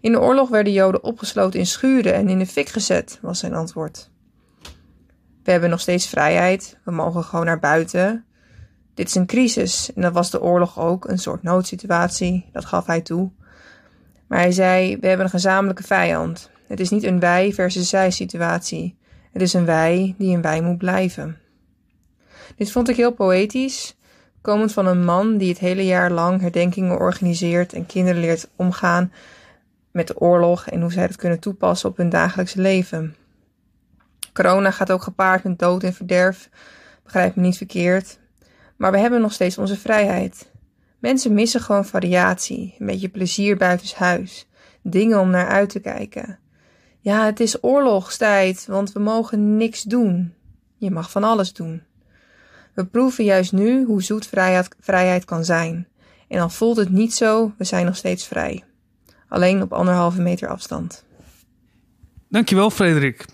In 0.00 0.12
de 0.12 0.20
oorlog 0.20 0.48
werden 0.48 0.72
Joden 0.72 1.04
opgesloten 1.04 1.58
in 1.58 1.66
schuren 1.66 2.14
en 2.14 2.28
in 2.28 2.38
de 2.38 2.46
fik 2.46 2.68
gezet, 2.68 3.18
was 3.22 3.38
zijn 3.38 3.54
antwoord. 3.54 4.10
We 5.42 5.50
hebben 5.50 5.70
nog 5.70 5.80
steeds 5.80 6.06
vrijheid, 6.06 6.78
we 6.84 6.90
mogen 6.90 7.24
gewoon 7.24 7.44
naar 7.44 7.58
buiten. 7.58 8.24
Dit 8.96 9.08
is 9.08 9.14
een 9.14 9.26
crisis 9.26 9.92
en 9.94 10.02
dat 10.02 10.12
was 10.12 10.30
de 10.30 10.42
oorlog 10.42 10.78
ook, 10.78 11.08
een 11.08 11.18
soort 11.18 11.42
noodsituatie, 11.42 12.48
dat 12.52 12.64
gaf 12.64 12.86
hij 12.86 13.00
toe. 13.00 13.30
Maar 14.26 14.38
hij 14.38 14.52
zei: 14.52 14.96
We 15.00 15.06
hebben 15.06 15.26
een 15.26 15.32
gezamenlijke 15.32 15.82
vijand. 15.82 16.50
Het 16.66 16.80
is 16.80 16.90
niet 16.90 17.02
een 17.02 17.20
wij 17.20 17.52
versus 17.52 17.88
zij 17.88 18.10
situatie. 18.10 18.96
Het 19.32 19.42
is 19.42 19.52
een 19.52 19.64
wij 19.64 20.14
die 20.18 20.34
een 20.34 20.42
wij 20.42 20.60
moet 20.60 20.78
blijven. 20.78 21.38
Dit 22.56 22.72
vond 22.72 22.88
ik 22.88 22.96
heel 22.96 23.12
poëtisch, 23.12 23.96
komend 24.40 24.72
van 24.72 24.86
een 24.86 25.04
man 25.04 25.36
die 25.36 25.48
het 25.48 25.58
hele 25.58 25.84
jaar 25.84 26.10
lang 26.10 26.40
herdenkingen 26.40 26.98
organiseert 26.98 27.72
en 27.72 27.86
kinderen 27.86 28.20
leert 28.20 28.48
omgaan 28.56 29.12
met 29.90 30.06
de 30.06 30.20
oorlog 30.20 30.66
en 30.66 30.80
hoe 30.80 30.92
zij 30.92 31.06
dat 31.06 31.16
kunnen 31.16 31.40
toepassen 31.40 31.88
op 31.88 31.96
hun 31.96 32.08
dagelijkse 32.08 32.60
leven. 32.60 33.16
Corona 34.32 34.70
gaat 34.70 34.92
ook 34.92 35.02
gepaard 35.02 35.44
met 35.44 35.58
dood 35.58 35.82
en 35.82 35.94
verderf, 35.94 36.50
begrijp 37.04 37.36
me 37.36 37.42
niet 37.42 37.56
verkeerd, 37.56 38.18
maar 38.76 38.92
we 38.92 38.98
hebben 38.98 39.20
nog 39.20 39.32
steeds 39.32 39.58
onze 39.58 39.76
vrijheid. 39.76 40.50
Mensen 40.98 41.34
missen 41.34 41.60
gewoon 41.60 41.84
variatie, 41.84 42.74
een 42.78 42.86
beetje 42.86 43.08
plezier 43.08 43.56
buitenshuis, 43.56 44.48
dingen 44.82 45.20
om 45.20 45.30
naar 45.30 45.48
uit 45.48 45.68
te 45.68 45.80
kijken. 45.80 46.38
Ja, 47.00 47.24
het 47.24 47.40
is 47.40 47.64
oorlogstijd, 47.64 48.66
want 48.66 48.92
we 48.92 49.00
mogen 49.00 49.56
niks 49.56 49.82
doen. 49.82 50.34
Je 50.76 50.90
mag 50.90 51.10
van 51.10 51.24
alles 51.24 51.52
doen. 51.52 51.82
We 52.74 52.86
proeven 52.86 53.24
juist 53.24 53.52
nu 53.52 53.84
hoe 53.84 54.02
zoet 54.02 54.26
vrijheid, 54.26 54.68
vrijheid 54.80 55.24
kan 55.24 55.44
zijn. 55.44 55.88
En 56.28 56.40
al 56.40 56.48
voelt 56.48 56.76
het 56.76 56.90
niet 56.90 57.14
zo, 57.14 57.52
we 57.58 57.64
zijn 57.64 57.86
nog 57.86 57.96
steeds 57.96 58.26
vrij. 58.26 58.64
Alleen 59.28 59.62
op 59.62 59.72
anderhalve 59.72 60.20
meter 60.20 60.48
afstand. 60.48 61.04
Dankjewel, 62.28 62.70
Frederik. 62.70 63.24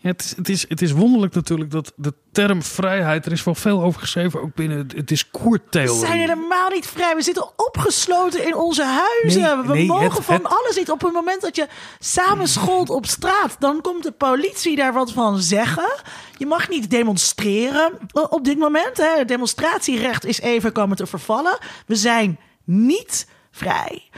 Het, 0.00 0.22
is, 0.24 0.36
het, 0.36 0.48
is, 0.48 0.68
het 0.68 0.82
is 0.82 0.92
wonderlijk 0.92 1.34
natuurlijk 1.34 1.70
dat 1.70 1.92
de 1.96 2.14
term 2.32 2.62
vrijheid, 2.62 3.26
er 3.26 3.32
is 3.32 3.44
wel 3.44 3.54
veel 3.54 3.82
over 3.82 4.00
geschreven, 4.00 4.42
ook 4.42 4.54
binnen 4.54 4.78
het 4.78 5.08
discourstheorie. 5.08 6.00
We 6.00 6.06
zijn 6.06 6.18
helemaal 6.18 6.70
niet 6.70 6.86
vrij. 6.86 7.14
We 7.16 7.22
zitten 7.22 7.50
opgesloten 7.56 8.46
in 8.46 8.54
onze 8.54 8.84
huizen. 8.84 9.66
we 9.66 9.84
mogen 9.84 10.22
van 10.22 10.46
alles 10.46 10.76
niet. 10.76 10.90
Op 10.90 11.00
het 11.00 11.12
moment 11.12 11.40
dat 11.40 11.56
je 11.56 11.66
samen 11.98 12.48
scholt 12.48 12.90
op 12.90 13.06
straat, 13.06 13.56
dan 13.58 13.80
komt 13.80 14.02
de 14.02 14.12
politie 14.12 14.76
daar 14.76 14.92
wat 14.92 15.12
van 15.12 15.40
zeggen. 15.40 15.94
Je 16.36 16.46
mag 16.46 16.68
niet 16.68 16.90
demonstreren 16.90 17.92
op 18.12 18.44
dit 18.44 18.58
moment. 18.58 18.96
Hè. 18.96 19.18
Het 19.18 19.28
demonstratierecht 19.28 20.24
is 20.24 20.40
even 20.40 20.72
komen 20.72 20.96
te 20.96 21.06
vervallen. 21.06 21.58
We 21.86 21.96
zijn 21.96 22.38
niet 22.64 23.26
vrij. 23.50 24.08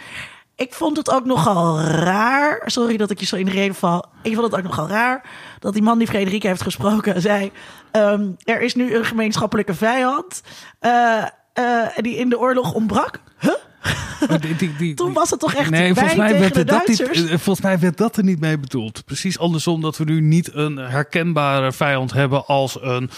Ik 0.61 0.75
vond 0.75 0.97
het 0.97 1.11
ook 1.11 1.25
nogal 1.25 1.81
raar. 1.81 2.63
Sorry 2.65 2.97
dat 2.97 3.11
ik 3.11 3.21
je 3.21 3.27
zo 3.27 3.37
in 3.37 3.45
de 3.45 3.51
reden 3.51 3.75
val. 3.75 4.05
Ik 4.23 4.35
vond 4.35 4.47
het 4.47 4.57
ook 4.57 4.67
nogal 4.67 4.89
raar 4.89 5.31
dat 5.59 5.73
die 5.73 5.83
man 5.83 5.99
die 5.99 6.07
Frederik 6.07 6.43
heeft 6.43 6.63
gesproken 6.63 7.21
zei: 7.21 7.53
um, 7.93 8.37
Er 8.45 8.61
is 8.61 8.75
nu 8.75 8.95
een 8.95 9.05
gemeenschappelijke 9.05 9.75
vijand 9.75 10.43
uh, 10.81 11.25
uh, 11.55 11.87
die 11.97 12.17
in 12.17 12.29
de 12.29 12.39
oorlog 12.39 12.73
ontbrak. 12.73 13.21
Huh? 13.39 13.55
Die, 14.59 14.77
die, 14.79 14.95
Toen 14.95 15.13
was 15.13 15.31
het 15.31 15.41
toch 15.41 15.55
echt 15.55 15.71
nee, 15.71 15.95
volgens 15.95 16.17
mij 16.17 16.39
werd 16.39 16.69
dat 16.69 16.87
niet, 16.87 17.01
eh, 17.01 17.27
Volgens 17.29 17.61
mij 17.61 17.79
werd 17.79 17.97
dat 17.97 18.17
er 18.17 18.25
niet 18.25 18.41
mee 18.41 18.59
bedoeld. 18.59 19.05
Precies 19.05 19.39
andersom 19.39 19.81
dat 19.81 19.97
we 19.97 20.05
nu 20.05 20.21
niet 20.21 20.55
een 20.55 20.77
herkenbare 20.77 21.73
vijand 21.73 22.13
hebben 22.13 22.47
als 22.47 22.79
een, 22.81 23.11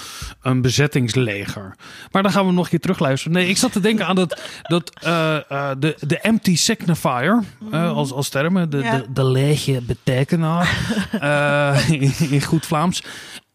een 0.42 0.62
bezettingsleger. 0.62 1.76
Maar 2.10 2.22
dan 2.22 2.32
gaan 2.32 2.46
we 2.46 2.52
nog 2.52 2.64
een 2.64 2.70
keer 2.70 2.80
terugluisteren. 2.80 3.36
Nee, 3.36 3.48
ik 3.48 3.56
zat 3.56 3.72
te 3.72 3.80
denken 3.80 4.06
aan 4.06 4.14
dat, 4.14 4.40
dat 4.62 4.92
uh, 5.04 5.36
uh, 5.52 5.70
de, 5.78 5.96
de 6.00 6.18
empty 6.18 6.56
signifier 6.56 7.42
uh, 7.72 7.92
als, 7.92 8.12
als 8.12 8.28
termen. 8.28 8.70
De, 8.70 8.78
ja. 8.78 8.96
de, 8.96 9.12
de 9.12 9.24
lege 9.24 9.82
betekenaar 9.82 10.76
in, 11.88 12.12
in 12.30 12.42
goed 12.42 12.66
Vlaams. 12.66 13.02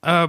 Uh, 0.01 0.23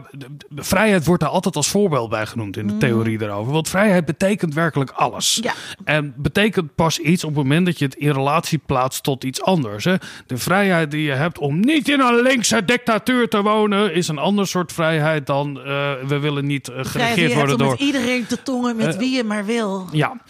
vrijheid 0.56 1.04
wordt 1.04 1.22
daar 1.22 1.30
altijd 1.30 1.56
als 1.56 1.68
voorbeeld 1.68 2.10
bij 2.10 2.26
genoemd 2.26 2.56
in 2.56 2.66
de 2.66 2.72
mm. 2.72 2.78
theorie 2.78 3.18
daarover. 3.18 3.52
Want 3.52 3.68
vrijheid 3.68 4.04
betekent 4.04 4.54
werkelijk 4.54 4.90
alles. 4.90 5.38
Ja. 5.42 5.52
En 5.84 6.14
betekent 6.16 6.74
pas 6.74 6.98
iets 6.98 7.24
op 7.24 7.34
het 7.34 7.42
moment 7.42 7.66
dat 7.66 7.78
je 7.78 7.84
het 7.84 7.94
in 7.94 8.10
relatie 8.10 8.58
plaatst 8.66 9.02
tot 9.02 9.24
iets 9.24 9.42
anders. 9.42 9.84
Hè. 9.84 9.94
De 10.26 10.38
vrijheid 10.38 10.90
die 10.90 11.02
je 11.02 11.12
hebt 11.12 11.38
om 11.38 11.60
niet 11.60 11.88
in 11.88 12.00
een 12.00 12.22
linkse 12.22 12.64
dictatuur 12.64 13.28
te 13.28 13.42
wonen, 13.42 13.94
is 13.94 14.08
een 14.08 14.18
ander 14.18 14.46
soort 14.46 14.72
vrijheid 14.72 15.26
dan 15.26 15.56
uh, 15.56 15.64
we 16.06 16.18
willen 16.18 16.46
niet 16.46 16.68
uh, 16.68 16.76
geregeerd 16.82 17.34
worden 17.34 17.58
door. 17.58 17.70
Met 17.70 17.80
iedereen 17.80 18.26
te 18.26 18.42
tongen 18.42 18.76
met 18.76 18.96
wie 18.96 19.16
je 19.16 19.24
maar 19.24 19.44
wil. 19.44 19.88
Ja, 19.92 20.20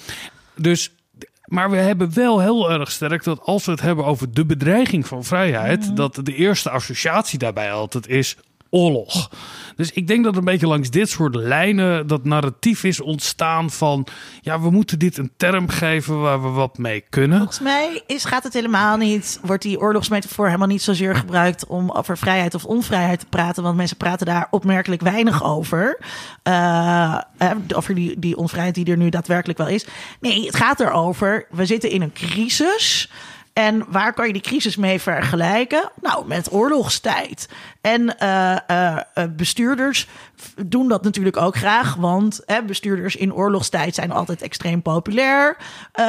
dus 0.57 0.93
maar 1.45 1.71
we 1.71 1.77
hebben 1.77 2.15
wel 2.15 2.41
heel 2.41 2.71
erg 2.71 2.91
sterk 2.91 3.25
dat 3.25 3.41
als 3.41 3.65
we 3.65 3.71
het 3.71 3.81
hebben 3.81 4.05
over 4.05 4.33
de 4.33 4.47
bedreiging 4.47 5.07
van 5.07 5.25
vrijheid, 5.25 5.89
mm. 5.89 5.95
dat 5.95 6.21
de 6.23 6.35
eerste 6.35 6.71
associatie 6.71 7.39
daarbij 7.39 7.73
altijd 7.73 8.09
is 8.09 8.37
oorlog. 8.71 9.31
Dus 9.77 9.93
ik 9.93 10.07
denk 10.07 10.25
dat 10.25 10.37
een 10.37 10.45
beetje 10.45 10.67
langs 10.67 10.91
dit 10.91 11.09
soort 11.09 11.35
lijnen 11.35 12.07
dat 12.07 12.25
narratief 12.25 12.85
is 12.85 13.01
ontstaan 13.01 13.71
van 13.71 14.07
ja, 14.41 14.61
we 14.61 14.71
moeten 14.71 14.99
dit 14.99 15.17
een 15.17 15.31
term 15.37 15.69
geven 15.69 16.21
waar 16.21 16.43
we 16.43 16.49
wat 16.49 16.79
mee 16.79 17.05
kunnen. 17.09 17.39
Volgens 17.39 17.61
mij 17.61 18.03
is, 18.07 18.25
gaat 18.25 18.43
het 18.45 18.53
helemaal 18.53 18.97
niet, 18.97 19.41
wordt 19.43 19.63
die 19.63 19.81
oorlogsmetafoor 19.81 20.47
helemaal 20.47 20.69
niet 20.69 20.83
zozeer 20.83 21.17
gebruikt 21.17 21.67
om 21.67 21.91
over 21.91 22.19
vrijheid 22.19 22.55
of 22.55 22.65
onvrijheid 22.65 23.21
te 23.21 23.27
praten, 23.27 23.63
want 23.63 23.77
mensen 23.77 23.97
praten 23.97 24.27
daar 24.27 24.47
opmerkelijk 24.51 25.03
weinig 25.03 25.45
over. 25.45 26.01
Uh, 26.45 27.19
over 27.75 27.95
die, 27.95 28.19
die 28.19 28.37
onvrijheid 28.37 28.75
die 28.75 28.87
er 28.87 28.97
nu 28.97 29.09
daadwerkelijk 29.09 29.59
wel 29.59 29.69
is. 29.69 29.87
Nee, 30.21 30.47
het 30.47 30.57
gaat 30.57 30.81
erover, 30.81 31.47
we 31.51 31.67
zitten 31.67 31.91
in 31.91 32.03
een 32.03 32.13
crisis. 32.13 33.11
En 33.59 33.85
waar 33.89 34.13
kan 34.13 34.27
je 34.27 34.33
die 34.33 34.43
crisis 34.43 34.77
mee 34.77 35.01
vergelijken? 35.01 35.91
Nou, 36.03 36.27
met 36.27 36.53
oorlogstijd. 36.53 37.49
En 37.81 38.17
uh, 38.23 38.57
uh, 38.71 38.97
bestuurders 39.37 40.09
doen 40.67 40.89
dat 40.89 41.03
natuurlijk 41.03 41.37
ook 41.37 41.57
graag, 41.57 41.95
want 41.95 42.41
hè, 42.47 42.63
bestuurders 42.63 43.17
in 43.17 43.35
oorlogstijd 43.35 43.95
zijn 43.95 44.13
altijd 44.13 44.43
extreem 44.43 44.83
populair. 44.83 45.57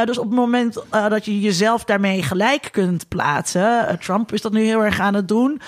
Dus 0.06 0.18
op 0.18 0.26
het 0.26 0.36
moment 0.36 0.84
dat 0.89 1.26
je 1.26 1.39
jezelf 1.39 1.84
daarmee 1.84 2.24
gelijk 2.24 2.70
kunt 2.72 3.08
plaatsen, 3.08 4.00
Trump 4.00 4.34
is 4.34 4.41
dat 4.41 4.52
nu 4.52 4.64
heel 4.64 4.84
erg 4.84 5.00
aan 5.00 5.14
het 5.14 5.28
doen, 5.28 5.62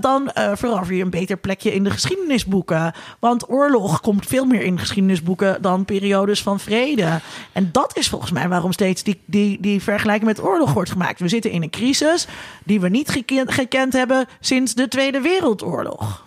dan 0.00 0.30
verander 0.34 0.94
je 0.94 1.02
een 1.02 1.10
beter 1.10 1.36
plekje 1.36 1.74
in 1.74 1.84
de 1.84 1.90
geschiedenisboeken. 1.90 2.92
Want 3.18 3.50
oorlog 3.50 4.00
komt 4.00 4.26
veel 4.26 4.44
meer 4.44 4.62
in 4.62 4.78
geschiedenisboeken 4.78 5.62
dan 5.62 5.84
periodes 5.84 6.42
van 6.42 6.60
vrede. 6.60 7.20
En 7.52 7.68
dat 7.72 7.96
is 7.96 8.08
volgens 8.08 8.30
mij 8.30 8.48
waarom 8.48 8.72
steeds 8.72 9.02
die, 9.02 9.20
die, 9.24 9.60
die 9.60 9.82
vergelijking 9.82 10.26
met 10.26 10.42
oorlog 10.42 10.72
wordt 10.72 10.90
gemaakt. 10.90 11.00
We 11.18 11.28
zitten 11.28 11.50
in 11.50 11.62
een 11.62 11.70
crisis 11.70 12.26
die 12.64 12.80
we 12.80 12.88
niet 12.88 13.08
gekend, 13.46 13.92
hebben 13.92 14.26
sinds 14.40 14.74
de 14.74 14.88
Tweede 14.88 15.20
Wereldoorlog. 15.20 16.24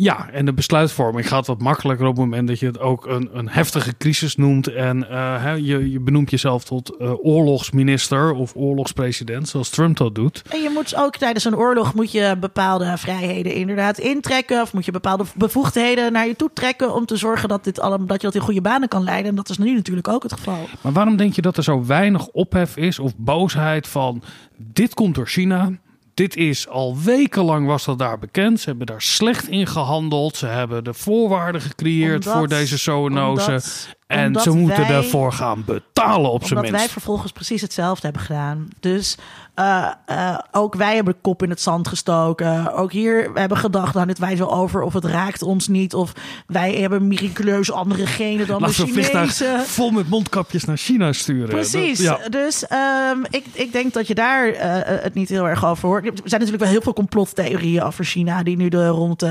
Ja, 0.00 0.30
en 0.30 0.44
de 0.44 0.52
besluitvorming 0.52 1.28
gaat 1.28 1.46
wat 1.46 1.60
makkelijker 1.60 2.06
op 2.06 2.16
het 2.16 2.24
moment 2.24 2.48
dat 2.48 2.58
je 2.58 2.66
het 2.66 2.80
ook 2.80 3.06
een, 3.06 3.28
een 3.32 3.48
heftige 3.48 3.96
crisis 3.96 4.36
noemt. 4.36 4.66
En 4.66 5.06
uh, 5.10 5.52
je, 5.56 5.90
je 5.90 6.00
benoemt 6.00 6.30
jezelf 6.30 6.64
tot 6.64 6.94
uh, 6.98 7.24
oorlogsminister 7.24 8.32
of 8.32 8.52
oorlogspresident, 8.56 9.48
zoals 9.48 9.70
Trump 9.70 9.96
dat 9.96 10.14
doet. 10.14 10.42
En 10.50 10.62
je 10.62 10.70
moet 10.70 10.96
ook 10.96 11.16
tijdens 11.16 11.44
een 11.44 11.56
oorlog 11.56 11.94
moet 11.94 12.12
je 12.12 12.36
bepaalde 12.40 12.98
vrijheden 12.98 13.54
inderdaad 13.54 13.98
intrekken. 13.98 14.62
Of 14.62 14.72
moet 14.72 14.84
je 14.84 14.92
bepaalde 14.92 15.24
bevoegdheden 15.36 16.12
naar 16.12 16.26
je 16.26 16.36
toe 16.36 16.50
trekken 16.52 16.94
om 16.94 17.06
te 17.06 17.16
zorgen 17.16 17.48
dat, 17.48 17.64
dit 17.64 17.80
allemaal, 17.80 18.06
dat 18.06 18.20
je 18.20 18.26
dat 18.26 18.36
in 18.36 18.42
goede 18.42 18.60
banen 18.60 18.88
kan 18.88 19.04
leiden. 19.04 19.30
En 19.30 19.36
dat 19.36 19.48
is 19.48 19.58
nu 19.58 19.74
natuurlijk 19.74 20.08
ook 20.08 20.22
het 20.22 20.32
geval. 20.32 20.68
Maar 20.80 20.92
waarom 20.92 21.16
denk 21.16 21.34
je 21.34 21.42
dat 21.42 21.56
er 21.56 21.62
zo 21.62 21.84
weinig 21.84 22.28
ophef 22.28 22.76
is 22.76 22.98
of 22.98 23.16
boosheid 23.16 23.88
van 23.88 24.22
dit 24.56 24.94
komt 24.94 25.14
door 25.14 25.28
China? 25.28 25.72
Dit 26.18 26.36
is 26.36 26.68
al 26.68 26.96
wekenlang 27.04 27.66
was 27.66 27.84
dat 27.84 27.98
daar 27.98 28.18
bekend. 28.18 28.60
Ze 28.60 28.68
hebben 28.68 28.86
daar 28.86 29.02
slecht 29.02 29.48
in 29.48 29.66
gehandeld. 29.66 30.36
Ze 30.36 30.46
hebben 30.46 30.84
de 30.84 30.94
voorwaarden 30.94 31.60
gecreëerd 31.60 32.24
voor 32.24 32.48
deze 32.48 32.76
zoonose. 32.76 33.60
En 34.08 34.40
ze 34.40 34.50
moeten 34.50 34.86
ervoor 34.86 35.32
gaan 35.32 35.62
betalen 35.66 36.30
op 36.30 36.44
zijn 36.44 36.60
minst. 36.60 36.76
Wij 36.76 36.88
vervolgens 36.88 37.32
precies 37.32 37.60
hetzelfde 37.60 38.02
hebben 38.02 38.22
gedaan. 38.22 38.68
Dus 38.80 39.16
uh, 39.58 39.88
uh, 40.10 40.38
ook 40.50 40.74
wij 40.74 40.94
hebben 40.94 41.12
de 41.12 41.18
kop 41.22 41.42
in 41.42 41.50
het 41.50 41.60
zand 41.60 41.88
gestoken. 41.88 42.72
Ook 42.74 42.92
hier 42.92 43.32
we 43.32 43.40
hebben 43.40 43.58
gedacht, 43.58 43.94
nou, 43.94 44.06
dit 44.06 44.18
wijst 44.18 44.38
wel 44.38 44.54
over 44.54 44.82
of 44.82 44.92
het 44.92 45.04
raakt 45.04 45.42
ons 45.42 45.68
niet. 45.68 45.94
Of 45.94 46.12
wij 46.46 46.74
hebben 46.74 47.08
miraculeus 47.08 47.72
andere 47.72 48.06
genen 48.06 48.46
dan 48.46 48.60
Laten 48.60 48.94
de 48.94 49.02
Chinezen. 49.02 49.60
vol 49.60 49.90
met 49.90 50.08
mondkapjes 50.08 50.64
naar 50.64 50.76
China 50.76 51.12
sturen. 51.12 51.48
Precies. 51.48 52.00
ja. 52.00 52.18
Dus 52.30 52.64
um, 53.12 53.24
ik, 53.30 53.44
ik 53.52 53.72
denk 53.72 53.92
dat 53.92 54.06
je 54.06 54.14
daar 54.14 54.48
uh, 54.48 54.58
het 54.84 55.14
niet 55.14 55.28
heel 55.28 55.48
erg 55.48 55.64
over 55.64 55.88
hoort. 55.88 56.06
Er 56.06 56.12
zijn 56.14 56.24
natuurlijk 56.24 56.62
wel 56.62 56.72
heel 56.72 56.82
veel 56.82 56.92
complottheorieën 56.92 57.82
over 57.82 58.04
China 58.04 58.42
die 58.42 58.56
nu 58.56 58.68
de 58.68 58.88
rond 58.88 59.22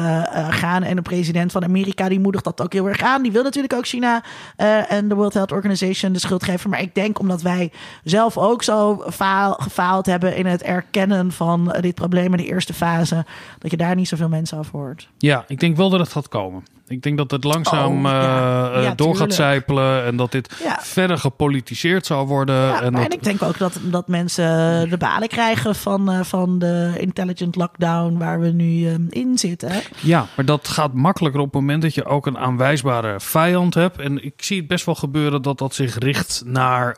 gaan. 0.49 0.83
En 0.83 0.95
de 0.95 1.01
president 1.01 1.51
van 1.51 1.63
Amerika 1.63 2.09
die 2.09 2.19
moedigt 2.19 2.43
dat 2.43 2.61
ook 2.61 2.73
heel 2.73 2.87
erg 2.87 3.01
aan. 3.01 3.21
Die 3.21 3.31
wil 3.31 3.43
natuurlijk 3.43 3.73
ook 3.73 3.87
China 3.87 4.23
en 4.67 5.07
de 5.07 5.15
World 5.15 5.33
Health 5.33 5.51
Organization 5.51 6.13
de 6.13 6.19
schuld 6.19 6.43
geven. 6.43 6.69
Maar 6.69 6.81
ik 6.81 6.95
denk 6.95 7.19
omdat 7.19 7.41
wij 7.41 7.71
zelf 8.03 8.37
ook 8.37 8.63
zo 8.63 9.03
faal, 9.11 9.53
gefaald 9.53 10.05
hebben 10.05 10.35
in 10.35 10.45
het 10.45 10.61
erkennen 10.61 11.31
van 11.31 11.75
dit 11.79 11.95
probleem 11.95 12.31
in 12.31 12.37
de 12.37 12.45
eerste 12.45 12.73
fase, 12.73 13.25
dat 13.59 13.71
je 13.71 13.77
daar 13.77 13.95
niet 13.95 14.07
zoveel 14.07 14.29
mensen 14.29 14.57
over 14.57 14.79
hoort. 14.79 15.09
Ja, 15.17 15.45
ik 15.47 15.59
denk 15.59 15.77
wel 15.77 15.89
dat 15.89 15.99
het 15.99 16.09
gaat 16.09 16.29
komen. 16.29 16.63
Ik 16.87 17.01
denk 17.01 17.17
dat 17.17 17.31
het 17.31 17.43
langzaam 17.43 18.05
Oh, 18.05 18.11
ja. 18.11 18.71
eh, 18.71 18.83
Ja, 18.83 18.89
eh, 18.89 18.95
door 18.95 19.15
gaat 19.15 19.33
zijpelen 19.33 20.05
en 20.05 20.15
dat 20.15 20.31
dit 20.31 20.55
Ja. 20.63 20.79
verder 20.81 21.17
gepolitiseerd 21.17 22.05
zou 22.05 22.27
worden. 22.27 22.81
En 22.81 22.95
en, 22.95 23.11
ik 23.11 23.23
denk 23.23 23.43
ook 23.43 23.57
dat, 23.57 23.79
dat 23.83 24.07
mensen 24.07 24.45
de 24.89 24.97
balen 24.97 25.27
krijgen 25.27 25.75
van, 25.75 26.11
eh, 26.11 26.23
van 26.23 26.59
de 26.59 26.95
intelligent 26.97 27.55
lockdown 27.55 28.17
waar 28.17 28.39
we 28.39 28.47
nu 28.47 28.87
in 29.09 29.37
zitten. 29.37 29.71
Ja, 29.99 30.27
maar 30.35 30.45
dat 30.45 30.67
gaat 30.67 30.93
makkelijker 30.93 31.39
op 31.39 31.45
het 31.45 31.55
moment 31.61 31.81
dat 31.81 31.93
je 31.93 32.05
ook 32.05 32.25
een 32.25 32.37
aanwijsbare 32.37 33.19
vijand 33.19 33.73
hebt. 33.73 33.99
En 33.99 34.23
ik 34.23 34.33
zie 34.37 34.57
het 34.57 34.67
best 34.67 34.85
wel 34.85 34.95
gebeuren 34.95 35.41
dat 35.41 35.57
dat 35.57 35.75
zich 35.75 35.97
richt 35.97 36.41
naar, 36.45 36.97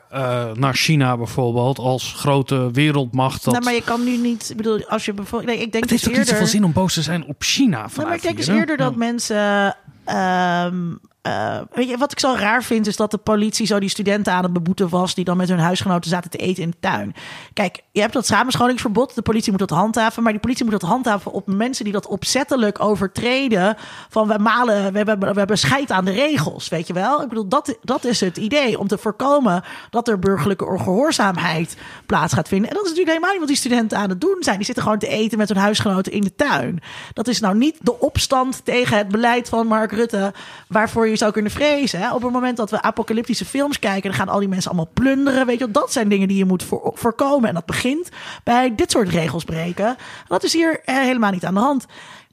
naar 0.54 0.74
China 0.74 1.16
bijvoorbeeld 1.16 1.78
als 1.78 2.14
grote 2.16 2.70
wereldmacht. 2.72 3.44
Dat... 3.44 3.52
Nou, 3.52 3.64
maar 3.64 3.74
je 3.74 3.82
kan 3.82 4.04
nu 4.04 4.16
niet, 4.16 4.50
ik 4.50 4.56
bedoel, 4.56 4.84
als 4.88 5.04
je 5.04 5.12
bijvoorbeeld, 5.12 5.50
nee, 5.54 5.64
ik 5.64 5.72
denk 5.72 5.82
het 5.82 5.92
heeft 5.92 6.02
dus 6.04 6.12
ook 6.12 6.18
niet 6.18 6.28
eerder, 6.28 6.46
zoveel 6.46 6.60
zin 6.60 6.64
om 6.64 6.72
boos 6.72 6.94
te 6.94 7.02
zijn 7.02 7.24
op 7.26 7.36
China. 7.38 7.88
Nou, 7.94 8.06
maar 8.06 8.16
ik 8.16 8.22
denk 8.22 8.36
dus 8.36 8.46
eerder 8.46 8.76
dat 8.76 8.96
mensen. 8.96 9.76
um, 10.10 11.00
eh, 11.22 11.58
weet 11.72 11.88
je, 11.88 11.96
wat 11.96 12.12
ik 12.12 12.18
zo 12.18 12.34
raar 12.38 12.62
vind, 12.62 12.86
is 12.86 12.96
dat 12.96 13.10
de 13.10 13.18
politie 13.18 13.66
zo 13.66 13.80
die 13.80 13.88
studenten 13.88 14.32
aan 14.32 14.42
het 14.42 14.52
beboeten 14.52 14.88
was. 14.88 15.14
die 15.14 15.24
dan 15.24 15.36
met 15.36 15.48
hun 15.48 15.58
huisgenoten 15.58 16.10
zaten 16.10 16.30
te 16.30 16.38
eten 16.38 16.62
in 16.62 16.70
de 16.70 16.76
tuin. 16.80 17.14
Kijk, 17.52 17.82
je 17.92 18.00
hebt 18.00 18.12
dat 18.12 18.26
samenscholingsverbod. 18.26 19.14
De 19.14 19.22
politie 19.22 19.50
moet 19.50 19.60
dat 19.60 19.70
handhaven. 19.70 20.22
Maar 20.22 20.32
die 20.32 20.40
politie 20.40 20.64
moet 20.64 20.80
dat 20.80 20.90
handhaven 20.90 21.32
op 21.32 21.46
mensen 21.46 21.84
die 21.84 21.92
dat 21.92 22.06
opzettelijk 22.06 22.80
overtreden. 22.80 23.76
Van 24.08 24.28
we 24.28 24.38
malen, 24.38 24.92
we 24.92 24.96
hebben, 24.96 25.18
we 25.18 25.38
hebben 25.38 25.58
scheid 25.58 25.90
aan 25.90 26.04
de 26.04 26.10
regels. 26.10 26.68
Weet 26.68 26.86
je 26.86 26.92
wel? 26.92 27.22
Ik 27.22 27.28
bedoel, 27.28 27.48
dat, 27.48 27.76
dat 27.82 28.04
is 28.04 28.20
het 28.20 28.36
idee. 28.36 28.78
Om 28.78 28.88
te 28.88 28.98
voorkomen 28.98 29.64
dat 29.90 30.08
er 30.08 30.18
burgerlijke 30.18 30.66
ongehoorzaamheid 30.66 31.76
plaats 32.06 32.32
gaat 32.32 32.48
vinden. 32.48 32.68
En 32.68 32.74
dat 32.74 32.84
is 32.84 32.90
natuurlijk 32.90 33.16
helemaal 33.16 33.32
niet 33.32 33.40
wat 33.40 33.48
die 33.48 33.66
studenten 33.70 33.98
aan 33.98 34.08
het 34.08 34.20
doen 34.20 34.36
zijn. 34.40 34.56
Die 34.56 34.64
zitten 34.64 34.82
gewoon 34.82 34.98
te 34.98 35.08
eten 35.08 35.38
met 35.38 35.48
hun 35.48 35.58
huisgenoten 35.58 36.12
in 36.12 36.22
de 36.22 36.34
tuin. 36.34 36.80
Dat 37.12 37.28
is 37.28 37.40
nou 37.40 37.56
niet 37.56 37.76
de 37.80 38.00
opstand 38.00 38.64
tegen 38.64 38.96
het 38.96 39.08
beleid 39.08 39.48
van 39.48 39.66
Mark 39.66 39.92
Rutte. 39.92 40.32
waarvoor 40.68 41.08
je 41.08 41.09
zou 41.16 41.32
kunnen 41.32 41.50
vrezen. 41.52 42.00
Hè? 42.00 42.14
Op 42.14 42.22
het 42.22 42.32
moment 42.32 42.56
dat 42.56 42.70
we 42.70 42.82
apocalyptische 42.82 43.44
films 43.44 43.78
kijken. 43.78 44.10
dan 44.10 44.18
gaan 44.18 44.28
al 44.28 44.38
die 44.38 44.48
mensen 44.48 44.70
allemaal 44.70 44.90
plunderen. 44.94 45.46
Weet 45.46 45.58
je, 45.58 45.64
wel. 45.64 45.72
dat 45.82 45.92
zijn 45.92 46.08
dingen 46.08 46.28
die 46.28 46.36
je 46.36 46.44
moet 46.44 46.62
voor, 46.62 46.92
voorkomen. 46.94 47.48
En 47.48 47.54
dat 47.54 47.66
begint 47.66 48.08
bij 48.44 48.74
dit 48.74 48.90
soort 48.90 49.08
regels 49.08 49.44
breken. 49.44 49.96
Dat 50.28 50.42
is 50.44 50.52
hier 50.52 50.80
eh, 50.84 50.96
helemaal 50.96 51.30
niet 51.30 51.44
aan 51.44 51.54
de 51.54 51.60
hand. 51.60 51.86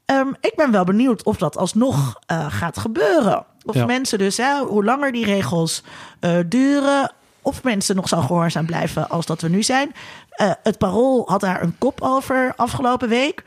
Ehm, 0.04 0.28
ik 0.40 0.52
ben 0.56 0.70
wel 0.70 0.84
benieuwd 0.84 1.22
of 1.22 1.36
dat 1.36 1.56
alsnog 1.56 2.18
eh, 2.26 2.46
gaat 2.48 2.78
gebeuren. 2.78 3.44
Of 3.64 3.74
Ja. 3.74 3.84
mensen 3.86 4.18
dus, 4.18 4.36
hè, 4.36 4.58
hoe 4.58 4.84
langer 4.84 5.12
die 5.12 5.24
regels 5.24 5.82
eh, 6.20 6.36
duren, 6.46 7.12
of 7.42 7.62
mensen 7.62 7.96
nog 7.96 8.08
zo 8.08 8.20
gehoorzaam 8.20 8.66
blijven 8.66 9.08
als 9.08 9.26
dat 9.26 9.40
we 9.40 9.48
nu 9.48 9.62
zijn. 9.62 9.92
Het 10.62 10.78
Parool 10.78 11.22
had 11.28 11.40
daar 11.40 11.62
een 11.62 11.74
kop 11.78 12.00
over 12.02 12.52
afgelopen 12.56 13.08
week. 13.08 13.42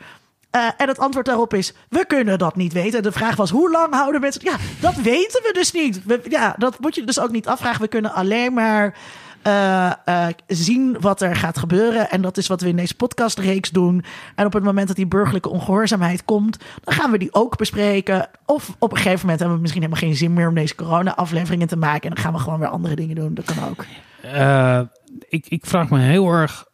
Eh, 0.52 0.68
en 0.76 0.88
het 0.88 0.98
antwoord 0.98 1.26
daarop 1.26 1.54
is: 1.54 1.72
we 1.88 2.06
kunnen 2.06 2.38
dat 2.38 2.56
niet 2.56 2.72
weten. 2.72 3.02
De 3.02 3.12
vraag 3.12 3.36
was: 3.36 3.50
hoe 3.50 3.70
lang 3.70 3.94
houden 3.94 4.20
mensen. 4.20 4.44
Ja, 4.44 4.56
dat 4.80 4.94
weten 4.94 5.42
we 5.42 5.50
dus 5.52 5.72
niet. 5.72 6.04
We, 6.04 6.20
ja, 6.28 6.54
dat 6.58 6.80
moet 6.80 6.94
je 6.94 7.04
dus 7.04 7.20
ook 7.20 7.30
niet 7.30 7.46
afvragen. 7.46 7.80
We 7.80 7.88
kunnen 7.88 8.12
alleen 8.12 8.52
maar 8.52 8.94
eh, 9.42 9.92
eh, 10.04 10.26
zien 10.46 10.96
wat 11.00 11.20
er 11.20 11.36
gaat 11.36 11.58
gebeuren. 11.58 12.10
En 12.10 12.22
dat 12.22 12.36
is 12.36 12.46
wat 12.46 12.60
we 12.60 12.68
in 12.68 12.76
deze 12.76 12.94
podcastreeks 12.94 13.70
doen. 13.70 14.04
En 14.34 14.46
op 14.46 14.52
het 14.52 14.64
moment 14.64 14.86
dat 14.86 14.96
die 14.96 15.06
burgerlijke 15.06 15.48
ongehoorzaamheid 15.48 16.24
komt, 16.24 16.58
dan 16.84 16.94
gaan 16.94 17.10
we 17.10 17.18
die 17.18 17.34
ook 17.34 17.56
bespreken. 17.56 18.28
Of 18.46 18.74
op 18.78 18.90
een 18.90 18.96
gegeven 18.96 19.20
moment 19.20 19.38
hebben 19.38 19.56
we 19.56 19.62
misschien 19.62 19.82
helemaal 19.82 20.02
geen 20.02 20.16
zin 20.16 20.32
meer 20.32 20.48
om 20.48 20.54
deze 20.54 20.74
corona-afleveringen 20.74 21.68
te 21.68 21.76
maken. 21.76 22.08
En 22.08 22.14
dan 22.14 22.24
gaan 22.24 22.32
we 22.32 22.38
gewoon 22.38 22.58
weer 22.58 22.68
andere 22.68 22.94
dingen 22.94 23.14
doen. 23.14 23.34
Dat 23.34 23.44
kan 23.44 23.68
ook. 23.68 23.84
Ik, 25.28 25.46
ik 25.48 25.66
vraag 25.66 25.90
me 25.90 25.98
heel 25.98 26.28
erg. 26.28 26.64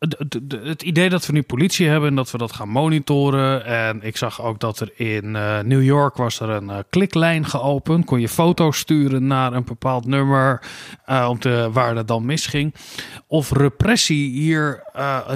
Het, 0.00 0.82
idee 0.82 1.08
dat 1.08 1.26
we 1.26 1.32
nu 1.32 1.42
politie 1.42 1.88
hebben 1.88 2.08
en 2.08 2.14
dat 2.14 2.30
we 2.30 2.38
dat 2.38 2.52
gaan 2.52 2.68
monitoren. 2.68 3.64
En 3.64 4.02
ik 4.02 4.16
zag 4.16 4.42
ook 4.42 4.60
dat 4.60 4.80
er 4.80 4.92
in 4.94 5.36
eh, 5.36 5.58
New 5.58 5.82
York 5.82 6.16
was 6.16 6.40
er 6.40 6.48
een 6.48 6.70
eh, 6.70 6.78
kliklijn 6.90 7.46
geopend. 7.46 8.04
Kon 8.04 8.20
je 8.20 8.28
foto's 8.28 8.78
sturen 8.78 9.26
naar 9.26 9.52
een 9.52 9.64
bepaald 9.64 10.06
nummer 10.06 10.62
eh, 11.04 11.26
om 11.30 11.38
te, 11.38 11.68
waar 11.72 11.94
dat 11.94 12.08
dan 12.08 12.24
misging. 12.24 12.74
Of 13.26 13.52
repressie 13.52 14.30
hier 14.30 14.82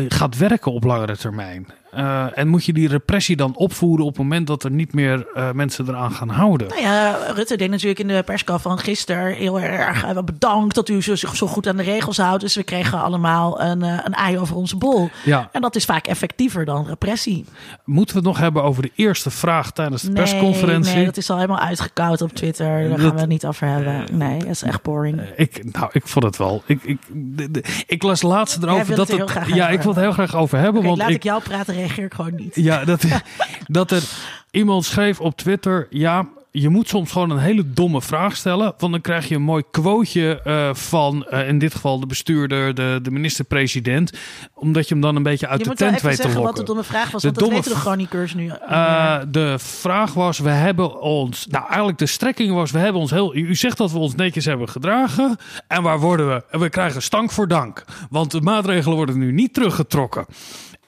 gaat 0.08 0.36
werken 0.36 0.72
op 0.72 0.84
langere 0.84 1.16
termijn. 1.16 1.66
Eh, 1.95 2.26
en 2.38 2.49
moet 2.49 2.64
je 2.64 2.72
die 2.72 2.88
repressie 2.88 3.36
dan 3.36 3.57
opvoeren 3.57 4.05
op 4.05 4.11
het 4.11 4.22
moment 4.22 4.47
dat 4.47 4.64
er 4.64 4.70
niet 4.70 4.95
meer 4.95 5.26
eh, 5.34 5.51
mensen 5.53 5.88
eraan 5.88 6.12
gaan 6.12 6.28
houden? 6.28 6.68
Nou 6.68 6.80
ja, 6.80 7.16
Rutte 7.34 7.57
deed 7.57 7.70
natuurlijk 7.70 7.99
in 8.01 8.09
de 8.09 8.22
perscall 8.22 8.59
van 8.59 8.78
gisteren 8.78 9.34
heel 9.34 9.61
erg 9.61 10.05
eh, 10.05 10.18
bedankt 10.24 10.74
dat 10.74 10.88
u 10.88 11.03
zich 11.03 11.36
zo 11.36 11.47
goed 11.47 11.66
aan 11.68 11.76
de 11.76 11.82
regels 11.82 12.16
houdt. 12.16 12.40
Dus 12.40 12.55
we 12.55 12.62
kregen 12.62 13.03
allemaal 13.03 13.61
een, 13.61 13.82
een 13.82 14.12
ei 14.14 14.38
over 14.38 14.57
onze 14.57 14.76
bol. 14.76 15.11
Ja. 15.24 15.49
En 15.53 15.61
dat 15.61 15.76
is 15.76 15.84
vaak 15.84 16.07
effectiever 16.07 16.64
dan 16.64 16.86
repressie. 16.86 17.45
Moeten 17.84 18.14
we 18.16 18.20
het 18.20 18.28
nog 18.30 18.38
hebben 18.38 18.62
over 18.62 18.82
de 18.82 18.90
eerste 18.95 19.30
vraag 19.30 19.70
tijdens 19.72 20.03
de 20.03 20.11
Nee, 20.11 20.16
persconferentie? 20.22 20.95
Nee, 20.95 21.05
dat 21.05 21.16
is 21.16 21.30
al 21.30 21.36
helemaal 21.36 21.59
uitgekoud 21.59 22.22
op 22.22 22.32
Twitter. 22.32 22.80
Daar 22.80 22.88
Dat- 22.88 23.01
gaan 23.01 23.14
we 23.14 23.20
het 23.20 23.28
niet 23.28 23.47
over 23.47 23.66
hebben. 23.66 24.05
Nee, 24.18 24.38
dat 24.38 24.49
is 24.49 24.62
echt 24.62 24.82
boring. 24.82 25.20
Ik, 25.36 25.72
nou, 25.72 25.88
ik 25.92 26.07
vond 26.09 26.24
het 26.24 26.36
wel. 26.36 26.62
Ik, 26.66 26.82
ik, 26.82 26.99
de- 27.12 27.51
de- 27.51 27.64
ik 27.86 28.03
las 28.03 28.22
laatst 28.22 28.62
erover 28.62 28.97
dat 28.97 29.09
het 29.09 29.32
ja, 29.47 29.68
ik 29.68 29.82
wil 29.82 29.92
het 29.92 30.01
heel 30.01 30.12
graag 30.12 30.34
over 30.36 30.59
hebben. 30.59 30.82
Want 30.82 30.99
laat 30.99 31.09
ik, 31.09 31.14
ik 31.14 31.22
jou 31.22 31.42
praten, 31.42 31.74
reageer 31.85 32.05
ik 32.05 32.14
gewoon 32.14 32.35
niet. 32.35 32.55
Ja, 32.55 32.85
dat, 32.85 33.05
dat 33.66 33.91
er 33.91 34.03
iemand 34.51 34.85
schreef 34.85 35.20
op 35.20 35.37
Twitter. 35.37 35.87
Ja, 35.91 36.28
je 36.61 36.68
moet 36.68 36.89
soms 36.89 37.12
gewoon 37.12 37.30
een 37.30 37.39
hele 37.39 37.72
domme 37.72 38.03
vraag 38.03 38.37
stellen. 38.37 38.74
Want 38.78 38.93
dan 38.93 39.01
krijg 39.01 39.28
je 39.28 39.35
een 39.35 39.43
mooi 39.43 39.62
quoteje 39.70 40.43
eh, 40.43 40.74
van, 40.74 41.26
eh, 41.26 41.49
in 41.49 41.59
dit 41.59 41.74
geval 41.74 42.01
de 42.01 42.07
bestuurder, 42.07 42.74
de, 42.74 42.99
de 43.03 43.11
minister-president. 43.11 44.12
Omdat 44.55 44.89
je 44.89 44.95
hem 44.95 45.03
dan 45.03 45.16
een 45.16 45.22
beetje 45.22 45.49
uit 45.49 45.64
Je 45.64 45.68
de 45.68 45.74
tent 45.74 46.01
weet 46.01 46.16
te 46.16 46.26
lokken. 46.26 46.43
wat 46.43 46.57
de 46.57 46.62
domme 46.62 46.85
vraag 46.85 47.11
was, 47.11 47.22
De 47.22 47.28
want 47.28 47.39
dat 47.39 47.49
domme 47.49 47.62
weten 47.62 48.30
de 48.30 48.37
nu. 48.37 48.49
Eh, 48.49 49.16
meer. 49.16 49.30
de 49.32 49.59
vraag 49.59 50.14
was, 50.14 50.39
we 50.39 50.51
hebben 50.51 51.01
ons... 51.01 51.47
Nou, 51.47 51.66
eigenlijk 51.66 51.99
de 51.99 52.07
strekking 52.07 52.53
was, 52.53 52.70
we 52.70 52.78
hebben 52.78 53.01
ons 53.01 53.11
heel... 53.11 53.35
U 53.35 53.55
zegt 53.55 53.76
dat 53.76 53.93
we 53.93 53.99
ons 53.99 54.14
netjes 54.14 54.45
hebben 54.45 54.68
gedragen. 54.68 55.37
En 55.68 55.82
waar 55.82 56.01
worden 56.01 56.28
we? 56.28 56.45
En 56.51 56.61
we 56.61 56.68
krijgen 56.68 57.03
stank 57.03 57.30
voor 57.30 57.49
dank. 57.49 57.85
Want 58.11 58.30
de 58.30 58.41
maatregelen 58.41 58.97
worden 58.97 59.18
nu 59.18 59.32
niet 59.32 59.55
teruggetrokken. 59.55 60.26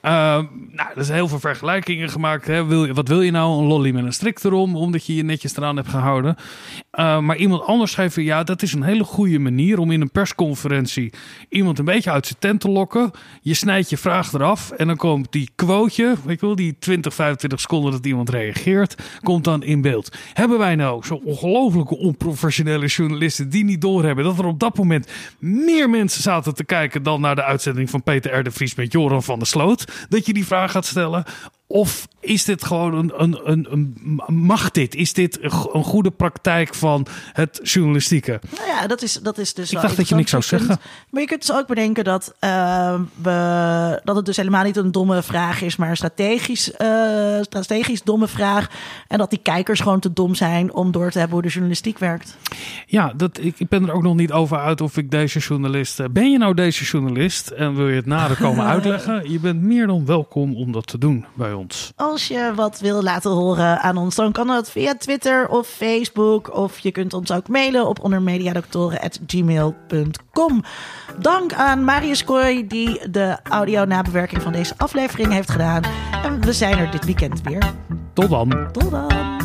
Eh, 0.06 0.12
nou, 0.70 0.88
er 0.96 1.04
zijn 1.04 1.16
heel 1.16 1.28
veel 1.28 1.38
vergelijkingen 1.38 2.08
gemaakt. 2.08 2.46
Hè. 2.46 2.64
Wil, 2.64 2.92
wat 2.92 3.08
wil 3.08 3.22
je 3.22 3.30
nou? 3.30 3.58
Een 3.58 3.66
lolly 3.66 3.90
met 3.90 4.04
een 4.04 4.12
strik 4.12 4.44
erom, 4.44 4.76
omdat 4.76 5.06
je 5.06 5.14
je 5.14 5.22
netjes 5.22 5.56
eraan 5.56 5.76
hebt 5.76 5.88
gehouden. 5.88 6.36
Eh, 6.90 7.18
maar 7.18 7.36
iemand 7.36 7.62
anders 7.62 7.92
schreef, 7.92 8.16
ja, 8.16 8.42
dat 8.42 8.62
is 8.62 8.72
een 8.72 8.82
hele 8.82 9.04
goede 9.04 9.38
manier 9.38 9.78
om 9.78 9.90
in 9.90 10.00
een 10.00 10.10
persconferentie 10.10 11.12
iemand 11.48 11.78
een 11.78 11.84
beetje 11.84 12.10
uit 12.10 12.26
zijn 12.26 12.38
tent 12.38 12.60
te 12.60 12.68
lokken. 12.68 13.10
Je 13.40 13.54
snijdt 13.54 13.90
je 13.90 13.96
vraag 13.96 14.32
eraf 14.32 14.70
en 14.70 14.86
dan 14.86 14.96
komt 14.96 15.32
die 15.32 15.50
quoteje, 15.54 16.14
weet 16.24 16.40
je 16.40 16.46
wel, 16.46 16.56
die 16.56 16.76
20, 16.78 17.14
25 17.14 17.60
seconden 17.60 17.92
dat 17.92 18.06
iemand 18.06 18.30
reageert, 18.30 18.94
komt 19.22 19.44
dan 19.44 19.62
in 19.62 19.80
beeld. 19.80 20.16
Hebben 20.32 20.58
wij 20.58 20.74
nou 20.74 21.04
zo'n 21.04 21.22
ongelooflijke 21.24 21.96
onprofessionele 21.96 22.86
journalisten 22.86 23.50
die 23.50 23.64
niet 23.64 23.80
doorhebben 23.80 24.24
dat 24.24 24.38
er 24.38 24.46
op 24.46 24.60
dat 24.60 24.78
moment 24.78 25.10
meer 25.38 25.90
mensen 25.90 26.22
zaten 26.22 26.54
te 26.54 26.64
kijken 26.64 27.02
dan 27.02 27.20
naar 27.20 27.34
de 27.34 27.44
uitzending 27.44 27.90
van 27.90 28.02
Peter 28.02 28.38
R. 28.38 28.42
de 28.42 28.50
Vries 28.50 28.74
met 28.74 28.92
Joran 28.92 29.22
van 29.22 29.38
der 29.38 29.48
Sloot, 29.48 29.94
dat 30.08 30.26
je 30.26 30.32
die 30.32 30.46
vraag 30.46 30.70
gaat 30.70 30.86
stellen? 30.86 31.24
Of 31.68 32.08
is 32.20 32.44
dit 32.44 32.64
gewoon 32.64 32.94
een, 32.94 33.12
een, 33.22 33.38
een, 33.44 33.66
een 34.26 34.34
mag 34.34 34.70
dit? 34.70 34.94
Is 34.94 35.12
dit 35.12 35.42
een, 35.42 35.50
go- 35.50 35.70
een 35.72 35.84
goede 35.84 36.10
praktijk 36.10 36.74
van 36.74 37.06
het 37.32 37.60
journalistieke? 37.62 38.40
Nou 38.56 38.68
ja, 38.68 38.86
dat 38.86 39.02
is, 39.02 39.12
dat 39.22 39.38
is 39.38 39.54
dus. 39.54 39.72
Ik 39.72 39.80
dacht 39.80 39.96
dat 39.96 40.08
je 40.08 40.14
niks 40.14 40.30
zou 40.30 40.42
zeggen. 40.42 40.78
Maar 41.10 41.20
je 41.20 41.26
kunt 41.28 41.46
dus 41.46 41.56
ook 41.56 41.66
bedenken 41.66 42.04
dat, 42.04 42.34
eh, 42.38 42.94
we, 43.22 44.00
dat 44.04 44.16
het 44.16 44.24
dus 44.24 44.36
helemaal 44.36 44.64
niet 44.64 44.76
een 44.76 44.92
domme 44.92 45.22
vraag 45.22 45.62
is, 45.62 45.76
maar 45.76 45.90
een 45.90 45.96
strategisch, 45.96 46.72
eh, 46.72 47.40
strategisch 47.40 48.02
domme 48.02 48.28
vraag. 48.28 48.68
En 49.08 49.18
dat 49.18 49.30
die 49.30 49.38
kijkers 49.42 49.80
gewoon 49.80 50.00
te 50.00 50.12
dom 50.12 50.34
zijn 50.34 50.72
om 50.74 50.90
door 50.92 51.10
te 51.10 51.18
hebben 51.18 51.36
hoe 51.36 51.46
de 51.46 51.52
journalistiek 51.52 51.98
werkt. 51.98 52.36
Ja, 52.86 53.12
dat, 53.16 53.38
ik, 53.40 53.54
ik 53.58 53.68
ben 53.68 53.88
er 53.88 53.92
ook 53.94 54.02
nog 54.02 54.14
niet 54.16 54.32
over 54.32 54.58
uit 54.58 54.80
of 54.80 54.96
ik 54.96 55.10
deze 55.10 55.38
journalist... 55.38 56.00
eh, 56.00 56.06
Ben 56.10 56.30
je 56.30 56.38
nou 56.38 56.54
deze 56.54 56.84
journalist 56.84 57.48
en 57.48 57.74
wil 57.74 57.88
je 57.88 57.96
het 57.96 58.06
nader 58.06 58.36
komen 58.36 58.64
uitleggen? 58.74 59.30
Je 59.30 59.40
bent 59.40 59.62
meer 59.62 59.86
dan 59.86 60.06
welkom 60.06 60.56
om 60.56 60.72
dat 60.72 60.86
te 60.86 60.98
doen 60.98 61.24
bij 61.34 61.52
ons. 61.56 61.92
Als 61.96 62.28
je 62.28 62.52
wat 62.54 62.80
wil 62.80 63.02
laten 63.02 63.30
horen 63.30 63.80
aan 63.80 63.96
ons, 63.96 64.14
dan 64.14 64.32
kan 64.32 64.46
dat 64.46 64.70
via 64.70 64.94
Twitter 64.94 65.48
of 65.48 65.68
Facebook. 65.68 66.56
Of 66.56 66.78
je 66.78 66.90
kunt 66.90 67.14
ons 67.14 67.32
ook 67.32 67.48
mailen 67.48 67.86
op 67.86 68.04
ondermediadoktoren.gmail.com. 68.04 70.62
Dank 71.18 71.52
aan 71.52 71.84
Marius 71.84 72.24
Kooi, 72.24 72.66
die 72.66 73.10
de 73.10 73.36
audio-nabewerking 73.42 74.42
van 74.42 74.52
deze 74.52 74.74
aflevering 74.76 75.32
heeft 75.32 75.50
gedaan. 75.50 75.82
En 76.24 76.40
we 76.40 76.52
zijn 76.52 76.78
er 76.78 76.90
dit 76.90 77.04
weekend 77.04 77.42
weer. 77.42 77.72
Tot 78.12 78.30
dan. 78.30 78.68
Tot 78.72 78.90
dan. 78.90 79.40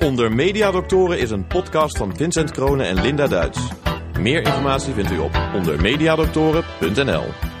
Onder 0.00 0.32
Mediadoktoren 0.32 1.18
is 1.18 1.30
een 1.30 1.46
podcast 1.46 1.96
van 1.96 2.16
Vincent 2.16 2.50
Kronen 2.50 2.86
en 2.86 3.00
Linda 3.00 3.26
Duits. 3.26 3.58
Meer 4.18 4.42
informatie 4.42 4.92
vindt 4.92 5.10
u 5.10 5.18
op 5.18 5.40
ondermediadoktoren.nl. 5.54 7.57